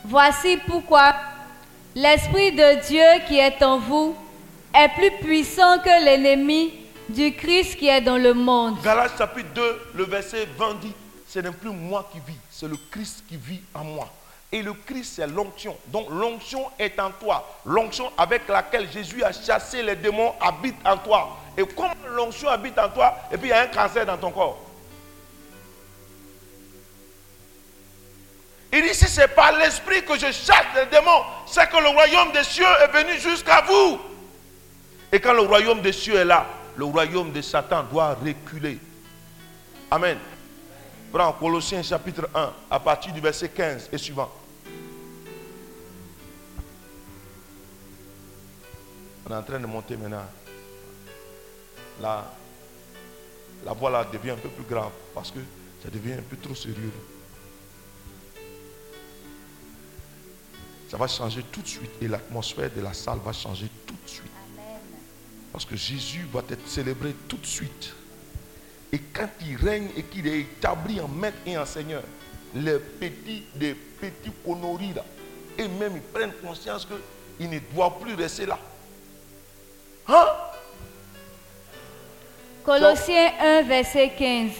[0.05, 1.13] Voici pourquoi
[1.93, 4.15] l'Esprit de Dieu qui est en vous
[4.73, 6.73] est plus puissant que l'ennemi
[7.09, 8.81] du Christ qui est dans le monde.
[8.81, 10.93] Galates chapitre 2, le verset 20 dit,
[11.27, 14.09] ce n'est plus moi qui vis, c'est le Christ qui vit en moi.
[14.53, 15.75] Et le Christ, c'est l'onction.
[15.87, 17.43] Donc l'onction est en toi.
[17.65, 21.37] L'onction avec laquelle Jésus a chassé les démons habite en toi.
[21.57, 24.29] Et comme l'onction habite en toi, et puis il y a un cancer dans ton
[24.29, 24.59] corps.
[28.71, 32.31] Il dit, si c'est par l'esprit que je chasse les démons, c'est que le royaume
[32.31, 33.99] des cieux est venu jusqu'à vous.
[35.11, 38.77] Et quand le royaume des cieux est là, le royaume de Satan doit reculer.
[39.89, 40.19] Amen.
[41.11, 44.31] Prends Colossiens chapitre 1, à partir du verset 15 et suivant.
[49.25, 50.25] On est en train de monter maintenant.
[52.01, 52.33] Là,
[53.65, 55.39] la voix là devient un peu plus grave parce que
[55.81, 56.91] ça devient un peu trop sérieux.
[60.89, 64.09] Ça va changer tout de suite et l'atmosphère de la salle va changer tout de
[64.09, 64.31] suite.
[65.51, 67.93] Parce que Jésus va être célébré tout de suite.
[68.91, 72.03] Et quand il règne et qu'il est établi en maître et en seigneur,
[72.53, 75.03] les petits, des petits conneries là,
[75.57, 78.59] et même ils prennent conscience qu'ils ne doivent plus rester là.
[80.07, 80.25] Hein?
[82.65, 84.51] Colossiens 1, verset 15.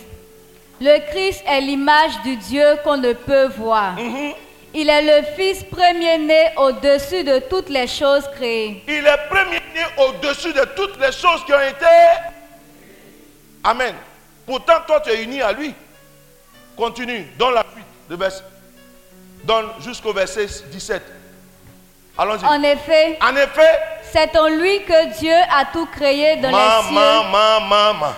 [0.82, 3.96] Le Christ est l'image du Dieu qu'on ne peut voir.
[4.74, 8.84] Il est le Fils premier-né au-dessus de toutes les choses créées.
[8.88, 11.86] Il est premier-né au-dessus de toutes les choses qui ont été.
[13.64, 13.96] Amen.
[14.46, 15.74] Pourtant, toi, tu es uni à lui.
[16.76, 17.28] Continue.
[17.38, 17.86] Donne la suite.
[18.20, 18.44] Verset.
[19.44, 21.02] Donne jusqu'au verset 17.
[22.18, 22.46] Allons-y.
[22.46, 23.80] En effet, En effet,
[24.14, 26.94] C'est en lui que Dieu a tout créé dans les cieux.
[26.94, 28.14] maman, maman.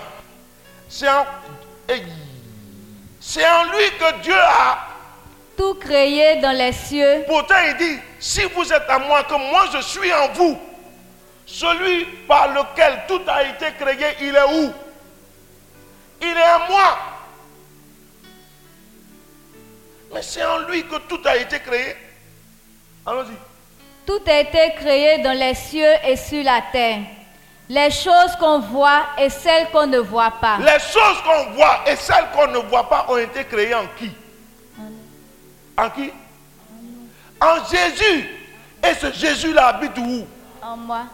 [0.90, 1.24] C'est en, en
[3.72, 4.78] lui que Dieu a.
[5.56, 7.24] Tout créé dans les cieux.
[7.26, 10.58] Pourtant, il dit, si vous êtes à moi, que moi je suis en vous,
[11.46, 14.70] celui par lequel tout a été créé, il est où?
[16.20, 16.98] Il est à moi.
[20.12, 21.96] Mais c'est en lui que tout a été créé.
[23.06, 23.45] Allons-y.
[24.06, 27.00] Tout a été créé dans les cieux et sur la terre.
[27.68, 30.58] Les choses qu'on voit et celles qu'on ne voit pas.
[30.58, 34.12] Les choses qu'on voit et celles qu'on ne voit pas ont été créées en qui?
[35.76, 36.12] En qui?
[37.40, 38.28] En Jésus.
[38.84, 40.24] Et ce Jésus-là habite où?
[40.62, 41.06] En moi.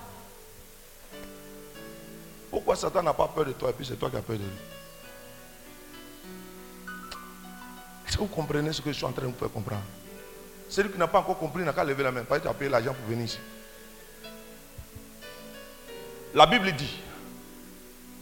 [2.51, 4.43] Pourquoi Satan n'a pas peur de toi et puis c'est toi qui as peur de
[4.43, 4.51] lui?
[8.07, 9.81] Est-ce que vous comprenez ce que je suis en train de vous faire comprendre?
[10.73, 12.25] Celui qui n'a pas encore compris n'a qu'à lever la main.
[12.25, 13.39] Parce que tu as payé l'argent pour venir ici.
[16.35, 16.99] La Bible dit,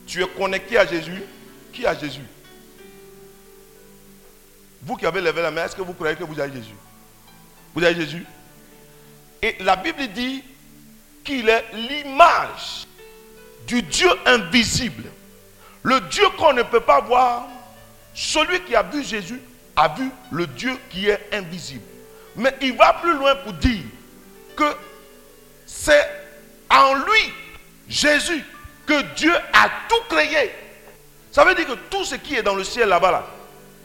[0.04, 1.22] tu es connecté à Jésus.
[1.72, 2.26] Qui a Jésus?
[4.82, 6.74] Vous qui avez levé la main, est-ce que vous croyez que vous avez Jésus?
[7.72, 8.26] Vous avez Jésus?
[9.40, 10.42] Et la Bible dit
[11.22, 12.88] qu'il est l'image
[13.68, 15.04] du Dieu invisible.
[15.84, 17.46] Le Dieu qu'on ne peut pas voir.
[18.12, 19.40] Celui qui a vu Jésus
[19.76, 21.84] a vu le Dieu qui est invisible.
[22.36, 23.82] Mais il va plus loin pour dire
[24.56, 24.76] que
[25.66, 26.08] c'est
[26.70, 27.32] en lui,
[27.88, 28.44] Jésus,
[28.86, 30.52] que Dieu a tout créé.
[31.32, 33.26] Ça veut dire que tout ce qui est dans le ciel là-bas, là,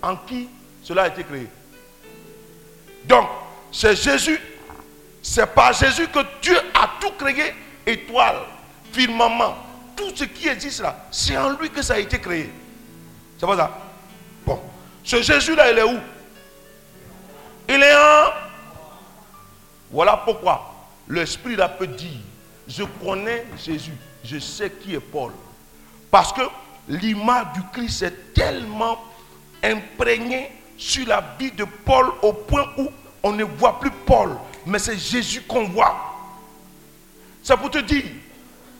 [0.01, 0.49] en qui
[0.83, 1.47] cela a été créé.
[3.05, 3.27] Donc,
[3.71, 4.39] c'est Jésus,
[5.21, 7.53] c'est par Jésus que Dieu a tout créé,
[7.85, 8.41] étoiles,
[8.91, 9.57] firmament,
[9.95, 12.49] tout ce qui existe là, c'est en lui que ça a été créé.
[13.39, 13.71] C'est pas ça?
[14.45, 14.61] Bon.
[15.03, 15.99] Ce Jésus-là, il est où?
[17.69, 18.31] Il est en...
[19.91, 20.73] Voilà pourquoi
[21.07, 22.19] l'Esprit là peut dire,
[22.67, 23.93] je connais Jésus,
[24.23, 25.31] je sais qui est Paul.
[26.11, 26.41] Parce que
[26.87, 29.03] l'image du Christ est tellement
[29.63, 32.91] imprégnée sur la vie de Paul au point où
[33.23, 35.95] on ne voit plus Paul, mais c'est Jésus qu'on voit.
[37.43, 38.03] C'est pour te dire,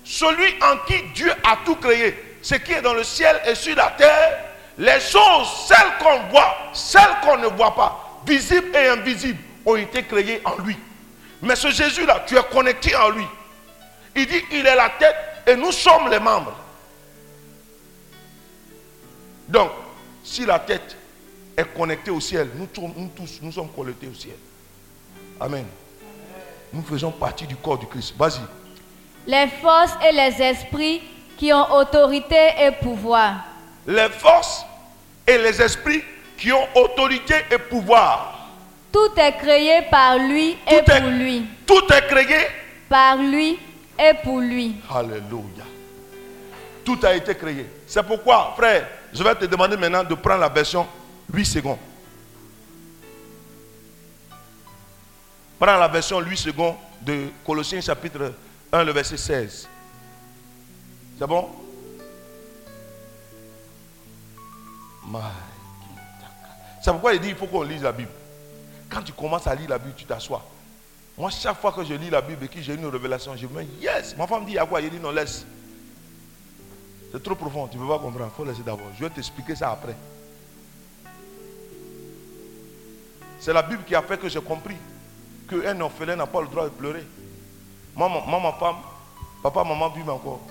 [0.03, 3.75] celui en qui Dieu a tout créé, ce qui est dans le ciel et sur
[3.75, 4.39] la terre,
[4.77, 10.03] les choses, celles qu'on voit, celles qu'on ne voit pas, visibles et invisibles, ont été
[10.03, 10.77] créées en lui.
[11.41, 13.25] Mais ce Jésus-là, tu es connecté en lui.
[14.15, 15.15] Il dit, il est la tête
[15.47, 16.55] et nous sommes les membres.
[19.47, 19.69] Donc,
[20.23, 20.95] si la tête
[21.57, 24.35] est connectée au ciel, nous, tous- nous tous, nous sommes connectés au ciel.
[25.39, 25.65] Amen.
[26.73, 28.13] Nous faisons partie du corps du Christ.
[28.17, 28.39] Vas-y.
[29.27, 31.01] Les forces et les esprits
[31.37, 33.35] qui ont autorité et pouvoir.
[33.85, 34.65] Les forces
[35.27, 36.03] et les esprits
[36.37, 38.49] qui ont autorité et pouvoir.
[38.91, 41.45] Tout est créé par lui et Tout est- pour lui.
[41.65, 42.47] Tout est créé.
[42.89, 43.59] Par lui
[43.99, 44.75] et pour lui.
[44.93, 45.65] Alléluia.
[46.83, 47.65] Tout a été créé.
[47.87, 50.85] C'est pourquoi, frère, je vais te demander maintenant de prendre la version
[51.33, 51.79] 8 secondes.
[55.59, 58.33] Prends la version 8 secondes de Colossiens chapitre
[58.71, 59.67] 1, le verset 16.
[61.17, 61.49] C'est bon?
[65.07, 65.19] My
[66.85, 68.11] C'est pourquoi il dit il faut qu'on lise la Bible.
[68.91, 70.45] Quand tu commences à lire la Bible, tu t'assois.
[71.17, 73.63] Moi, chaque fois que je lis la Bible et que j'ai une révélation, je me
[73.63, 74.15] dis, yes.
[74.15, 75.47] Ma femme dit, a quoi Il dit, non, laisse.
[77.11, 78.29] C'est trop profond, tu ne peux pas comprendre.
[78.31, 78.85] Il faut laisser d'abord.
[78.99, 79.95] Je vais t'expliquer ça après.
[83.39, 84.77] C'est la Bible qui a fait que j'ai compris
[85.49, 87.03] qu'un orphelin n'a pas le droit de pleurer.
[87.95, 88.75] Moi, ma, femme,
[89.41, 90.41] papa, maman vivent encore.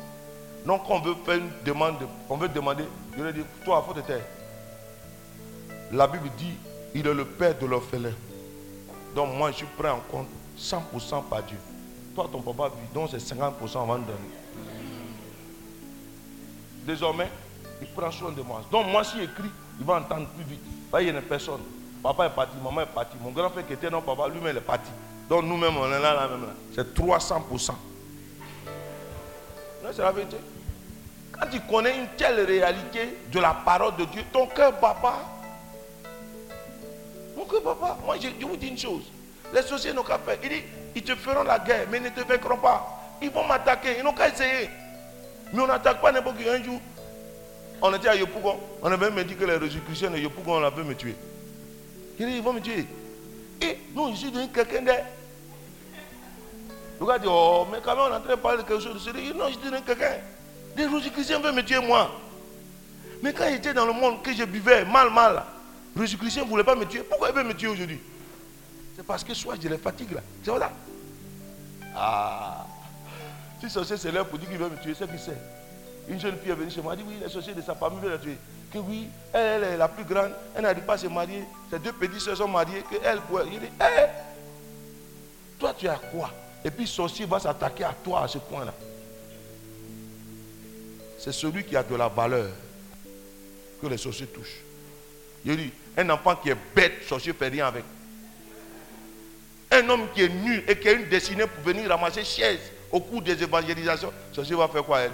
[0.66, 2.86] Donc, quand on veut faire une demande, on veut demander,
[3.16, 4.24] je lui dis, toi, faut te taire.
[5.94, 6.54] La Bible dit,
[6.92, 8.10] il est le père de l'orphelin.
[9.14, 10.26] Donc moi, je prêt en compte
[10.58, 11.56] 100% par Dieu.
[12.16, 14.18] Toi, ton papa vit, donc c'est 50% avant de donner.
[16.84, 17.30] Désormais,
[17.80, 18.62] il prend soin de moi.
[18.72, 20.64] Donc moi, s'il écrit, il va entendre plus vite.
[20.92, 21.60] Là, il y a une personne.
[22.02, 23.16] Papa est parti, maman est partie.
[23.22, 24.90] Mon grand frère qui était non papa, lui-même, est parti.
[25.28, 26.54] Donc nous-mêmes, on est là, là, même là.
[26.74, 27.70] C'est 300%.
[27.70, 27.76] Non,
[29.92, 30.38] c'est la vérité.
[31.30, 35.33] Quand tu connais une telle réalité de la parole de Dieu, ton cœur, papa,
[37.44, 39.04] cœur, papa, moi je, vous dis une chose.
[39.52, 40.38] Les sorciers n'ont qu'à faire.
[40.96, 43.16] Ils te feront la guerre, mais ils ne te vaincront pas.
[43.20, 44.68] Ils vont m'attaquer, ils n'ont qu'à essayer.
[45.52, 46.48] Mais on n'attaque pas n'importe qui.
[46.48, 46.80] Un jour,
[47.82, 50.82] on était à Yopougon, on avait me dit que les Jésus-Chrétiens de Yopougon, on avait
[50.82, 51.14] me tuer.
[52.18, 52.86] Il dit, ils vont me tuer.
[53.60, 54.98] Et non, je suis devenu quelqu'un d'autre.
[57.00, 58.82] Le gars dit, oh, mais quand même, on est en train de parler de quelque
[58.82, 59.34] chose de sérieux.
[59.34, 60.18] Non, je devenu quelqu'un.
[60.76, 62.10] Les Jésus-Chrétiens veulent me tuer, moi.
[63.22, 65.42] Mais quand j'étais dans le monde, que je buvais mal, mal,
[65.94, 67.02] le Jésus-Chrétien ne voulait pas me tuer.
[67.02, 68.00] Pourquoi il veut me tuer aujourd'hui?
[68.96, 70.20] C'est parce que soit je les fatigue là.
[70.42, 70.72] C'est voilà.
[71.96, 72.66] Ah.
[73.60, 75.38] Si sorcier c'est l'heure pour dire qu'il veut me tuer, c'est qui c'est.
[76.08, 78.00] Une jeune fille est venue chez moi, elle dit oui, les sorciers de sa famille
[78.00, 78.36] veulent la tuer.
[78.72, 81.44] Que oui, elle, elle est la plus grande, elle n'arrive pas à se marier.
[81.70, 83.44] Ses deux petites soeurs sont mariées, que elle pourrait.
[83.52, 84.06] Il dit, hé,
[85.58, 86.30] toi tu as quoi?
[86.64, 88.74] Et puis sorcier va s'attaquer à toi à ce point-là.
[91.18, 92.50] C'est celui qui a de la valeur
[93.80, 94.60] que les sorciers touchent.
[95.44, 97.84] Il dit, un enfant qui est bête, sorcier ne fait rien avec.
[99.70, 102.60] Un homme qui est nul et qui a une destinée pour venir ramasser chaise
[102.90, 105.12] au cours des évangélisations, sorcier va faire quoi elle?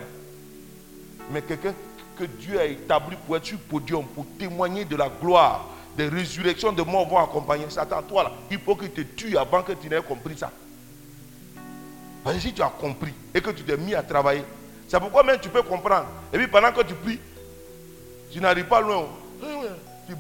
[1.33, 1.75] Mais quelqu'un
[2.19, 5.67] que Dieu a établi pour être sur le podium, pour témoigner de la gloire,
[5.97, 8.03] des résurrections de morts vont accompagner Satan.
[8.03, 10.51] Toi là, il faut qu'il te tue avant que tu n'aies compris ça.
[12.23, 14.45] Parce que si tu as compris et que tu t'es mis à travailler,
[14.87, 16.07] c'est pourquoi même tu peux comprendre.
[16.33, 17.19] Et puis pendant que tu pries,
[18.31, 19.09] tu n'arrives pas loin.
[20.11, 20.17] Tu.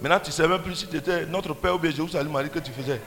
[0.00, 2.50] Maintenant, tu ne sais même plus si tu étais notre Père ou bien Jérusalem Marie
[2.50, 3.00] que tu faisais.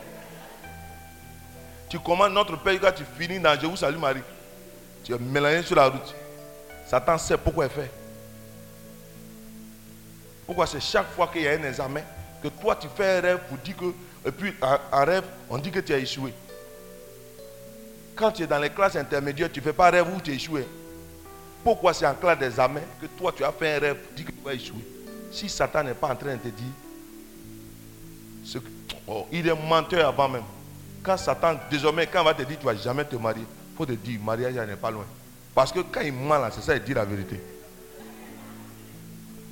[1.89, 4.21] Tu commandes notre Père quand tu finis dans Jérusalem Marie.
[5.03, 6.15] Tu es mélangé sur la route.
[6.87, 7.91] Satan sait pourquoi il fait.
[10.45, 12.01] Pourquoi c'est chaque fois qu'il y a un examen
[12.41, 13.85] que toi tu fais un rêve pour dire que.
[14.27, 16.33] Et puis en, rêve, on dit que tu as échoué.
[18.15, 20.35] Quand tu es dans les classes intermédiaires, tu ne fais pas rêve où tu as
[20.35, 20.67] échoué.
[21.63, 24.31] Pourquoi c'est en classe d'examen que toi tu as fait un rêve pour dire que
[24.31, 24.92] tu as échoué?
[25.33, 26.71] Si Satan n'est pas en train de te dire.
[29.07, 30.43] Oh, il est menteur avant même.
[31.01, 33.75] Quand Satan, désormais, quand il va te dire tu ne vas jamais te marier, il
[33.75, 35.05] faut te dire mariage n'est pas loin.
[35.55, 37.41] Parce que quand il ment là, c'est ça, il dit la vérité.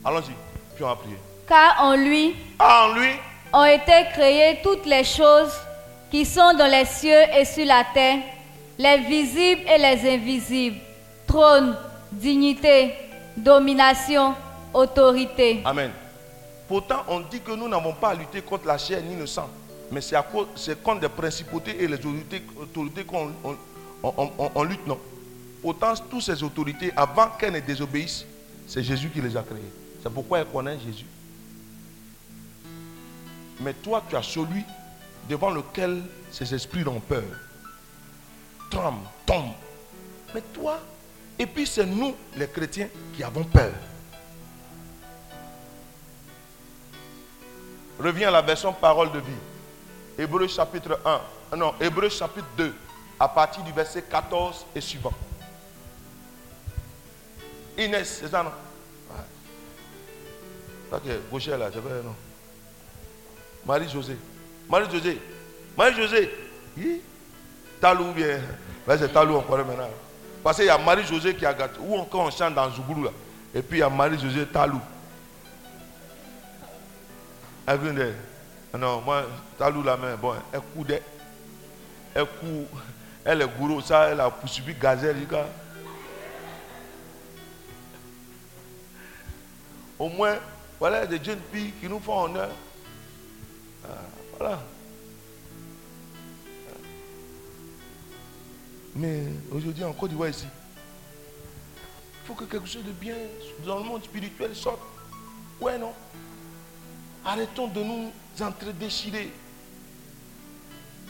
[0.05, 0.31] Allons-y,
[0.75, 1.17] puis on va prier.
[1.47, 3.09] Car en lui, Ah, en lui,
[3.53, 5.53] ont été créées toutes les choses
[6.09, 8.19] qui sont dans les cieux et sur la terre,
[8.77, 10.77] les visibles et les invisibles,
[11.27, 11.75] trône,
[12.11, 12.93] dignité,
[13.35, 14.33] domination,
[14.73, 15.61] autorité.
[15.65, 15.91] Amen.
[16.67, 19.49] Pourtant, on dit que nous n'avons pas à lutter contre la chair ni le sang.
[19.91, 20.15] Mais c'est
[20.81, 23.57] contre des principautés et les autorités, qu'on on-
[24.03, 24.97] on- on- on lutte, non.
[25.61, 28.25] Pourtant, toutes ces autorités, avant qu'elles ne désobéissent,
[28.67, 29.59] c'est Jésus qui les a créées.
[30.01, 31.05] C'est pourquoi elles connaissent Jésus.
[33.59, 34.63] Mais toi, tu as celui
[35.29, 37.23] devant lequel ces esprits ont peur.
[38.71, 39.51] Tremble, tombe.
[40.33, 40.79] Mais toi,
[41.37, 43.71] et puis c'est nous, les chrétiens, qui avons peur.
[48.03, 49.37] Reviens à la version parole de vie.
[50.17, 51.09] Hébreu chapitre 1.
[51.53, 52.73] euh, Non, Hébreu chapitre 2.
[53.19, 55.13] À partir du verset 14 et suivant.
[57.77, 58.51] Inès, c'est ça non?
[60.91, 62.15] Ok, Gaucher là, c'est vrai non?
[63.65, 64.17] Marie-José.
[64.69, 65.21] Marie-José.
[65.77, 66.29] Marie-José.
[66.77, 67.01] Oui.
[67.79, 68.39] Talou ou bien?
[68.87, 69.89] Ouais, c'est Talou encore maintenant.
[70.43, 71.79] Parce qu'il y a Marie-José qui a gâté.
[71.79, 73.11] Ou encore on chante dans Zougoulou là.
[73.53, 74.81] Et puis il y a Marie-José Talou.
[78.77, 79.25] Non, moi,
[79.59, 81.01] la main, bon, elle.
[83.23, 85.27] Elle est gourou, ça, elle a poursuivi gazelle.
[89.99, 90.37] Au moins,
[90.79, 92.49] voilà des jeunes filles qui nous font honneur.
[93.85, 93.89] Ah,
[94.35, 94.59] voilà.
[98.95, 103.15] Mais aujourd'hui, en Côte d'Ivoire, ici, il faut que quelque chose de bien
[103.63, 104.81] dans le monde spirituel sorte.
[105.59, 105.93] Ouais, non?
[107.23, 109.31] Arrêtons de nous entre-déchirer.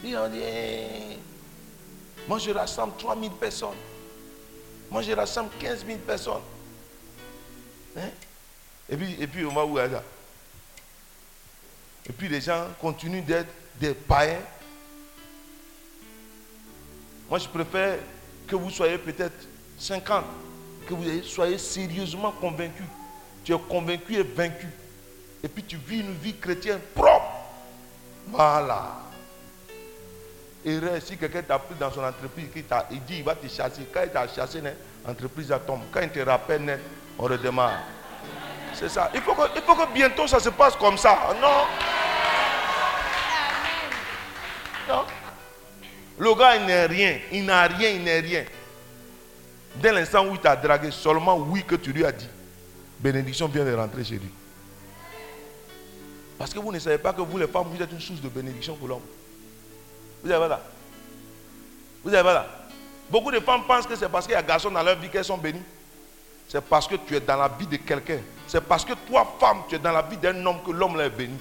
[0.04, 1.18] Et on dit, eh,
[2.28, 3.70] moi je rassemble 3000 personnes.
[4.90, 6.42] Moi je rassemble 15 000 personnes.
[7.98, 8.10] Hein?
[8.90, 10.04] Et, puis, et puis on va où là
[12.10, 14.42] Et puis les gens continuent d'être des païens.
[17.30, 18.00] Moi je préfère
[18.48, 19.48] que vous soyez peut-être
[19.78, 20.26] 50,
[20.88, 22.86] que vous soyez sérieusement convaincus.
[23.46, 24.68] Tu es convaincu et vaincu.
[25.44, 27.32] Et puis tu vis une vie chrétienne propre.
[28.28, 29.02] Voilà.
[30.64, 32.48] Et si quelqu'un t'a pris dans son entreprise,
[32.92, 33.82] il, dit il va te chasser.
[33.92, 34.62] Quand il t'a chassé,
[35.06, 35.82] l'entreprise tombe.
[35.92, 36.80] Quand il te rappelle,
[37.18, 37.80] on redémarre.
[38.74, 39.10] C'est ça.
[39.14, 41.36] Il faut, que, il faut que bientôt ça se passe comme ça.
[41.42, 41.66] Non.
[44.88, 45.04] Non.
[46.20, 47.20] Le gars, il n'est rien.
[47.32, 48.46] Il n'a rien, il n'est rien.
[49.76, 52.30] Dès l'instant où il t'a dragué, seulement oui que tu lui as dit.
[53.00, 54.30] Bénédiction vient de rentrer chez lui.
[56.42, 58.28] Parce que vous ne savez pas que vous, les femmes, vous êtes une source de
[58.28, 59.04] bénédiction pour l'homme.
[60.24, 60.62] Vous savez pas là
[62.04, 62.48] Vous savez pas là
[63.12, 65.24] Beaucoup de femmes pensent que c'est parce qu'il y a garçon dans leur vie qu'elles
[65.24, 65.62] sont bénies.
[66.48, 68.22] C'est parce que tu es dans la vie de quelqu'un.
[68.48, 71.10] C'est parce que toi, femme, tu es dans la vie d'un homme que l'homme l'a
[71.10, 71.38] béni.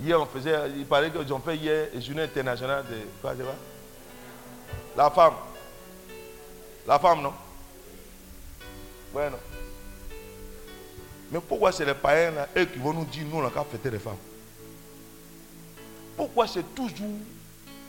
[0.00, 2.96] Hier, on faisait, il paraît qu'ils ont fait hier une journée internationale de.
[3.20, 3.54] Quoi, je pas
[4.96, 5.34] La femme.
[6.86, 7.34] La femme, non?
[9.12, 9.55] Ouais, non.
[11.30, 13.90] Mais pourquoi c'est les païens eux qui vont nous dire, nous, on n'a qu'à fêter
[13.90, 14.16] les femmes?
[16.16, 17.18] Pourquoi c'est toujours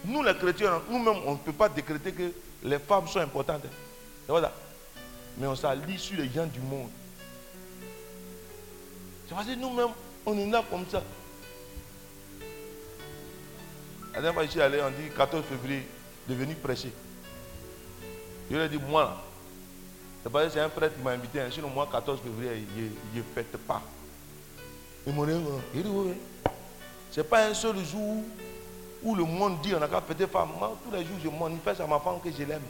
[0.06, 2.32] Nous, les chrétiens, nous-mêmes, on ne peut pas décréter que
[2.64, 3.64] les femmes sont importantes.
[4.28, 4.52] Voilà.
[5.38, 6.90] Mais on s'allie sur les gens du monde.
[9.28, 9.92] C'est parce que nous-mêmes,
[10.26, 11.04] on est là comme ça.
[14.14, 15.86] La dernière fois, je suis allé, on dit 14 février,
[16.28, 16.92] de venir prêcher.
[18.50, 19.24] Je lui ai dit, moi,
[20.28, 21.40] c'est parce que c'est un prêtre qui m'a invité.
[21.40, 21.48] Hein.
[21.50, 23.82] Sinon, moi, 14 février, je ne fête pas.
[25.06, 25.32] Il m'a dit,
[25.74, 26.12] il dit, oui.
[27.12, 28.26] Ce n'est pas un seul jour
[29.04, 30.50] où le monde dit on a qu'à fêter femme.
[30.60, 32.62] Moi, tous les jours, je manifeste à ma femme que je l'aime.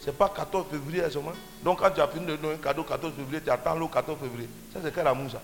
[0.00, 1.32] Ce n'est pas 14 février seulement.
[1.64, 4.16] Donc, quand tu as fini de donner un cadeau 14 février, tu attends le 14
[4.16, 4.48] février.
[4.72, 5.42] Ça, c'est quel amour, ça?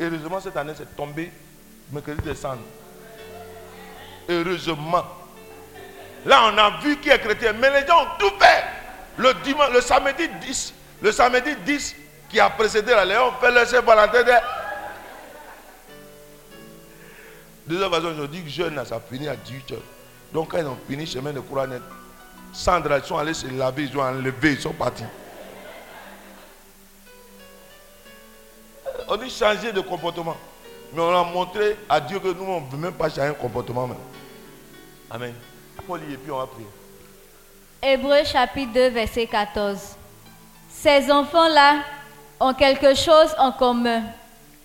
[0.00, 1.30] Heureusement, cette année, c'est tombé
[1.92, 2.62] mercredi décembre.
[4.28, 5.19] Heureusement.
[6.26, 7.52] Là, on a vu qui est chrétien.
[7.54, 8.64] Mais les gens ont tout fait.
[9.16, 11.96] Le, dimanche, le samedi 10, le samedi 10
[12.28, 14.22] qui a précédé la Léon fait le chef Valentin.
[17.66, 19.76] De toute façon, je dis que jeune, ça finit à 18h.
[20.32, 21.66] Donc, quand ils ont fini chemin de courant
[22.52, 25.04] Sandra, ils sont allés se laver, ils ont enlevé, ils sont partis.
[29.08, 30.36] On dit changer de comportement.
[30.92, 33.34] Mais on a montré à Dieu que nous, on ne veut même pas changer un
[33.34, 33.86] comportement.
[33.86, 33.96] Même.
[35.10, 35.34] Amen.
[35.80, 36.66] Paul et puis on va prier.
[37.82, 39.78] Hébreu chapitre 2, verset 14.
[40.70, 41.80] Ces enfants-là
[42.38, 44.02] ont quelque chose en commun.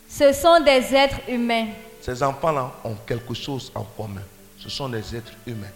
[0.07, 1.67] Ce sont des êtres humains.
[2.01, 4.21] Ces enfants-là ont quelque chose en commun.
[4.59, 5.71] Ce sont des êtres humains.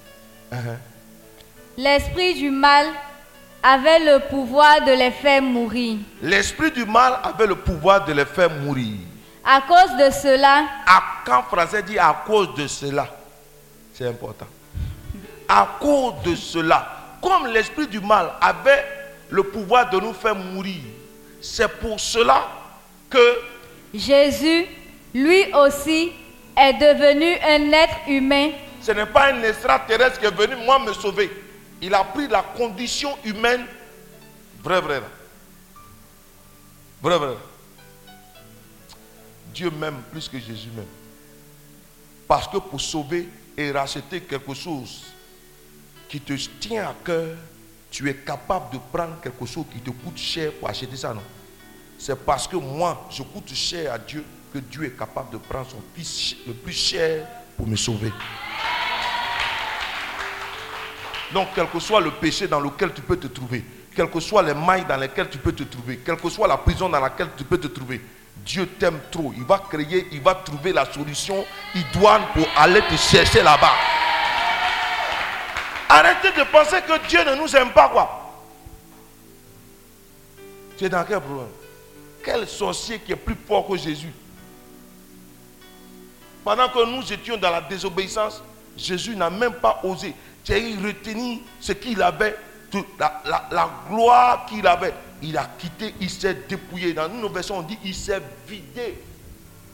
[0.51, 0.77] Uh-huh.
[1.77, 2.87] L'esprit du mal
[3.61, 5.97] avait le pouvoir de les faire mourir.
[6.21, 8.93] L'esprit du mal avait le pouvoir de les faire mourir.
[9.43, 10.65] À cause de cela.
[10.85, 13.07] À, quand français dit à cause de cela,
[13.93, 14.47] c'est important.
[15.51, 18.85] À cause de cela, comme l'esprit du mal avait
[19.31, 20.77] le pouvoir de nous faire mourir,
[21.41, 22.47] c'est pour cela
[23.09, 23.39] que
[23.91, 24.67] Jésus,
[25.11, 26.11] lui aussi,
[26.55, 28.51] est devenu un être humain.
[28.79, 31.31] Ce n'est pas un extraterrestre qui est venu moi me sauver.
[31.81, 33.65] Il a pris la condition humaine.
[34.63, 35.01] Vrai, vrai.
[37.01, 37.37] Vrai, vrai.
[39.51, 40.85] Dieu m'aime plus que Jésus m'aime.
[42.27, 43.27] Parce que pour sauver
[43.57, 45.08] et racheter quelque chose
[46.09, 47.37] qui te tient à cœur,
[47.91, 51.21] tu es capable de prendre quelque chose qui te coûte cher pour acheter ça, non?
[51.97, 55.69] C'est parce que moi, je coûte cher à Dieu que Dieu est capable de prendre
[55.69, 58.11] son fils le plus cher pour me sauver.
[61.31, 63.63] Donc, quel que soit le péché dans lequel tu peux te trouver,
[63.95, 66.57] quelles que soient les mailles dans lesquelles tu peux te trouver, quelle que soit la
[66.57, 68.01] prison dans laquelle tu peux te trouver,
[68.37, 69.31] Dieu t'aime trop.
[69.37, 71.45] Il va créer, il va trouver la solution
[71.75, 73.73] idoine pour aller te chercher là-bas.
[75.89, 78.19] Arrêtez de penser que Dieu ne nous aime pas, quoi.
[80.77, 81.47] Tu es dans quel problème?
[82.23, 84.13] Quel sorcier qui est plus fort que Jésus?
[86.43, 88.41] Pendant que nous étions dans la désobéissance,
[88.77, 90.13] Jésus n'a même pas osé.
[90.43, 92.37] Tu retenu ce qu'il avait,
[92.99, 94.93] la, gloire qu'il avait.
[95.21, 96.93] Il a quitté, il s'est dépouillé.
[96.93, 99.01] Dans une version, on dit il s'est vidé.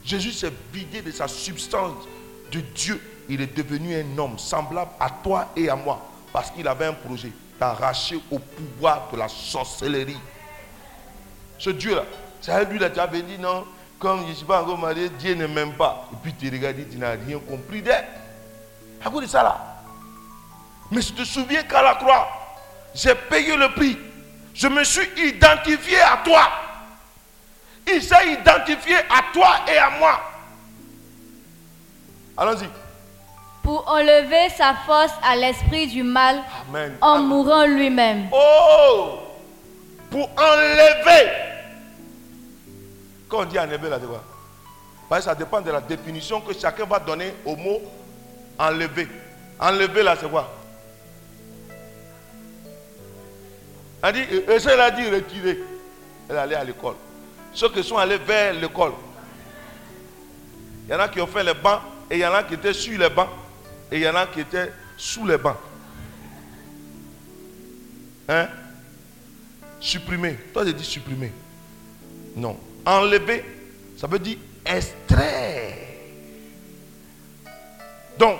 [0.04, 2.04] Jésus s'est vidé de sa substance
[2.50, 3.00] de Dieu.
[3.28, 6.00] Il est devenu un homme semblable à toi et à moi.
[6.32, 10.20] Parce qu'il avait un projet d'arracher au pouvoir de la sorcellerie.
[11.58, 12.02] Ce Dieu-là,
[12.40, 13.66] c'est lui là, tu dit non,
[13.98, 16.08] comme je ne suis pas encore marié, Dieu ne m'aime pas.
[16.12, 18.04] Et puis tu regardes, tu n'as rien compris d'elle.
[19.04, 19.82] À cause de ça là.
[20.90, 22.28] Mais je te souviens qu'à la croix,
[22.94, 23.98] j'ai payé le prix.
[24.54, 26.48] Je me suis identifié à toi.
[27.86, 30.20] Il s'est identifié à toi et à moi.
[32.36, 32.68] Allons-y.
[33.66, 36.40] Pour enlever sa force à l'esprit du mal
[37.00, 38.28] en mourant lui-même.
[38.30, 39.18] Oh
[40.08, 41.32] Pour enlever.
[43.28, 44.22] Quand on dit enlever là, quoi
[45.08, 47.82] Parce que ça dépend de la définition que chacun va donner au mot
[48.56, 49.08] enlever.
[49.58, 50.48] Enlever là, c'est quoi?
[54.04, 55.58] Elle dit, elle a dit retirer.
[56.30, 56.94] Elle allait à l'école.
[57.52, 58.92] Ceux qui sont allés vers l'école.
[60.86, 62.54] Il y en a qui ont fait les bancs et il y en a qui
[62.54, 63.26] étaient sur les bancs
[63.90, 65.56] et il y en a qui étaient sous les bancs.
[68.28, 68.48] Hein?
[69.80, 70.36] Supprimer.
[70.52, 71.32] Toi, j'ai dit supprimer.
[72.34, 72.58] Non.
[72.84, 73.44] Enlever,
[73.96, 75.74] ça veut dire extraire.
[78.18, 78.38] Donc,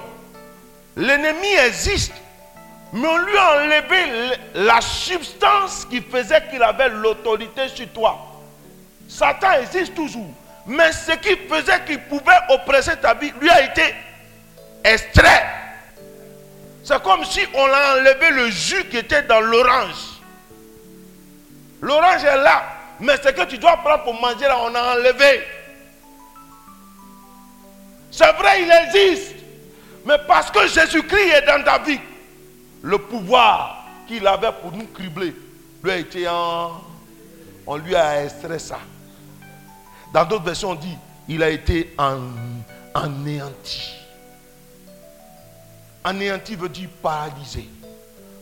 [0.97, 2.13] l'ennemi existe
[2.93, 8.41] mais on lui a enlevé la substance qui faisait qu'il avait l'autorité sur toi.
[9.09, 10.31] Satan existe toujours.
[10.67, 13.95] Mais ce qui faisait qu'il pouvait oppresser ta vie lui a été
[14.85, 15.45] extrait.
[16.85, 20.21] C'est comme si on a enlevé le jus qui était dans l'orange.
[21.81, 22.63] L'orange est là.
[23.01, 25.43] Mais ce que tu dois prendre pour manger là, on a enlevé.
[28.11, 29.35] C'est vrai, il existe.
[30.07, 32.01] Mais parce que Jésus-Christ est dans ta vie,
[32.83, 35.35] le pouvoir qu'il avait pour nous cribler
[35.87, 36.81] lui a été en.
[37.67, 38.79] On lui a extrait ça.
[40.13, 40.97] Dans d'autres versions, on dit
[41.29, 42.19] il a été en,
[42.95, 43.96] anéanti.
[46.07, 47.69] Anéanti veut dire paralysé,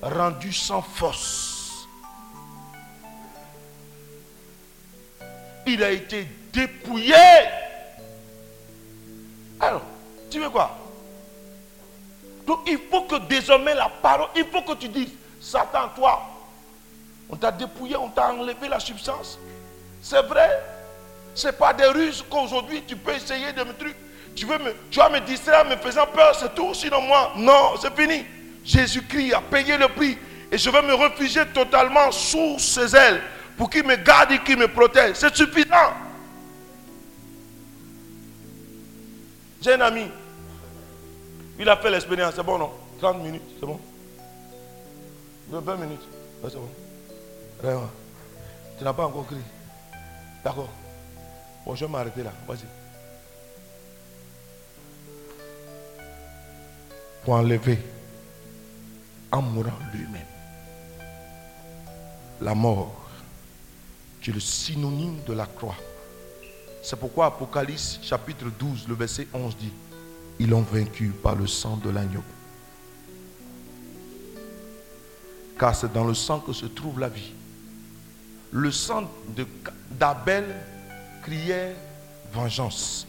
[0.03, 1.86] rendu sans force.
[5.66, 7.15] Il a été dépouillé.
[9.59, 9.81] Alors,
[10.31, 10.77] tu veux quoi?
[12.47, 16.23] Donc il faut que désormais la parole, il faut que tu dises, Satan, toi,
[17.31, 19.39] on t'a dépouillé, on t'a enlevé la substance.
[20.03, 20.62] C'est vrai.
[21.35, 23.97] Ce n'est pas des ruses qu'aujourd'hui tu peux essayer de me trucs.
[24.35, 26.74] Tu, veux me, vas me distraire en me faisant peur, c'est tout.
[26.74, 28.24] Sinon moi, non, c'est fini.
[28.65, 30.19] Jésus-Christ a payé le prix.
[30.51, 33.20] Et je vais me réfugier totalement sous ses ailes
[33.56, 35.16] pour qu'il me garde et qu'il me protège.
[35.16, 35.93] C'est suffisant.
[39.61, 40.06] J'ai un ami.
[41.59, 42.35] Il a fait l'expérience.
[42.36, 42.70] C'est bon, non?
[43.01, 43.81] 30 minutes, c'est bon?
[45.51, 46.01] 20 minutes.
[46.43, 46.70] c'est bon.
[48.78, 49.43] Tu n'as pas encore crié.
[50.44, 50.69] D'accord.
[51.65, 52.32] Bon, je vais m'arrêter là.
[52.47, 52.84] Vas-y.
[57.24, 57.78] Pour enlever
[59.32, 60.26] en mourant lui-même.
[62.40, 62.94] La mort,
[64.20, 65.76] qui est le synonyme de la croix.
[66.82, 69.72] C'est pourquoi Apocalypse chapitre 12, le verset 11 dit,
[70.38, 72.22] ils l'ont vaincu par le sang de l'agneau.
[75.59, 77.32] Car c'est dans le sang que se trouve la vie.
[78.51, 79.10] Le sang
[79.98, 80.44] d'Abel
[81.22, 81.74] criait
[82.32, 83.06] vengeance,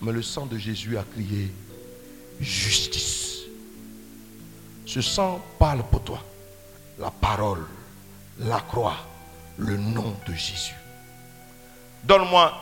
[0.00, 1.50] mais le sang de Jésus a crié
[2.42, 3.40] justice.
[4.86, 6.22] Ce sang parle pour toi.
[6.98, 7.64] La parole,
[8.38, 8.96] la croix,
[9.56, 10.74] le nom de Jésus.
[12.04, 12.52] Donne-moi,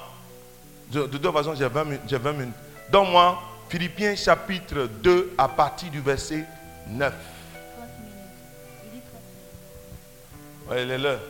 [0.93, 2.13] de, toute façon j'ai 20 minutes.
[2.13, 2.55] 20 minutes.
[2.91, 3.39] Donne-moi
[3.69, 6.45] Philippiens chapitre 2 à partir du verset
[6.89, 7.13] 9.
[7.77, 9.05] 30 minutes.
[10.69, 11.21] Oui, il est l'heure.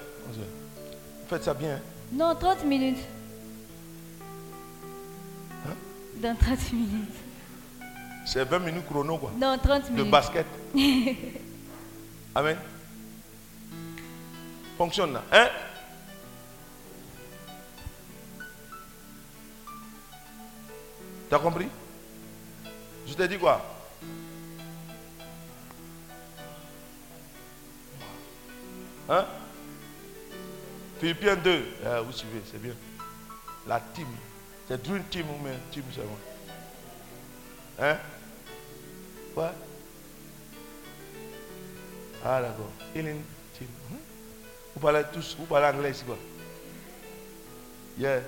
[1.29, 1.77] Faites ça bien.
[1.77, 1.81] Hein.
[2.13, 2.99] Non, 30 minutes.
[5.67, 5.75] Hein?
[6.17, 7.20] Dans 30 minutes.
[8.25, 9.33] C'est 20 minutes chrono, quoi.
[9.37, 10.05] Non, 30 minutes.
[10.07, 10.47] De basket.
[12.35, 12.57] Amen.
[14.77, 15.23] Fonctionne là.
[15.33, 15.49] Hein?
[21.29, 21.69] Tu as compris?
[23.07, 23.65] Je t'ai dit quoi?
[29.09, 29.27] Hein?
[31.01, 31.65] Philippiens 2.
[31.85, 32.75] Ah, vous suivez, c'est bien.
[33.67, 34.07] La team.
[34.69, 36.19] C'est Dream Team ou même Team seulement?
[37.81, 37.97] Hein?
[39.35, 39.53] Quoi?
[42.25, 42.71] Ah, d'accord.
[42.95, 43.23] Healing.
[43.61, 43.97] Hmm?
[44.75, 46.17] Vous parlez tous, vous parlez anglais ici quoi?
[47.99, 48.21] Yeah.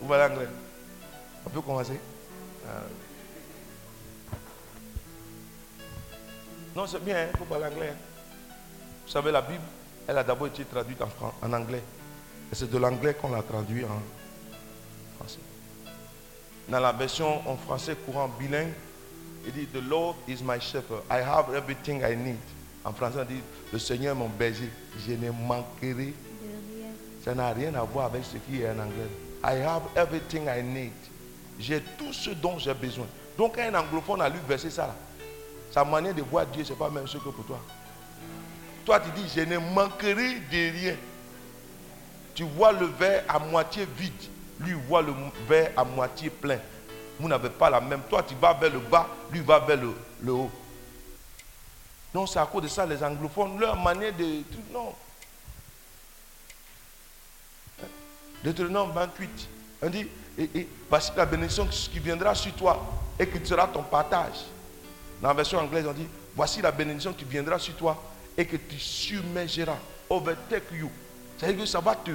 [0.00, 0.48] Vous parlez anglais?
[1.46, 2.00] On peut commencer?
[2.66, 2.82] Ah.
[6.74, 7.90] Non, c'est bien, hein, faut parler anglais.
[7.90, 7.96] Hein.
[9.04, 9.64] Vous savez, la Bible,
[10.06, 11.10] elle a d'abord été traduite en,
[11.42, 11.82] en anglais.
[12.52, 14.00] Et c'est de l'anglais qu'on l'a traduit en
[15.16, 15.40] français.
[16.70, 18.72] Dans la version en français courant bilingue,
[19.44, 21.02] il dit The Lord is my shepherd.
[21.10, 22.38] I have everything I need.
[22.84, 23.40] En français, on dit
[23.72, 24.70] Le Seigneur est mon berger.
[25.04, 26.14] Je ne manquerai.
[27.24, 29.10] Ça n'a rien à voir avec ce qui est en anglais.
[29.42, 30.92] I have everything I need.
[31.58, 33.06] J'ai tout ce dont j'ai besoin.
[33.36, 34.94] Donc, un anglophone a lu verser ça,
[35.72, 37.58] sa manière de voir Dieu, ce n'est pas même ce que pour toi.
[38.84, 40.96] Toi, tu dis, je ne manquerai de rien.
[42.34, 44.12] Tu vois le verre à moitié vide.
[44.60, 45.12] Lui voit le
[45.48, 46.58] verre à moitié plein.
[47.18, 48.02] Vous n'avez pas la même.
[48.08, 49.78] Toi, tu vas vers le bas, lui va vers
[50.22, 50.50] le, haut.
[52.14, 54.42] Non, c'est à cause de ça, les anglophones, leur manière de.
[54.72, 54.94] Non.
[58.42, 59.48] Deutéronome 28.
[59.82, 60.06] On dit,
[60.88, 62.82] voici la bénédiction qui viendra sur toi
[63.18, 64.44] et qui sera ton partage.
[65.20, 68.02] Dans la version anglaise, on dit, voici la bénédiction qui viendra sur toi
[68.36, 69.76] et que tu submergeras,
[70.08, 70.90] overtake you.
[71.36, 72.12] C'est-à-dire que ça va te.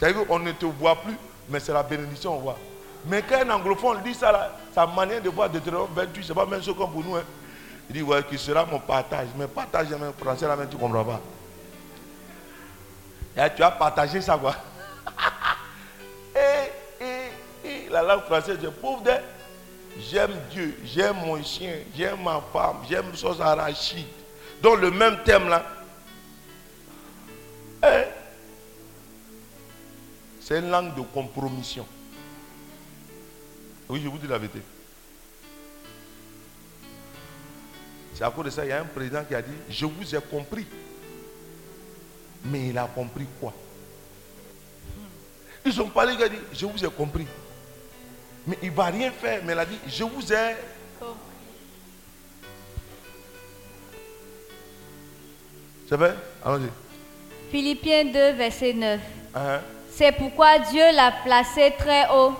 [0.00, 1.14] C'est-à-dire ne te voit plus,
[1.50, 2.58] mais c'est la bénédiction qu'on voit.
[3.04, 6.46] Mais quand un anglophone dit ça, là, sa manière de voir Deutéronome 28, c'est pas
[6.46, 7.16] même chose comme pour nous.
[7.16, 7.22] Hein.
[7.90, 9.28] Il dit, ouais, qui sera mon partage.
[9.36, 11.20] Mais partage, même français, là, même, tu ne comprends pas.
[13.36, 14.54] Et tu as partagé ça, quoi.
[16.34, 19.22] et, et, et, la langue française, je pauvre d'elle.
[19.98, 24.06] J'aime Dieu, j'aime mon chien, j'aime ma femme, j'aime sauce arachide.
[24.62, 25.62] Donc le même thème là.
[30.50, 31.86] C'est une langue de compromission.
[33.88, 34.60] Oui, je vous dis la vérité.
[38.14, 40.12] C'est à cause de ça, il y a un président qui a dit, je vous
[40.12, 40.66] ai compris.
[42.46, 43.54] Mais il a compris quoi?
[45.64, 47.28] Ils ont parlé, il a dit, je vous ai compris.
[48.44, 49.44] Mais il ne va rien faire.
[49.44, 50.56] Mais il a dit, je vous ai.
[55.88, 56.16] C'est vrai?
[56.44, 56.70] Allons-y.
[57.52, 59.00] Philippiens 2, verset 9.
[59.36, 59.60] Hein?
[59.92, 62.32] C'est pourquoi Dieu l'a placé très haut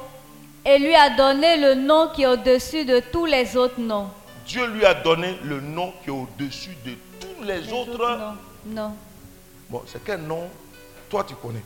[0.64, 4.09] et lui a donné le nom qui est au-dessus de tous les autres noms.
[4.47, 7.98] Dieu lui a donné le nom qui est au-dessus de tous les, Les autres.
[8.18, 8.36] noms.
[8.66, 8.94] Non.
[9.68, 10.48] Bon, c'est quel nom?
[11.09, 11.62] Toi, tu connais.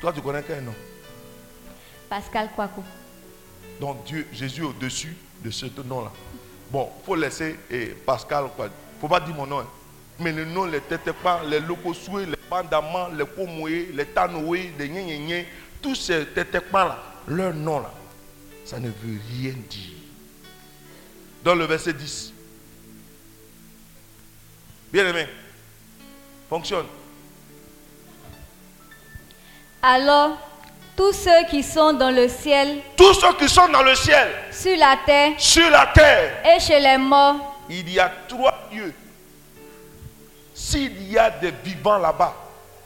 [0.00, 0.74] Toi, tu connais quel nom?
[2.08, 2.82] Pascal Kwaku.
[3.80, 6.10] Donc, Dieu, Jésus est au-dessus de ce nom-là.
[6.70, 8.44] Bon, il faut laisser eh, Pascal.
[8.58, 8.68] Il ne
[9.00, 9.60] faut pas dire mon nom.
[9.60, 9.66] hein.
[10.18, 15.46] Mais le nom, les tétépans, les locosoués, les bandamans, les komoué, les tanoé, les gné
[15.80, 16.98] tous ces tétépans-là,
[17.28, 17.90] leur nom-là,
[18.64, 19.94] ça ne veut rien dire.
[21.42, 22.34] Dans le verset 10.
[24.92, 25.26] Bien aimé,
[26.48, 26.86] fonctionne.
[29.82, 30.36] Alors,
[30.96, 34.76] tous ceux qui sont dans le ciel, Tous ceux qui sont dans le ciel, sur
[34.76, 38.92] la terre sur la terre, et chez les morts, il y a trois lieux.
[40.62, 42.36] S'il y a des vivants là-bas,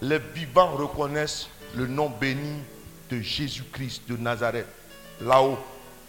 [0.01, 2.63] les vivants reconnaissent le nom béni
[3.11, 4.69] de Jésus-Christ de Nazareth.
[5.21, 5.59] Là-haut,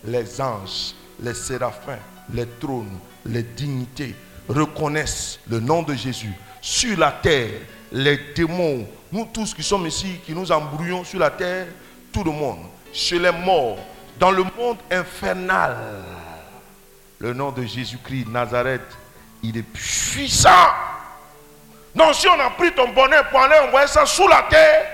[0.05, 1.97] les anges, les séraphins,
[2.31, 4.13] les trônes, les dignités
[4.47, 6.33] reconnaissent le nom de Jésus.
[6.61, 7.61] Sur la terre,
[7.91, 11.65] les démons, nous tous qui sommes ici, qui nous embrouillons sur la terre,
[12.13, 12.59] tout le monde,
[12.93, 13.79] chez les morts,
[14.19, 15.75] dans le monde infernal,
[17.17, 18.95] le nom de Jésus-Christ, Nazareth,
[19.41, 20.49] il est puissant.
[21.95, 24.85] Donc si on a pris ton bonheur pour aller envoyer ça sous la terre,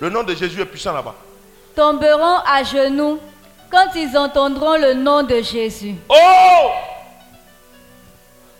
[0.00, 1.14] le nom de Jésus est puissant là-bas.
[1.74, 3.18] tomberont à genoux
[3.70, 5.94] quand ils entendront le nom de Jésus.
[6.08, 6.70] Oh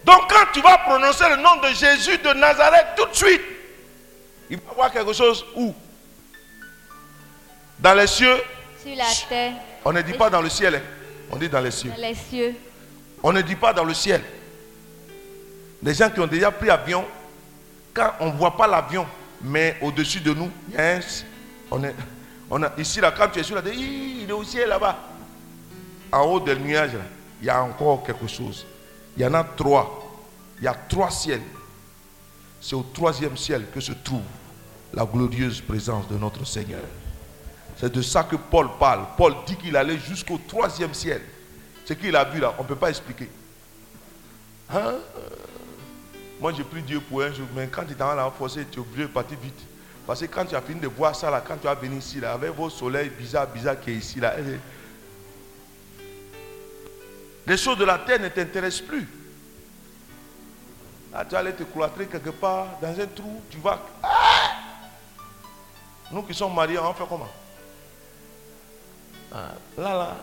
[0.04, 3.42] Donc quand tu vas prononcer le nom de Jésus de Nazareth tout de suite,
[4.50, 5.72] il va y avoir quelque chose où?
[7.78, 8.36] Dans les cieux,
[8.84, 9.52] Sur la terre,
[9.84, 10.80] on ne dit pas dans le ciel, hein.
[11.30, 11.90] on dit dans les cieux.
[11.90, 12.54] dans les cieux.
[13.22, 14.22] On ne dit pas dans le ciel.
[15.82, 17.04] Les gens qui ont déjà pris avion,
[17.92, 19.06] quand on ne voit pas l'avion,
[19.42, 20.50] mais au-dessus de nous,
[21.70, 21.94] on est,
[22.50, 24.98] on a, ici, là, quand tu es sur la terre, il est au ciel là-bas.
[26.12, 26.96] En haut des nuages,
[27.40, 28.66] il y a encore quelque chose.
[29.16, 30.20] Il y en a trois.
[30.58, 31.42] Il y a trois ciels.
[32.60, 34.22] C'est au troisième ciel que se trouve
[34.92, 36.82] la glorieuse présence de notre Seigneur.
[37.76, 39.06] C'est de ça que Paul parle.
[39.16, 41.22] Paul dit qu'il allait jusqu'au troisième ciel.
[41.86, 43.30] Ce qu'il a vu là, on ne peut pas expliquer.
[44.68, 44.94] Hein?
[46.40, 48.80] Moi, j'ai pris Dieu pour un jour, mais quand tu dans la forcé, tu es
[48.80, 49.60] obligé de partir vite.
[50.06, 52.18] Parce que quand tu as fini de voir ça, là, quand tu vas venir ici,
[52.18, 54.58] là, avec vos soleils bizarres, bizarres qui est ici, là, eh,
[57.46, 59.06] les choses de la terre ne t'intéressent plus.
[61.12, 63.78] Là, tu vas aller te cloîtrer quelque part, dans un trou, tu vas.
[64.02, 64.08] Ah!
[66.10, 67.28] Nous qui sommes mariés, on fait comment?
[69.32, 70.16] Ah, Là, là.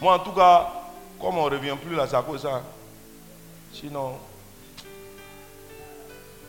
[0.00, 0.70] Moi, en tout cas,
[1.18, 2.62] comme on ne revient plus là, à cause ça.
[3.72, 4.18] Sinon,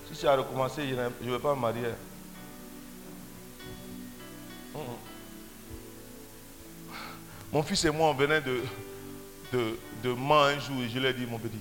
[0.09, 0.95] si c'est à recommencer, je
[1.25, 1.83] ne vais pas me marier.
[7.51, 8.61] Mon fils et moi, on venait de,
[9.53, 9.75] de,
[10.05, 11.59] un jour et je lui ai dit, mon petit,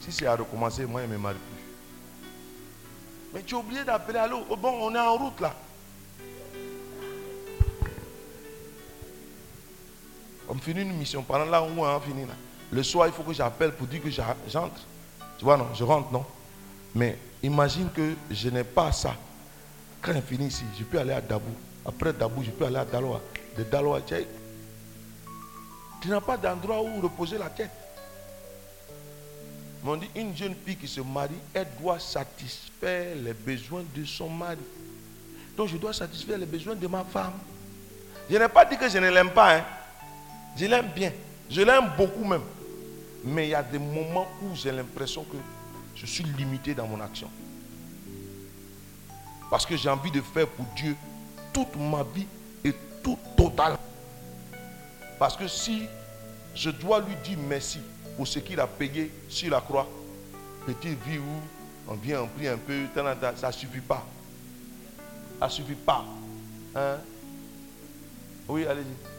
[0.00, 1.64] si c'est à recommencer, moi, je ne me marie plus.
[3.34, 4.44] Mais tu es obligé d'appeler à l'eau.
[4.48, 5.54] Oh, bon, on est en route là.
[10.48, 12.34] On finit une mission pendant là où on a fini là.
[12.70, 14.80] Le soir, il faut que j'appelle pour dire que j'entre.
[15.36, 16.24] Tu vois, non, je rentre, non.
[16.94, 19.14] Mais imagine que je n'ai pas ça.
[20.00, 21.52] Quand je finis ici, je peux aller à Dabou.
[21.84, 23.20] Après Dabou, je peux aller à Daloa.
[23.56, 24.00] De Daloa,
[26.00, 27.70] tu, n'as pas d'endroit où reposer la tête.
[29.84, 34.28] On dit, une jeune fille qui se marie, elle doit satisfaire les besoins de son
[34.28, 34.58] mari.
[35.56, 37.32] Donc je dois satisfaire les besoins de ma femme.
[38.30, 39.56] Je n'ai pas dit que je ne l'aime pas.
[39.56, 39.64] hein.
[40.56, 41.12] Je l'aime bien.
[41.50, 42.42] Je l'aime beaucoup même.
[43.24, 45.36] Mais il y a des moments où j'ai l'impression que
[46.00, 47.28] je suis limité dans mon action.
[49.50, 50.96] Parce que j'ai envie de faire pour Dieu
[51.52, 52.26] toute ma vie
[52.64, 53.76] et tout total.
[55.18, 55.86] Parce que si
[56.54, 57.80] je dois lui dire merci
[58.16, 59.88] pour ce qu'il a payé sur la croix,
[60.66, 64.06] petite vie où on vient, on prie un peu, ça ne suffit pas.
[65.40, 66.04] Ça ne suffit pas.
[66.76, 66.98] Hein?
[68.48, 69.17] Oui, allez-y.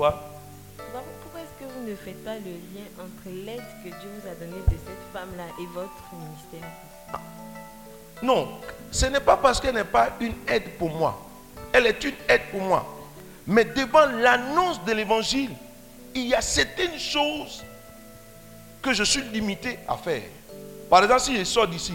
[0.00, 0.18] Quoi
[1.22, 4.34] Pourquoi est-ce que vous ne faites pas le lien entre l'aide que Dieu vous a
[4.34, 6.66] donnée de cette femme-là et votre ministère?
[8.22, 8.48] Non,
[8.90, 11.20] ce n'est pas parce qu'elle n'est pas une aide pour moi.
[11.74, 12.86] Elle est une aide pour moi.
[13.46, 15.50] Mais devant l'annonce de l'évangile,
[16.14, 17.62] il y a certaines choses
[18.80, 20.22] que je suis limité à faire.
[20.88, 21.92] Par exemple, si je sors d'ici,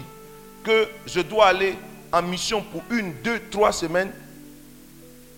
[0.64, 1.76] que je dois aller
[2.14, 4.12] en mission pour une, deux, trois semaines,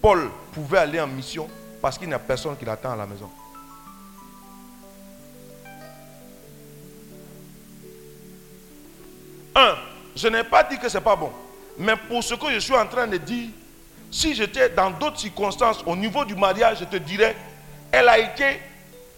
[0.02, 1.48] Paul pouvait aller en mission
[1.82, 3.30] parce qu'il n'y a personne qui l'attend à la maison.
[9.56, 9.76] Un,
[10.16, 11.32] je n'ai pas dit que ce n'est pas bon.
[11.78, 13.49] Mais pour ce que je suis en train de dire,
[14.12, 17.36] si j'étais dans d'autres circonstances au niveau du mariage, je te dirais,
[17.91, 18.62] elle a été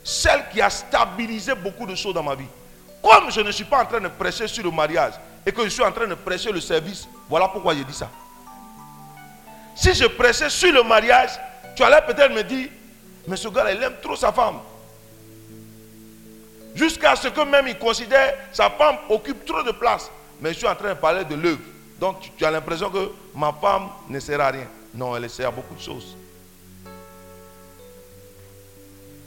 [0.03, 2.47] celle qui a stabilisé beaucoup de choses dans ma vie.
[3.01, 5.13] Comme je ne suis pas en train de prêcher sur le mariage
[5.45, 8.09] et que je suis en train de prêcher le service, voilà pourquoi j'ai dit ça.
[9.75, 11.31] Si je prêchais sur le mariage,
[11.79, 12.67] tu allais peut-être me dire,
[13.25, 14.59] mais ce gars, il aime trop sa femme.
[16.75, 20.11] Jusqu'à ce que même il considère sa femme occupe trop de place.
[20.41, 21.61] Mais je suis en train de parler de l'œuvre.
[21.97, 24.67] Donc tu, tu as l'impression que ma femme ne sert à rien.
[24.93, 26.17] Non, elle sert à beaucoup de choses.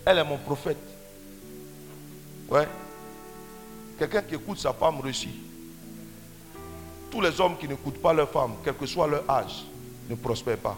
[0.04, 0.76] Elle est mon prophète.
[2.50, 2.68] Ouais.
[3.98, 5.34] Quelqu'un qui écoute sa femme réussit.
[7.10, 9.64] Tous les hommes qui n'écoutent pas leur femme, quel que soit leur âge,
[10.10, 10.76] ne prospèrent pas.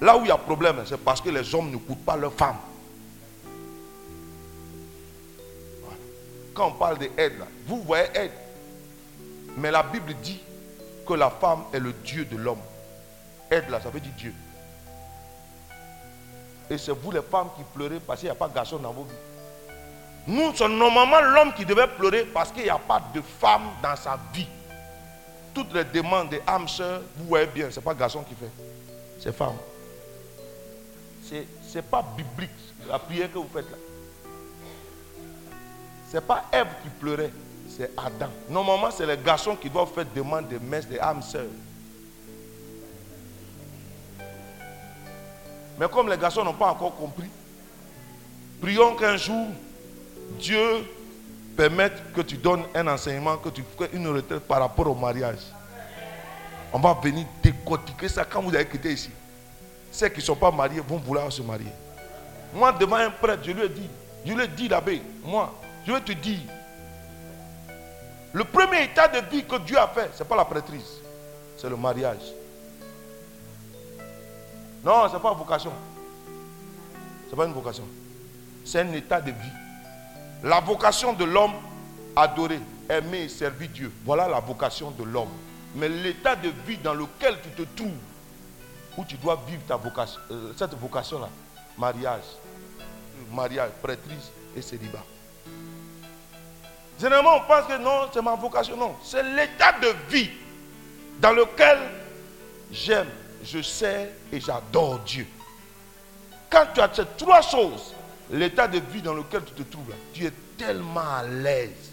[0.00, 2.56] Là où il y a problème, c'est parce que les hommes n'écoutent pas leur femme.
[5.82, 5.96] Voilà.
[6.54, 8.32] Quand on parle d'aide, là, vous voyez aide.
[9.56, 10.40] Mais la Bible dit
[11.06, 12.60] que la femme est le Dieu de l'homme.
[13.50, 14.34] Aide là, ça veut dire Dieu.
[16.68, 18.92] Et c'est vous les femmes qui pleurez parce qu'il n'y a pas de garçon dans
[18.92, 19.14] vos vies.
[20.26, 23.94] Nous, c'est normalement l'homme qui devait pleurer parce qu'il n'y a pas de femme dans
[23.94, 24.48] sa vie.
[25.54, 28.50] Toutes les demandes des âmes sœurs, vous voyez bien, ce n'est pas garçon qui fait.
[29.20, 29.54] C'est femme.
[31.28, 32.50] Ce n'est pas biblique
[32.88, 33.76] la prière que vous faites là.
[36.10, 37.32] Ce n'est pas Ève qui pleurait,
[37.68, 38.30] c'est Adam.
[38.48, 41.46] Normalement, c'est les garçons qui doivent faire demande des messes des âmes sœurs.
[45.78, 47.28] Mais comme les garçons n'ont pas encore compris,
[48.60, 49.48] prions qu'un jour,
[50.38, 50.86] Dieu
[51.56, 55.40] permette que tu donnes un enseignement, que tu fasses une retraite par rapport au mariage.
[56.72, 59.10] On va venir décortiquer ça quand vous avez quitté ici.
[59.96, 61.72] Ceux qui ne sont pas mariés vont vouloir se marier.
[62.52, 63.88] Moi, devant un prêtre, je lui ai dit,
[64.26, 65.54] je lui ai dit l'abbé, moi,
[65.86, 66.40] je vais te dire,
[68.34, 70.98] le premier état de vie que Dieu a fait, ce n'est pas la prêtrise,
[71.56, 72.20] c'est le mariage.
[74.84, 75.72] Non, ce n'est pas une vocation.
[77.24, 77.84] Ce n'est pas une vocation.
[78.66, 79.52] C'est un état de vie.
[80.42, 81.54] La vocation de l'homme,
[82.14, 82.60] adorer,
[82.90, 83.90] aimer servir Dieu.
[84.04, 85.32] Voilà la vocation de l'homme.
[85.74, 87.92] Mais l'état de vie dans lequel tu te trouves,
[88.96, 91.28] où tu dois vivre ta vocation, euh, cette vocation-là,
[91.76, 92.24] mariage,
[93.32, 95.04] mariage, prêtrise et célibat.
[96.98, 98.76] Généralement, on pense que non, c'est ma vocation.
[98.76, 100.30] Non, c'est l'état de vie
[101.20, 101.78] dans lequel
[102.72, 103.08] j'aime,
[103.44, 105.26] je sais et j'adore Dieu.
[106.48, 107.94] Quand tu as ces trois choses,
[108.30, 111.90] l'état de vie dans lequel tu te trouves là, tu es tellement à l'aise.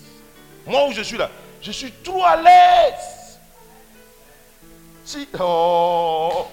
[0.66, 1.30] Moi où je suis là,
[1.62, 3.40] je suis trop à l'aise.
[5.04, 6.48] Si, oh.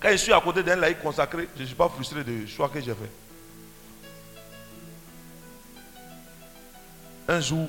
[0.00, 2.68] Quand je suis à côté d'un laïc consacré, je ne suis pas frustré du choix
[2.68, 3.10] que j'ai fait.
[7.28, 7.66] Un jour,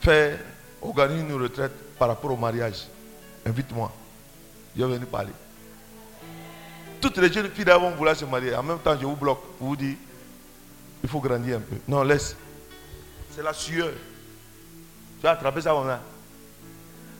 [0.00, 0.38] faire,
[0.82, 2.86] organiser une retraite par rapport au mariage.
[3.44, 3.92] Invite-moi.
[4.76, 5.32] Je vais venir parler.
[7.00, 8.54] Toutes les jeunes filles vont vouloir se marier.
[8.54, 9.96] En même temps, je vous bloque pour vous dire,
[11.02, 11.76] il faut grandir un peu.
[11.88, 12.36] Non, laisse.
[13.34, 13.92] C'est la sueur.
[15.18, 16.00] Tu vas attraper ça ça.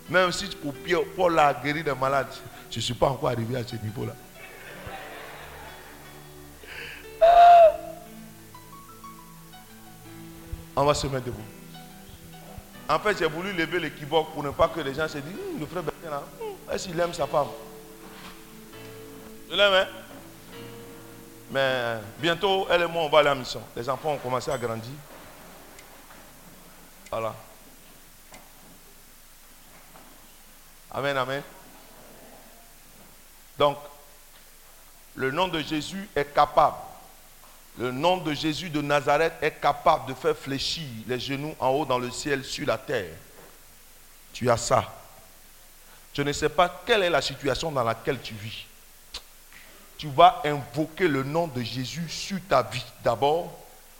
[0.08, 0.74] Même si pour
[1.16, 2.32] Paul a guéri des malades,
[2.76, 4.12] je ne suis pas encore arrivé à ce niveau-là.
[10.76, 11.40] On va se mettre debout.
[12.86, 15.58] En fait, j'ai voulu lever l'équivoque pour ne pas que les gens se disent, Hum,
[15.58, 17.46] le frère Bertrand, là, hum, est-ce qu'il aime sa femme?
[19.50, 19.86] Je l'aime, hein
[21.50, 23.62] Mais bientôt, elle et moi, on va aller en mission.
[23.74, 24.92] Les enfants ont commencé à grandir.
[27.10, 27.34] Voilà.
[30.90, 31.42] Amen, amen.
[33.58, 33.78] Donc,
[35.14, 36.76] le nom de Jésus est capable.
[37.78, 41.84] Le nom de Jésus de Nazareth est capable de faire fléchir les genoux en haut
[41.84, 43.12] dans le ciel, sur la terre.
[44.32, 44.92] Tu as ça.
[46.14, 48.64] Je ne sais pas quelle est la situation dans laquelle tu vis.
[49.98, 53.52] Tu vas invoquer le nom de Jésus sur ta vie d'abord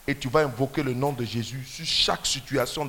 [0.06, 2.88] et tu vas invoquer le nom de Jésus sur chaque situation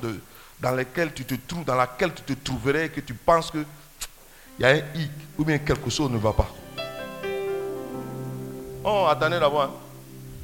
[0.60, 3.64] dans laquelle tu te trouves, dans laquelle tu te trouverais que tu penses que
[4.58, 6.48] il y a un hic ou bien quelque chose ne va pas.
[8.84, 9.70] Oh, attendez d'abord.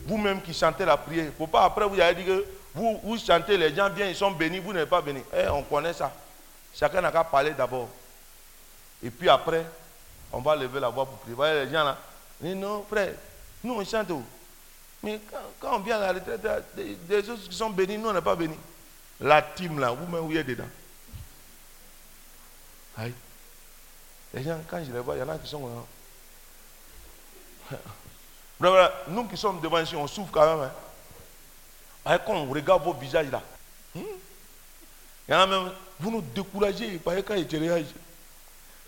[0.06, 3.74] Vous-même qui chantez la prière, faut pas après vous allez dire que vous, chantez, les
[3.74, 5.22] gens viennent, ils sont bénis, vous n'êtes pas bénis.
[5.32, 6.12] Eh, on connaît ça.
[6.74, 7.88] Chacun n'a qu'à parler d'abord.
[9.02, 9.64] Et puis après,
[10.32, 11.34] on va lever la voix pour prier.
[11.34, 11.96] Vous voyez les gens là.
[12.40, 13.12] Disent non, frère,
[13.62, 14.08] Nous, on chante.
[15.02, 15.20] Mais
[15.60, 18.34] quand, on vient à la retraite, des, autres qui sont bénis, nous, on n'est pas
[18.34, 18.58] bénis.
[19.20, 20.64] La team, là, vous-même, vous êtes dedans.
[22.98, 23.14] Aïe.
[24.34, 25.86] Les gens, quand je les vois, il y en a qui sont.
[28.60, 30.70] Bref, nous qui sommes devant ici, on souffre quand même.
[32.04, 32.18] Hein.
[32.26, 33.40] Quand on regarde vos visages là,
[33.94, 34.00] hmm,
[35.28, 37.86] il y en a même, vous nous découragez, que quand ils te regardent,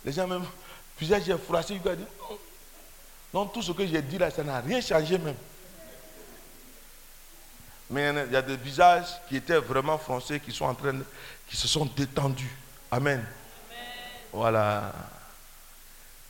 [0.05, 0.45] les gens même,
[1.01, 2.39] visage est froissé, ils disent, non.
[3.33, 5.37] Donc tout ce que j'ai dit là, ça n'a rien changé même.
[7.89, 11.05] Mais il y a des visages qui étaient vraiment français, qui sont en train de,
[11.49, 12.57] qui se sont détendus.
[12.91, 13.25] Amen.
[14.33, 14.93] Voilà.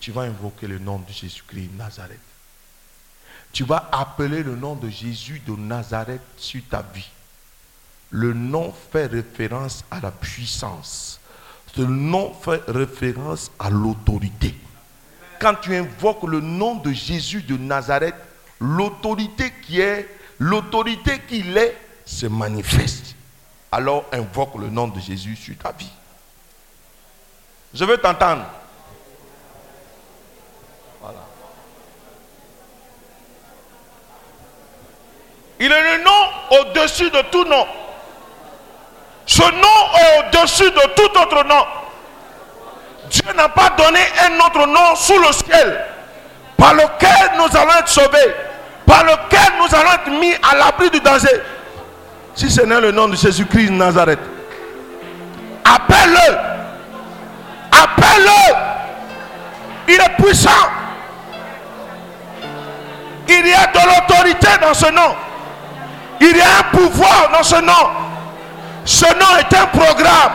[0.00, 2.20] Tu vas invoquer le nom de Jésus-Christ Nazareth.
[3.52, 7.08] Tu vas appeler le nom de Jésus de Nazareth sur ta vie.
[8.10, 11.20] Le nom fait référence à la puissance.
[11.74, 14.54] Ce nom fait référence à l'autorité.
[15.40, 18.14] Quand tu invoques le nom de Jésus de Nazareth,
[18.60, 20.08] l'autorité qui est,
[20.38, 23.14] l'autorité qu'il est, se manifeste.
[23.72, 25.90] Alors invoque le nom de Jésus sur ta vie.
[27.74, 28.44] Je veux t'entendre.
[35.58, 37.66] Il est le nom au-dessus de tout nom.
[39.24, 41.64] Ce nom est au-dessus de tout autre nom.
[43.10, 45.84] Dieu n'a pas donné un autre nom sous le ciel
[46.56, 48.34] par lequel nous allons être sauvés,
[48.86, 51.40] par lequel nous allons être mis à l'abri du danger.
[52.34, 54.18] Si ce n'est le nom de Jésus-Christ de Nazareth,
[55.64, 56.36] appelle-le.
[57.72, 58.54] Appelle-le.
[59.88, 60.50] Il est puissant.
[63.28, 65.14] Il y a de l'autorité dans ce nom.
[66.20, 67.72] Il y a un pouvoir dans ce nom.
[68.84, 70.32] Ce nom est un programme.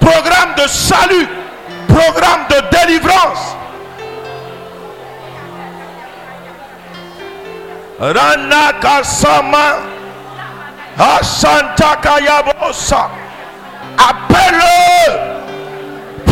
[0.00, 1.28] Programme de salut.
[1.88, 3.56] Programme de délivrance.
[7.98, 9.76] Ranakasama
[10.98, 13.10] Asantakayabosa.
[13.98, 15.12] Appelle-le.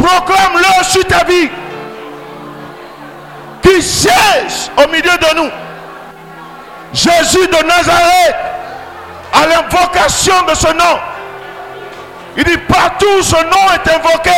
[0.01, 1.51] Proclame-le sur ta vie.
[3.63, 5.51] Qui siège au milieu de nous.
[6.93, 8.37] Jésus de Nazareth,
[9.33, 10.99] à l'invocation de ce nom.
[12.37, 14.31] Il dit partout ce nom est invoqué.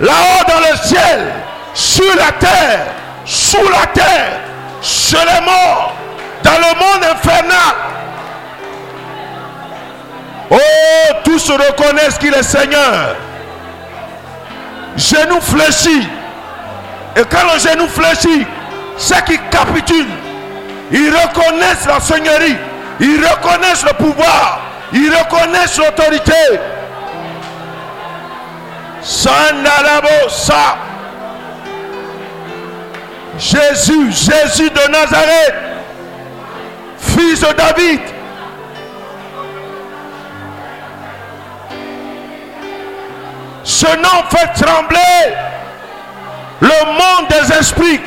[0.00, 1.32] Là-haut dans le ciel,
[1.74, 2.86] sur la terre,
[3.24, 4.40] sous la terre,
[4.82, 5.94] chez les morts,
[6.42, 7.74] dans le monde infernal.
[10.50, 10.56] Oh,
[11.24, 13.16] tous reconnaissent qu'il est Seigneur.
[14.96, 16.08] Genou fléchis.
[17.16, 18.46] Et quand le genou fléchit,
[18.96, 20.06] c'est qui capitule.
[20.90, 22.56] Ils reconnaissent la seigneurie.
[23.00, 24.60] Ils reconnaissent le pouvoir.
[24.92, 26.32] Ils reconnaissent l'autorité.
[29.02, 30.78] Sandalabosa.
[33.38, 35.54] Jésus, Jésus de Nazareth,
[36.98, 38.00] fils de David.
[43.62, 45.34] Ce nom fait trembler
[46.60, 48.00] le monde des esprits.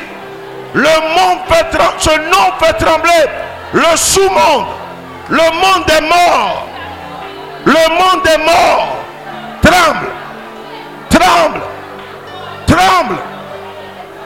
[0.74, 3.26] Le monde fait trembler, ce nom fait trembler
[3.74, 4.68] le sous-monde,
[5.30, 6.68] le monde des morts.
[7.64, 8.98] Le monde des morts
[9.62, 10.08] tremble,
[11.10, 11.62] tremble,
[12.66, 13.18] tremble.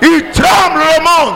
[0.01, 1.35] Il tremble le monde.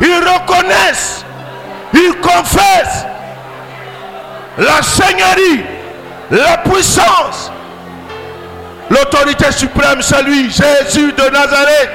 [0.00, 1.24] Ils reconnaissent,
[1.94, 3.06] ils confessent
[4.58, 5.64] la seigneurie,
[6.30, 7.51] la puissance,
[8.92, 11.90] l'autorité suprême, c'est lui, Jésus de Nazareth.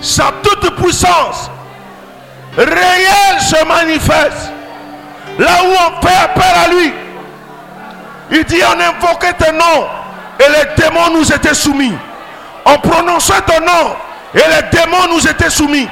[0.00, 1.50] Sa toute puissance
[2.56, 4.52] réelle se manifeste.
[5.38, 6.92] Là où on fait appel à lui,
[8.30, 9.86] il dit on invoquait ton nom
[10.38, 11.94] et les démons nous étaient soumis.
[12.64, 13.96] On prononçait ton nom
[14.34, 15.88] et les démons nous étaient soumis.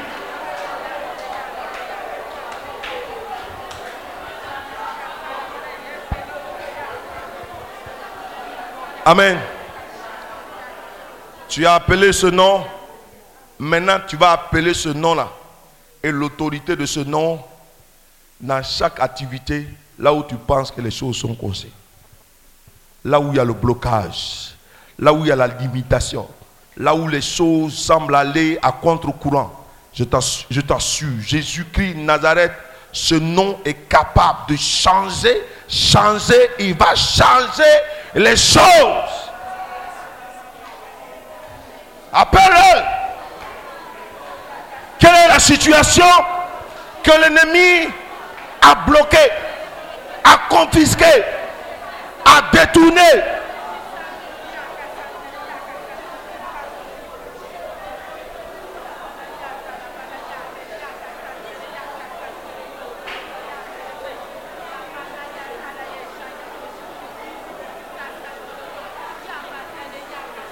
[9.09, 9.39] Amen.
[11.49, 12.63] Tu as appelé ce nom.
[13.59, 15.31] Maintenant, tu vas appeler ce nom-là.
[16.03, 17.43] Et l'autorité de ce nom
[18.39, 19.67] dans chaque activité,
[19.99, 21.73] là où tu penses que les choses sont causées.
[23.03, 24.55] Là où il y a le blocage.
[24.99, 26.29] Là où il y a la limitation.
[26.77, 29.65] Là où les choses semblent aller à contre-courant.
[29.95, 32.53] Je t'assure, Jésus-Christ Nazareth,
[32.93, 37.65] ce nom est capable de changer, changer, il va changer
[38.15, 39.31] les choses.
[42.13, 42.81] Appelle-le.
[44.99, 46.05] Quelle est la situation
[47.03, 47.89] que l'ennemi
[48.63, 49.31] a bloqué,
[50.25, 51.25] a confisqué,
[52.25, 53.38] a détourné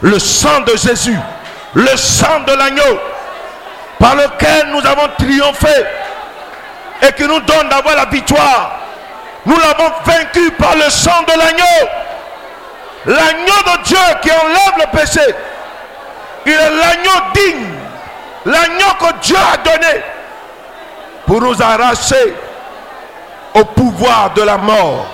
[0.06, 1.18] Le sang de Jésus,
[1.74, 3.00] le sang de l'agneau,
[3.98, 5.84] par lequel nous avons triomphé
[7.02, 8.78] et qui nous donne d'avoir la victoire.
[9.44, 11.88] Nous l'avons vaincu par le sang de l'agneau.
[13.06, 15.34] L'agneau de Dieu qui enlève le péché.
[16.46, 17.66] Il est l'agneau digne.
[18.44, 20.02] L'agneau que Dieu a donné
[21.26, 22.32] pour nous arracher
[23.54, 25.08] au pouvoir de la mort.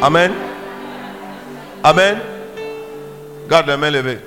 [0.00, 0.32] Amen.
[1.82, 2.18] Amen.
[3.48, 4.18] Garde les mains levées.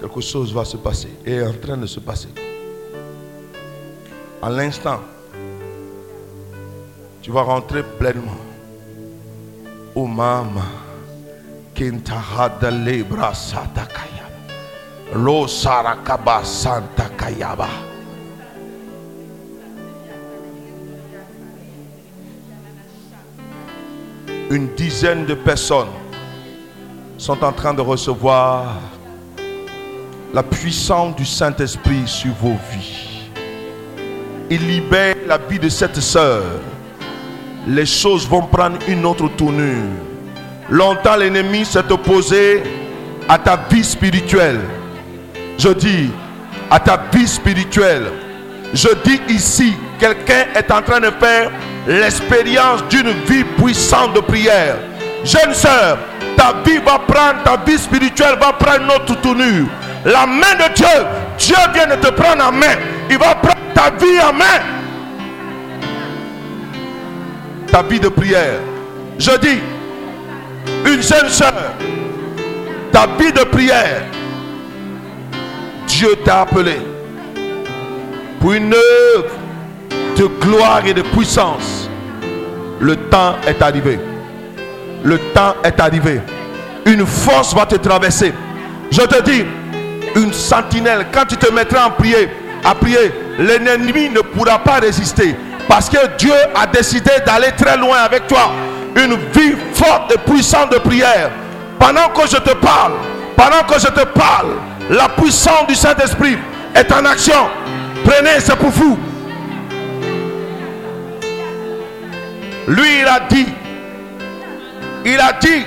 [0.00, 2.28] Quelque chose va se passer et est en train de se passer.
[4.40, 5.00] À l'instant,
[7.20, 8.36] tu vas rentrer pleinement.
[9.94, 10.62] Oh mama,
[11.74, 14.28] kintahada lebra satakaya,
[15.14, 16.42] lo sarakaba
[24.50, 25.88] Une dizaine de personnes
[27.16, 28.76] sont en train de recevoir
[30.34, 33.30] la puissance du Saint-Esprit sur vos vies.
[34.50, 36.42] Il libère la vie de cette sœur.
[37.66, 39.88] Les choses vont prendre une autre tournure.
[40.68, 42.62] Longtemps l'ennemi s'est opposé
[43.28, 44.60] à ta vie spirituelle.
[45.56, 46.10] Je dis
[46.70, 48.10] à ta vie spirituelle.
[48.74, 51.50] Je dis ici, quelqu'un est en train de faire
[51.86, 54.76] l'expérience d'une vie puissante de prière.
[55.24, 55.98] Jeune sœur,
[56.36, 59.66] ta vie va prendre, ta vie spirituelle va prendre une autre tournure.
[60.04, 60.86] La main de Dieu,
[61.38, 62.76] Dieu vient de te prendre en main.
[63.08, 64.60] Il va prendre ta vie en main.
[67.70, 68.60] Ta vie de prière.
[69.18, 69.60] Je dis,
[70.86, 71.52] une jeune sœur,
[72.92, 74.02] ta vie de prière,
[75.86, 76.78] Dieu t'a appelé
[78.40, 78.74] pour une
[80.16, 81.88] de gloire et de puissance.
[82.80, 83.98] Le temps est arrivé.
[85.02, 86.20] Le temps est arrivé.
[86.86, 88.32] Une force va te traverser.
[88.90, 89.44] Je te dis,
[90.16, 92.28] une sentinelle, quand tu te mettras en prier,
[92.64, 95.34] à prier, l'ennemi ne pourra pas résister.
[95.68, 98.52] Parce que Dieu a décidé d'aller très loin avec toi.
[98.96, 101.30] Une vie forte et puissante de prière.
[101.78, 102.92] Pendant que je te parle,
[103.36, 104.52] pendant que je te parle,
[104.90, 106.38] la puissance du Saint-Esprit
[106.74, 107.48] est en action.
[108.04, 108.98] Prenez, c'est pour vous.
[112.66, 113.46] Lui, il a dit,
[115.04, 115.64] il a dit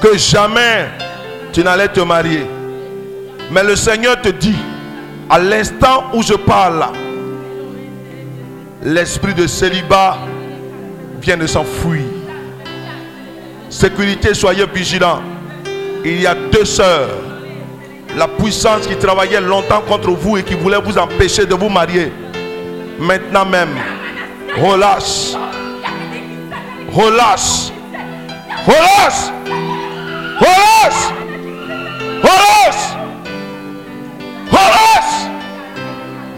[0.00, 0.88] que jamais
[1.52, 2.46] tu n'allais te marier.
[3.50, 4.56] Mais le Seigneur te dit,
[5.28, 6.84] à l'instant où je parle,
[8.82, 10.18] l'esprit de célibat
[11.20, 12.02] vient de s'enfuir.
[13.68, 15.22] Sécurité, soyez vigilants.
[16.04, 17.08] Il y a deux sœurs.
[18.16, 22.12] La puissance qui travaillait longtemps contre vous et qui voulait vous empêcher de vous marier.
[22.98, 23.68] Maintenant même,
[24.56, 25.36] relâche.
[26.92, 27.72] Relâche.
[28.66, 29.30] Relâche.
[30.40, 31.12] Relâche.
[32.22, 32.96] Relâche.
[34.50, 35.30] Relâche.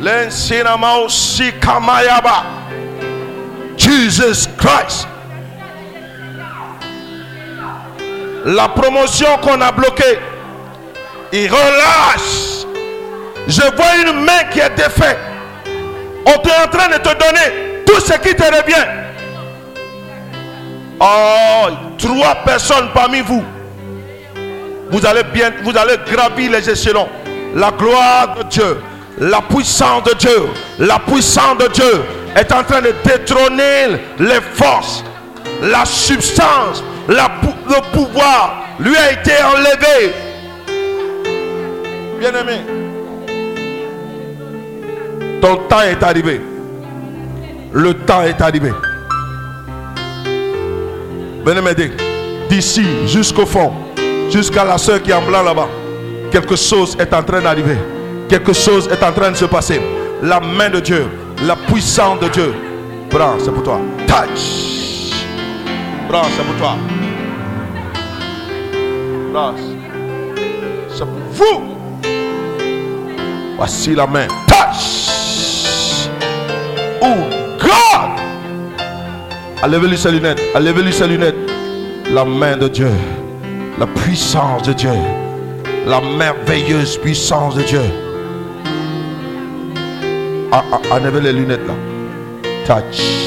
[0.00, 1.08] L'ensinamao
[1.60, 2.44] kamayaba.
[3.76, 5.08] Jesus Christ.
[8.44, 10.18] La promotion qu'on a bloquée,
[11.32, 12.66] il relâche.
[13.46, 15.18] Je vois une main qui est défaite.
[16.26, 18.86] On est en train de te donner tout ce qui te revient.
[21.00, 21.66] Oh,
[21.98, 23.42] trois personnes parmi vous.
[24.90, 27.08] Vous allez bien, vous allez gravir les échelons.
[27.54, 28.78] La gloire de Dieu,
[29.18, 30.48] la puissance de Dieu,
[30.78, 32.02] la puissance de Dieu
[32.36, 35.04] est en train de détrôner les forces,
[35.60, 40.14] la substance, le pouvoir lui a été enlevé.
[42.18, 42.60] Bien-aimé,
[45.40, 46.40] ton temps est arrivé.
[47.72, 48.72] Le temps est arrivé.
[51.44, 51.92] Venez m'aider.
[52.48, 53.72] D'ici jusqu'au fond,
[54.30, 55.68] jusqu'à la soeur qui est en blanc là-bas,
[56.30, 57.78] quelque chose est en train d'arriver.
[58.28, 59.80] Quelque chose est en train de se passer.
[60.22, 61.06] La main de Dieu,
[61.46, 62.54] la puissance de Dieu.
[63.10, 63.80] Prends, c'est pour toi.
[64.06, 65.14] Touch.
[66.08, 66.76] Prends, c'est pour toi.
[69.32, 69.54] Prends.
[70.88, 71.62] C'est pour vous.
[73.56, 74.26] Voici la main.
[74.46, 75.02] Touch.
[77.02, 77.31] God.
[79.62, 80.40] Enlevez-lui ses lunettes.
[80.54, 81.36] Enlevez-lui ses lunettes.
[82.12, 82.90] La main de Dieu.
[83.78, 84.90] La puissance de Dieu.
[85.86, 87.80] La merveilleuse puissance de Dieu.
[90.90, 91.74] Enlevez les lunettes là.
[92.66, 93.21] Touch.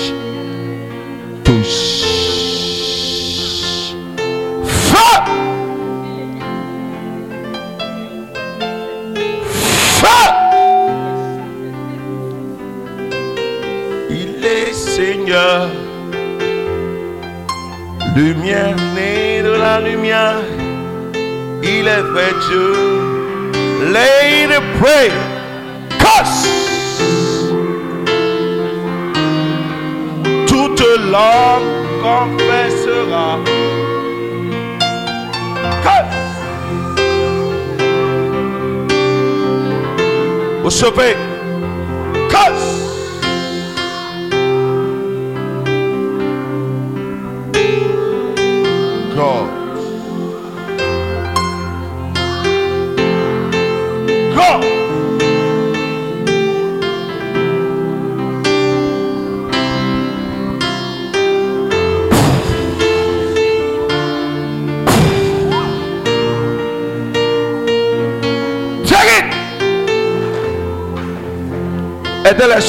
[40.86, 41.35] Vous savez,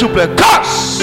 [0.04, 0.28] vous plaît.
[0.36, 1.00] Casse.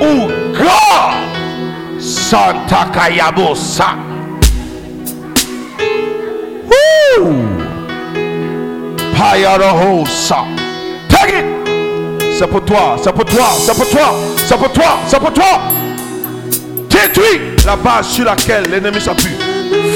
[0.00, 2.00] Ou God.
[2.00, 3.96] Santa Kayabosa.
[9.16, 10.44] Payarohosa.
[11.08, 11.44] Take it!
[12.36, 15.60] C'est pour toi, c'est pour toi, c'est pour toi, c'est pour toi, c'est pour toi.
[16.88, 19.36] Détruis la base sur laquelle l'ennemi s'appuie.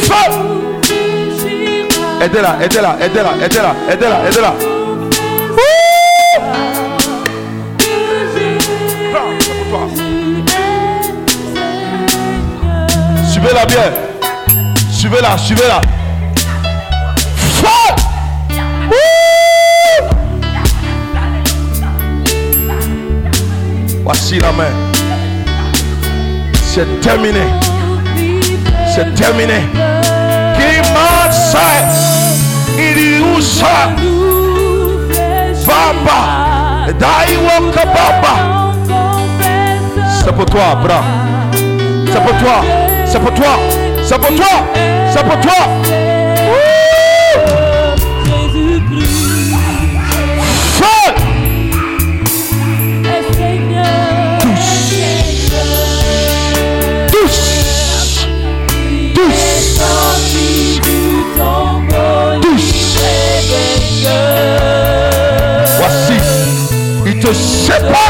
[0.02, 0.32] Feu!
[2.22, 4.75] Aidez-la, aidez-la, aidez-la, aidez-la, aidez-la, aidez-la.
[13.36, 13.92] Suivez-la bien.
[14.90, 15.80] Suivez-la, suivez-la.
[24.02, 24.64] Voici la main.
[26.64, 27.42] C'est terminé.
[28.94, 29.60] C'est terminé.
[30.56, 31.28] Qui m'a
[32.78, 33.22] Il?
[35.66, 36.90] Baba.
[36.98, 38.34] Daiwa Baba.
[40.24, 41.04] C'est pour toi, bras.
[41.52, 42.85] C'est pour toi.
[43.16, 43.58] C'est pour toi.
[44.04, 44.46] C'est pour toi.
[45.10, 45.52] C'est pour toi.
[57.10, 57.36] Tous.
[59.14, 59.36] Tous.
[65.78, 66.16] Voici.
[67.18, 68.05] Te.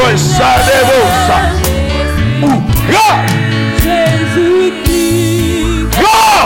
[0.00, 1.38] Jaya bro sadevosa.
[2.88, 3.20] God.
[6.00, 6.40] God.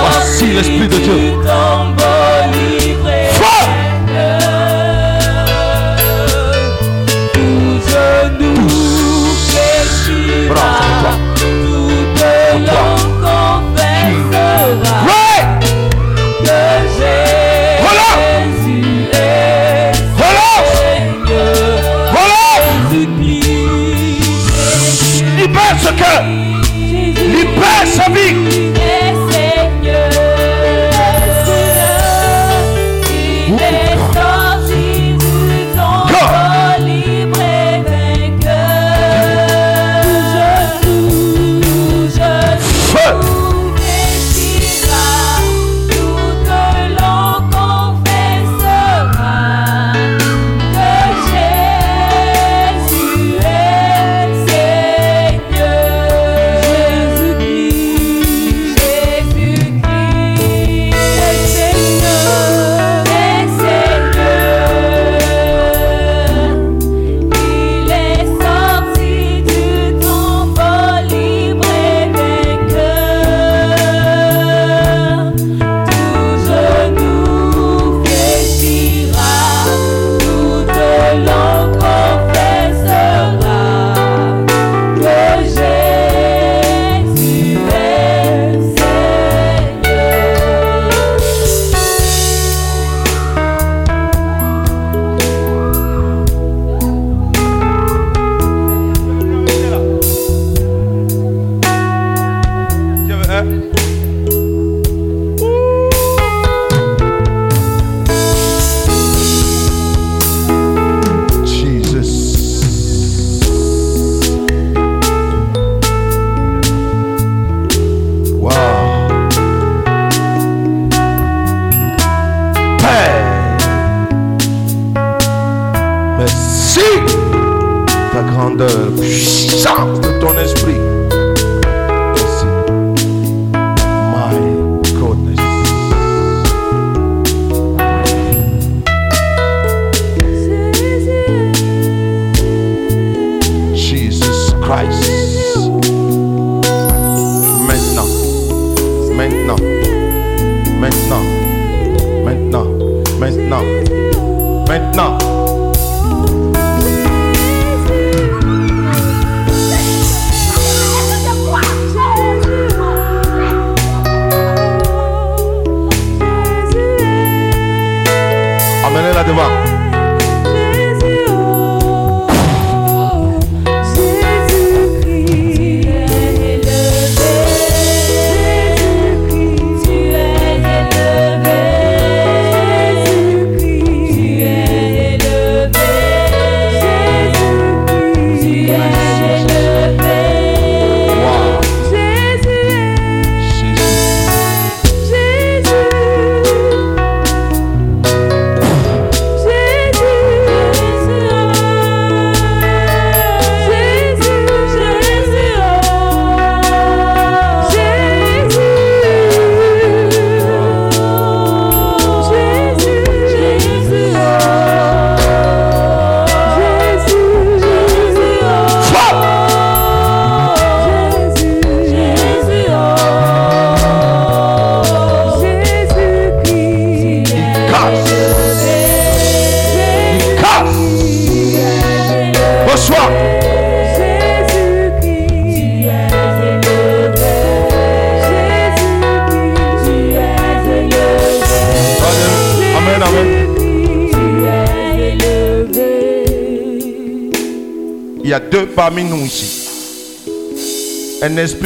[0.00, 1.55] Voici l'Esprit de Dieu.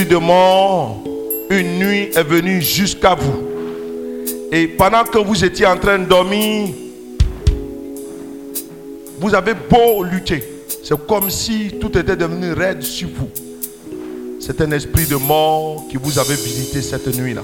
[0.04, 1.02] De mort,
[1.50, 3.48] une nuit est venu jusqu'à vous.
[4.52, 6.68] Et pendant que vous étiez en train de dormir,
[9.18, 10.42] vous avez beau lutter.
[10.82, 13.28] C'est comme si tout était devenu raide sur vous.
[14.40, 17.42] C'est un esprit de mort qui vous avait visité cette nuit-là.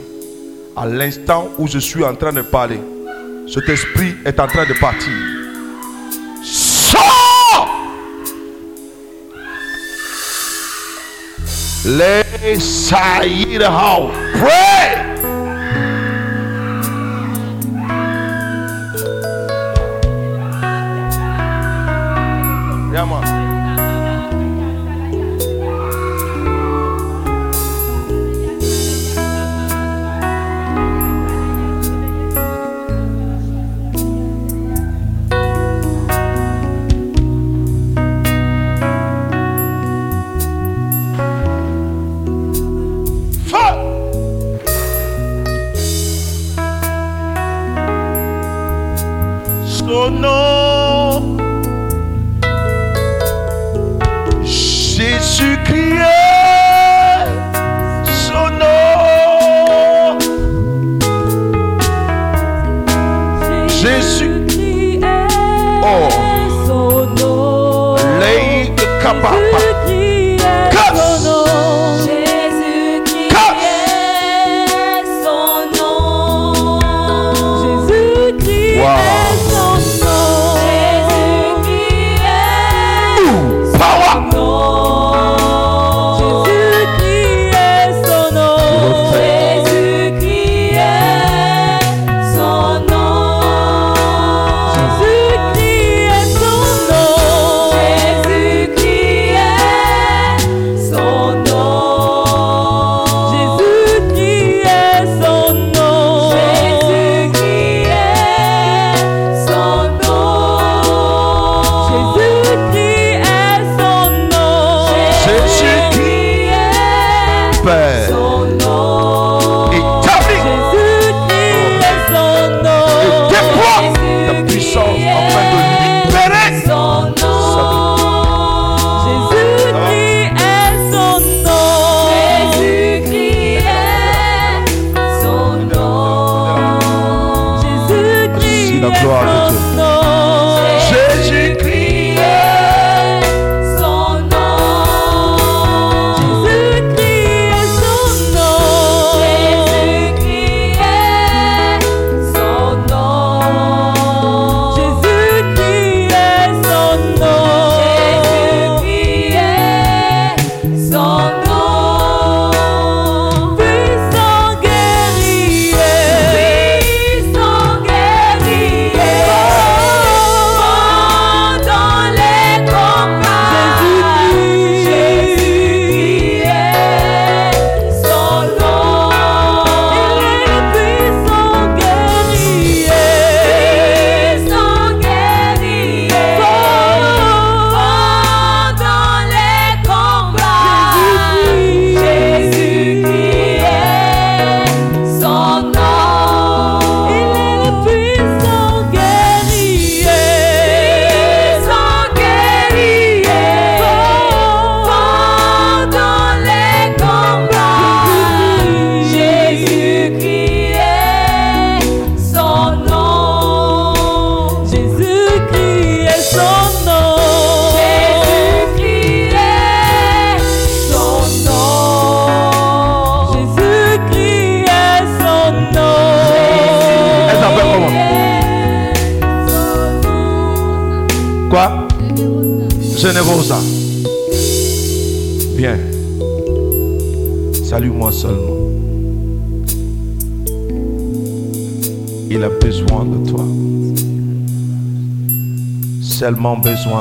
[0.75, 2.81] À l'instant où je suis en train de parler,
[3.53, 5.13] cet esprit est en train de partir.
[6.43, 7.69] Sors
[11.85, 14.11] Les sair ao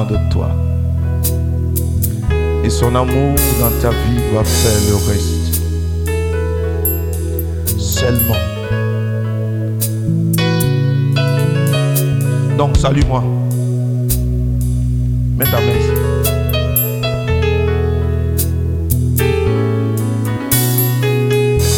[0.04, 0.50] De toi.
[2.66, 5.62] Et son amour dans ta vie va faire le reste.
[7.80, 8.36] Seulement.
[12.58, 13.24] Donc salue-moi.
[15.38, 15.80] Mets ta main.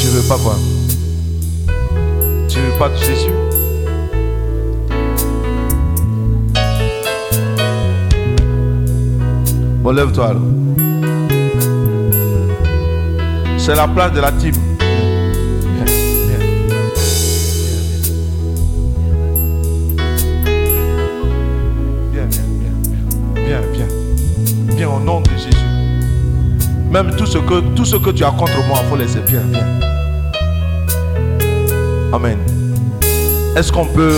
[0.01, 0.55] Tu veux pas quoi?
[2.49, 3.36] Tu veux pas de Jésus
[9.87, 10.41] Bon, lève-toi alors.
[13.57, 14.53] C'est la place de la team.
[26.91, 29.19] Même tout ce que, tout ce que tu as contre moi, il faut laisser.
[29.25, 29.67] Viens, viens.
[32.11, 32.39] Amen.
[33.55, 34.17] Est-ce qu'on peut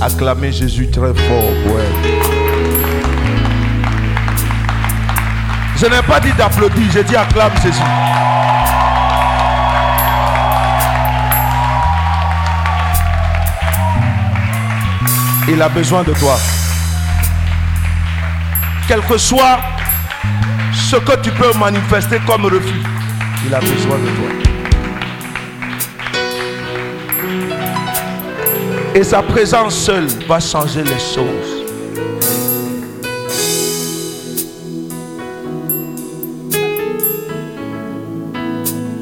[0.00, 1.50] acclamer Jésus très fort?
[1.66, 1.78] Pour
[5.80, 7.80] Je n'ai pas dit d'applaudir, j'ai dit acclame Jésus.
[15.48, 16.36] Il a besoin de toi.
[18.88, 19.60] Quel que soit
[20.72, 22.82] ce que tu peux manifester comme refus,
[23.46, 24.28] il a besoin de toi.
[28.96, 31.47] Et sa présence seule va changer les choses.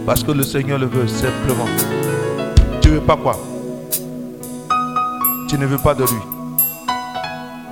[0.06, 1.66] Parce que le Seigneur le veut simplement.
[2.80, 3.36] Tu veux pas quoi?
[5.48, 6.22] Tu ne veux pas de lui.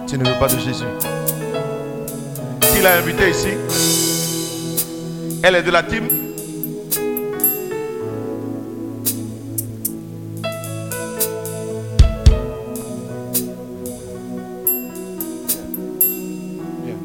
[0.09, 0.85] Tu ne veux pas de Jésus.
[2.61, 3.51] Qui l'a invité ici?
[5.45, 6.09] Elle est de la team?
[16.83, 16.97] Viens.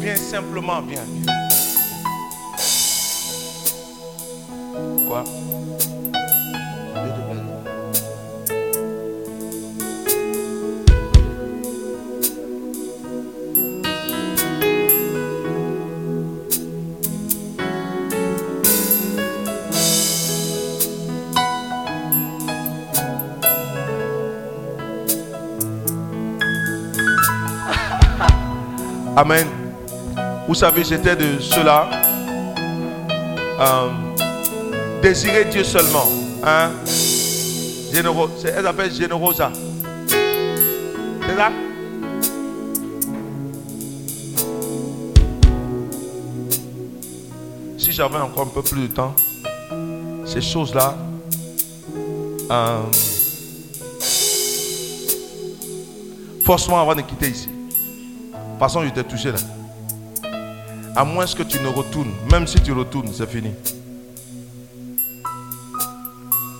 [0.00, 1.07] Viens simplement, viens.
[29.18, 29.48] Amen.
[30.46, 31.90] Vous savez, j'étais de ceux-là.
[33.60, 33.90] euh,
[35.02, 36.06] désirer Dieu seulement.
[36.44, 36.70] Hein?
[37.92, 39.50] Généro, elle s'appelle Générosa.
[40.06, 41.50] C'est ça?
[47.76, 49.16] Si j'avais encore un peu plus de temps,
[50.26, 50.94] ces choses-là,
[52.52, 52.82] euh,
[56.44, 57.57] forcément avant de quitter ici.
[58.58, 59.38] Façon, je t'ai touché là.
[60.96, 62.12] À moins que tu ne retournes.
[62.30, 63.52] Même si tu retournes, c'est fini.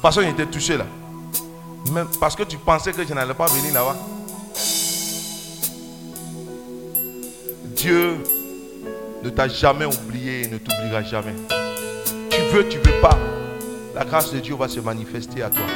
[0.01, 0.87] Façon, il était touché là.
[1.93, 3.97] Même parce que tu pensais que je n'allais pas venir là-bas.
[7.75, 8.17] Dieu
[9.25, 11.35] ne t'a jamais oublié et ne t'oubliera jamais.
[12.31, 13.19] Tu veux, tu veux pas.
[13.95, 15.67] La grâce de Dieu va se manifester à toi.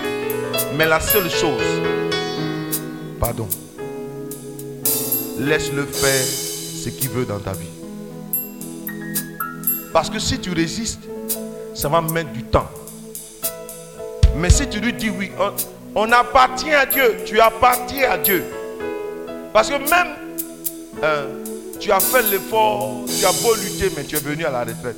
[0.77, 1.63] Mais la seule chose,
[3.19, 3.49] pardon,
[5.39, 7.67] laisse-le faire ce qu'il veut dans ta vie.
[9.93, 11.03] Parce que si tu résistes,
[11.75, 12.69] ça va mettre du temps.
[14.37, 15.31] Mais si tu lui dis oui,
[15.95, 18.45] on, appartient à Dieu, tu appartiens à Dieu.
[19.53, 20.15] Parce que même
[21.03, 21.45] euh,
[21.79, 24.97] tu as fait l'effort, tu as beau lutter, mais tu es venu à la retraite.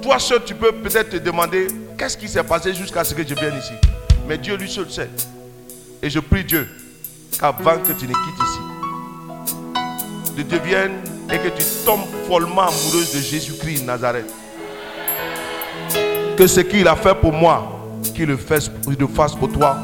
[0.00, 1.66] Toi seul, tu peux peut-être te demander
[1.98, 3.72] qu'est-ce qui s'est passé jusqu'à ce que je vienne ici?
[4.28, 5.10] Mais Dieu lui seul sait.
[6.00, 6.68] Et je prie Dieu
[7.38, 8.60] qu'avant que tu ne quittes ici,
[10.36, 10.98] tu deviennes
[11.32, 14.32] et que tu tombes follement amoureuse de Jésus-Christ de Nazareth.
[16.36, 17.80] Que ce qu'il a fait pour moi,
[18.14, 19.78] qu'il le fasse, il le fasse pour toi.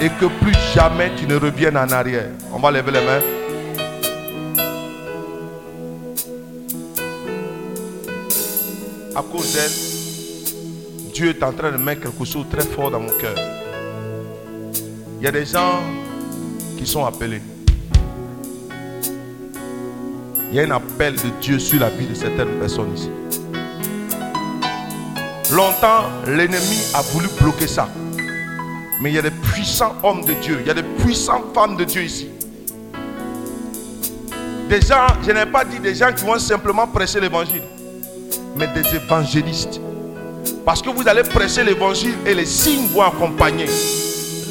[0.00, 2.30] Et que plus jamais tu ne reviennes en arrière.
[2.52, 3.20] On va lever les mains.
[9.14, 12.98] À cause d'elle, Dieu est en train de mettre quelque chose de très fort dans
[12.98, 13.36] mon cœur.
[15.20, 15.80] Il y a des gens
[16.86, 17.42] sont appelés.
[20.50, 23.10] Il y a un appel de Dieu sur la vie de certaines personnes ici.
[25.52, 27.88] Longtemps, l'ennemi a voulu bloquer ça.
[29.00, 30.58] Mais il y a des puissants hommes de Dieu.
[30.60, 32.28] Il y a des puissantes femmes de Dieu ici.
[34.68, 37.62] Des gens, je n'ai pas dit des gens qui vont simplement prêcher l'évangile,
[38.56, 39.80] mais des évangélistes.
[40.64, 43.66] Parce que vous allez prêcher l'évangile et les signes vont accompagner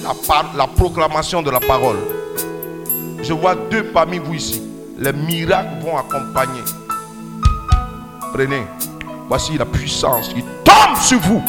[0.03, 0.13] la,
[0.55, 1.97] la proclamation de la parole.
[3.23, 4.61] Je vois deux parmi vous ici.
[4.99, 6.61] Les miracles vont accompagner.
[8.33, 8.67] Prenez.
[9.29, 11.41] Voici la puissance qui tombe sur vous.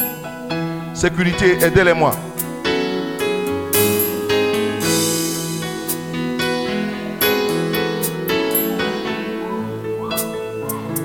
[0.95, 2.13] Sécurité, aidez-les-moi.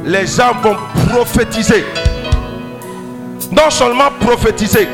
[0.05, 0.75] Les gens vont
[1.07, 1.83] prophétiser.
[3.51, 4.87] Non seulement prophétiser.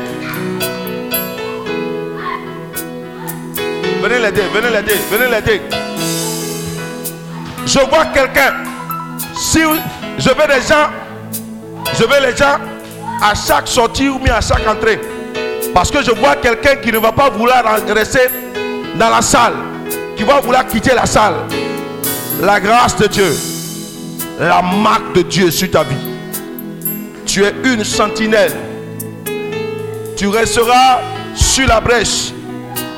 [4.08, 5.60] Venez l'aider, venez l'aider, venez l'aider.
[7.66, 8.54] Je vois quelqu'un.
[9.36, 9.58] Si
[10.16, 10.90] je veux des gens,
[11.92, 12.58] je veux les gens
[13.20, 15.00] à chaque sortie ou bien à chaque entrée.
[15.74, 18.28] Parce que je vois quelqu'un qui ne va pas vouloir rester
[18.94, 19.54] dans la salle,
[20.16, 21.34] qui va vouloir quitter la salle.
[22.40, 23.36] La grâce de Dieu,
[24.38, 25.96] la marque de Dieu sur ta vie.
[27.26, 28.54] Tu es une sentinelle.
[30.16, 31.00] Tu resteras
[31.34, 32.35] sur la brèche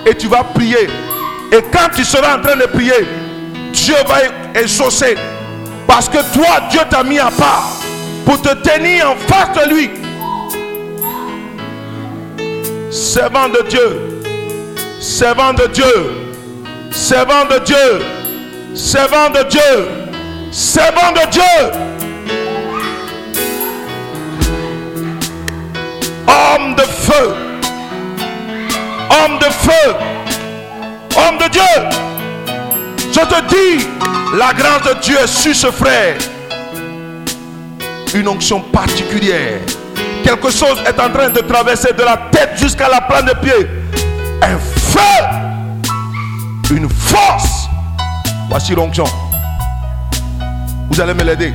[0.07, 0.89] et tu vas prier.
[1.53, 3.07] Et quand tu seras en train de prier,
[3.73, 5.17] Dieu va exaucer.
[5.87, 7.73] Parce que toi, Dieu t'a mis à part
[8.25, 9.91] pour te tenir en face de lui.
[12.91, 14.21] Servant de Dieu,
[15.01, 16.35] servant de Dieu,
[16.91, 17.77] servant de Dieu,
[18.75, 19.89] servant de Dieu,
[20.51, 21.89] servant de Dieu.
[26.27, 27.35] Homme de feu,
[29.11, 29.95] homme de feu,
[31.17, 31.99] homme de Dieu.
[33.13, 33.87] Je te dis,
[34.37, 36.17] la grâce de Dieu est sur ce frère.
[38.15, 39.61] Une onction particulière.
[40.23, 43.69] Quelque chose est en train de traverser de la tête jusqu'à la plante de pied.
[44.43, 45.01] Un feu.
[46.75, 47.69] Une force.
[48.49, 49.05] Voici l'onction.
[50.91, 51.53] Vous allez me l'aider.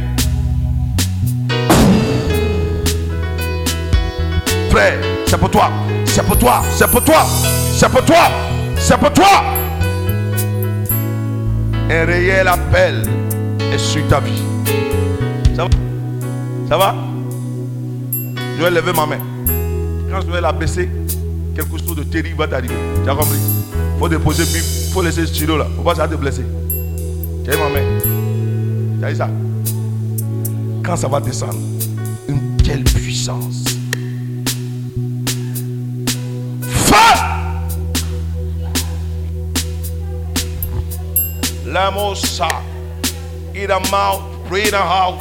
[4.72, 4.98] Frère,
[5.34, 5.72] c'est pour toi.
[6.06, 6.62] C'est pour toi.
[6.72, 7.26] C'est pour toi.
[7.74, 8.30] C'est pour toi.
[8.78, 9.44] C'est pour toi.
[11.90, 13.02] Un réel appel
[13.74, 14.44] est sur ta vie.
[15.56, 15.70] Ça va?
[16.70, 16.96] Ça va?
[18.36, 19.18] Je vais lever ma main.
[20.12, 20.88] Quand je vais la baisser,
[21.56, 22.76] quelque chose de terrible va t'arriver.
[23.04, 23.40] Tu as compris?
[23.98, 25.66] Faut déposer, il faut laisser ce stylo là.
[25.76, 26.46] Faut pas ça te blesser.
[27.44, 29.10] Tu ma main?
[29.10, 29.30] Tu ça?
[30.86, 31.58] Quand ça va descendre,
[32.30, 33.64] une telle puissance.
[41.84, 42.48] Lamosa.
[43.54, 45.20] In the mouth, breathe out.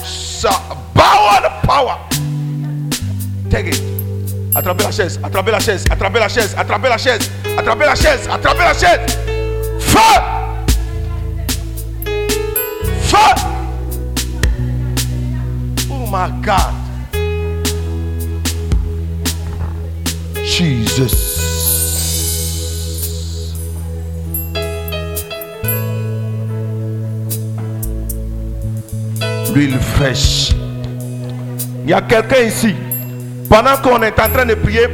[0.94, 1.98] Power the power.
[3.50, 3.82] Take it.
[4.54, 8.28] Attrapez la chaise, attrapez la chaise, attrapez la chaise, attrapez la chaise, attrapez la chaise,
[8.28, 9.18] attrapez la chaise.
[9.80, 10.20] Feu!
[13.10, 13.34] Feu!
[15.90, 16.74] Oh my God.
[20.44, 21.31] Jesus.
[29.54, 30.50] L'huile fraîche.
[31.84, 32.74] Il y a quelqu'un ici.
[33.50, 34.86] Pendant qu'on est en train de prier,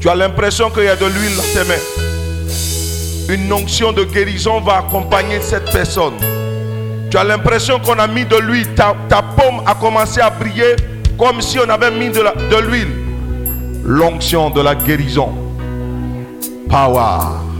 [0.00, 3.34] tu as l'impression qu'il y a de l'huile dans tes mains.
[3.34, 6.14] Une onction de guérison va accompagner cette personne.
[7.10, 8.74] Tu as l'impression qu'on a mis de l'huile.
[8.74, 10.76] Ta, ta paume a commencé à briller
[11.18, 12.88] comme si on avait mis de l'huile.
[13.84, 15.30] L'onction de la guérison.
[16.68, 17.51] Power.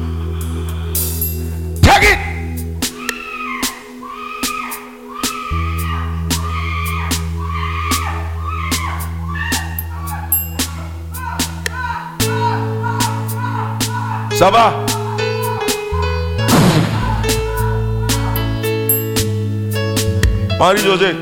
[14.42, 14.74] Ça va
[20.58, 21.14] Marie-José.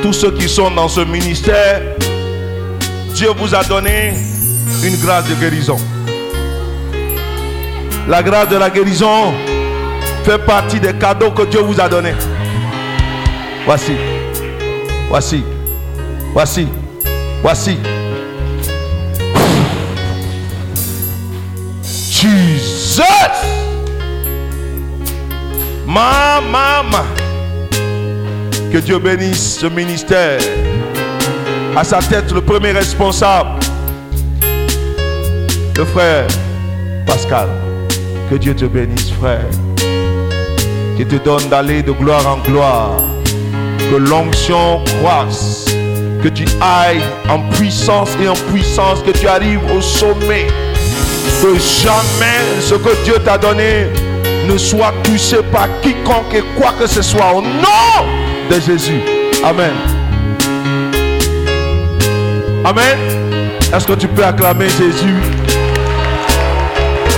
[0.00, 1.82] Tous ceux qui sont dans ce ministère,
[3.14, 4.14] Dieu vous a donné
[4.82, 5.76] une grâce de guérison.
[8.08, 9.34] La grâce de la guérison
[10.24, 12.14] fait partie des cadeaux que Dieu vous a donnés.
[13.66, 13.96] Voici.
[15.08, 15.44] Voici.
[16.32, 16.68] Voici.
[17.42, 17.78] Voici.
[21.82, 23.02] Jesus.
[25.86, 27.04] Ma, maman.
[28.72, 30.40] Que Dieu bénisse ce ministère.
[31.76, 33.60] À sa tête, le premier responsable.
[35.76, 36.26] Le frère
[37.06, 37.48] Pascal.
[38.28, 39.46] Que Dieu te bénisse, frère.
[41.00, 43.09] qui te donne d'aller de gloire en gloire.
[43.90, 45.64] Que l'onction croisse,
[46.22, 50.46] que tu ailles en puissance et en puissance, que tu arrives au sommet.
[51.42, 53.88] Que jamais ce que Dieu t'a donné
[54.46, 57.32] ne soit touché par quiconque et quoi que ce soit.
[57.34, 58.06] Au nom
[58.48, 59.00] de Jésus.
[59.42, 59.72] Amen.
[62.64, 62.98] Amen.
[63.74, 65.16] Est-ce que tu peux acclamer Jésus?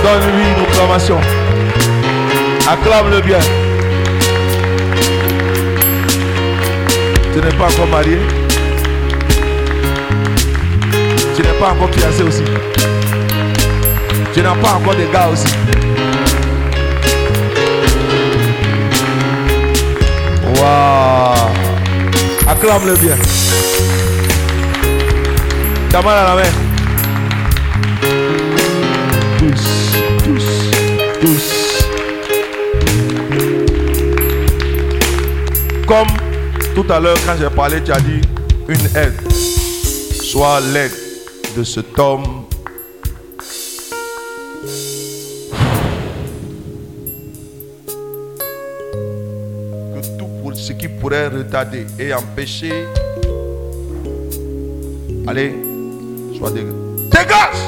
[0.01, 1.19] Donne-lui une acclamation.
[2.67, 3.39] Acclame-le bien.
[7.33, 8.19] Tu n'es pas encore marié
[11.35, 12.43] Tu n'es pas encore fiancé aussi
[14.33, 15.47] Tu n'as pas encore de gars aussi
[20.59, 21.49] Waouh
[22.47, 23.15] Acclame-le bien.
[25.89, 26.51] Ta main à la main.
[29.39, 30.71] Tous, tous,
[31.21, 31.87] tous.
[35.87, 36.22] Comme
[36.73, 38.21] tout à l'heure quand j'ai parlé, tu as dit
[38.67, 39.31] une aide.
[39.31, 40.91] Soit l'aide
[41.55, 42.45] de cet homme.
[49.93, 52.85] Que tout pour ce qui pourrait retarder et empêcher.
[55.27, 55.55] Allez,
[56.37, 56.73] soit dégage.
[57.11, 57.62] Dégage!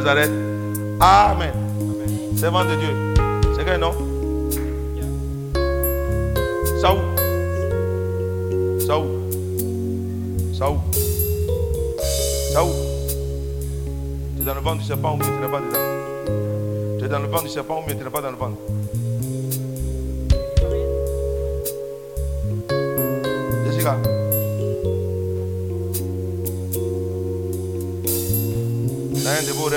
[0.00, 0.30] Nazareth.
[0.98, 1.52] Amen.
[2.34, 3.14] Servant de Dieu.
[3.54, 3.92] C'est quel nom
[6.80, 7.00] Saoul.
[8.80, 9.06] Saoul.
[10.54, 10.78] Saoul.
[12.54, 12.72] Saoul.
[14.36, 16.98] Tu es dans le ventre du serpent ou tu n'es pas dedans?
[16.98, 18.56] Tu es dans le ventre du serpent ou bien tu n'es pas dans le ventre?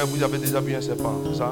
[0.01, 1.51] Vous avez déjà vu un serpent, ça?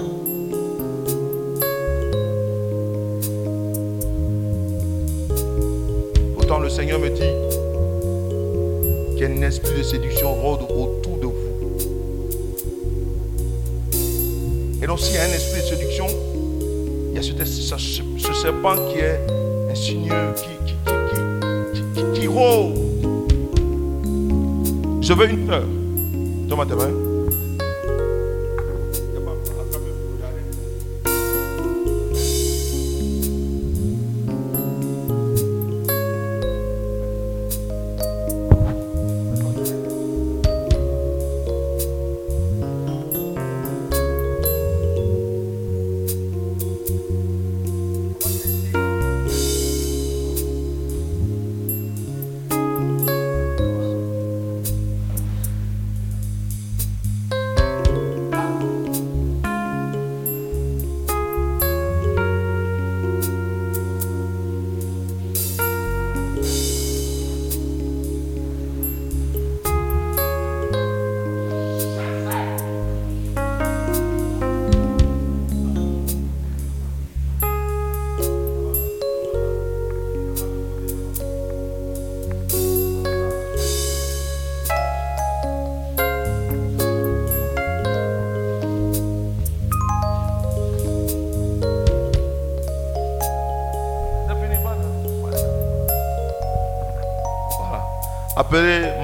[6.33, 7.21] Pourtant, le Seigneur me dit
[9.19, 11.35] qu'un esprit de séduction rôde autour de vous.
[14.81, 16.07] Et donc, s'il y a un esprit de séduction,
[17.11, 17.31] il y a ce,
[18.33, 19.19] serpent qui est
[19.69, 20.33] insinueux,
[22.15, 22.73] qui, rôde.
[25.01, 25.63] Je veux une fleur.
[26.47, 27.10] Donne-moi.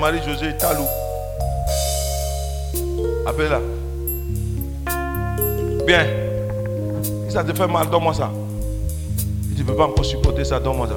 [0.08, 0.86] Appelez Marie-Josée Talou.
[3.28, 3.60] Appelez-la.
[5.86, 6.06] Bien.
[7.30, 8.32] Ça te fait mal, donne-moi ça.
[9.50, 10.96] Si tu ne peux pas encore supporter ça, donne-moi ça.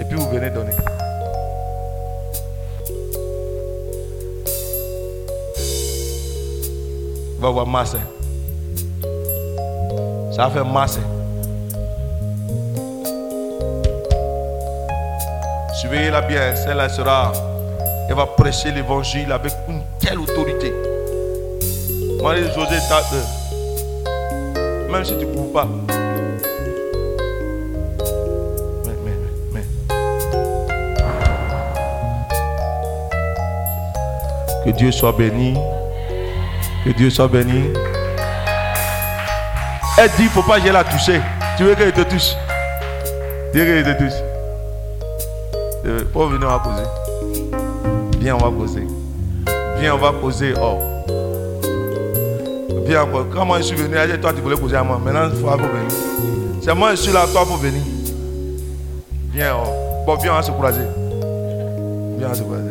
[0.00, 0.72] Et puis vous venez donner.
[7.40, 7.96] Va voir masse.
[10.32, 10.98] Ça va faire masse.
[15.90, 17.32] Suivez-la bien, celle-là sera.
[18.08, 20.72] Elle va prêcher l'évangile avec une telle autorité.
[22.22, 22.76] Marie-Josée,
[24.56, 25.66] euh, même si tu ne pouvais pas.
[34.64, 35.54] Que Dieu soit béni.
[36.84, 37.64] Que Dieu soit béni.
[39.98, 41.20] Elle dit, il ne faut pas que je la toucher.
[41.56, 42.36] Tu veux qu'elle te touche?
[43.52, 44.29] Tu veux qu'elle te touche.
[46.12, 46.82] Pour venir, on va poser.
[48.18, 48.86] Viens, on va poser.
[49.78, 50.54] Viens, on va poser.
[50.60, 50.78] Oh.
[52.84, 53.26] Viens encore.
[53.32, 55.00] Quand moi je suis venu, dit, toi tu voulais poser à moi.
[55.02, 55.90] Maintenant, il faut venir.
[56.60, 57.80] C'est moi je suis là, toi pour venir.
[59.32, 59.68] Viens, oh.
[60.04, 60.80] Bon, viens, on va se croiser.
[62.18, 62.70] Viens, on va se croiser.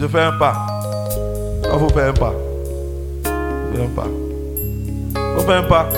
[0.00, 0.54] Je fais un pas.
[1.64, 2.34] Il faut faire un pas.
[3.24, 4.08] Fais un pas.
[5.36, 5.88] Faut faire un pas.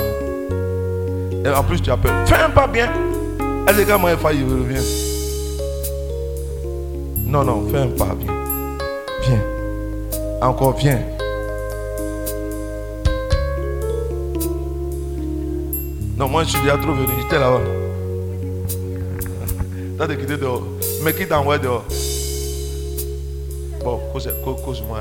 [1.44, 2.12] Et en plus, tu peur.
[2.26, 2.88] Fais un pas bien.
[3.76, 5.13] Dit, quand moi, il faut, je reviens.
[7.34, 8.32] Non, non, fais un pas bien.
[9.22, 9.42] Viens.
[10.40, 11.00] Encore, viens.
[16.16, 17.08] Non, moi, je suis déjà trop venu.
[17.20, 17.60] J'étais là-bas.
[19.98, 20.62] T'as de quitter dehors.
[21.02, 21.84] Mais qui t'envoie dehors?
[23.82, 25.00] Bon, cause, cause, cause-moi.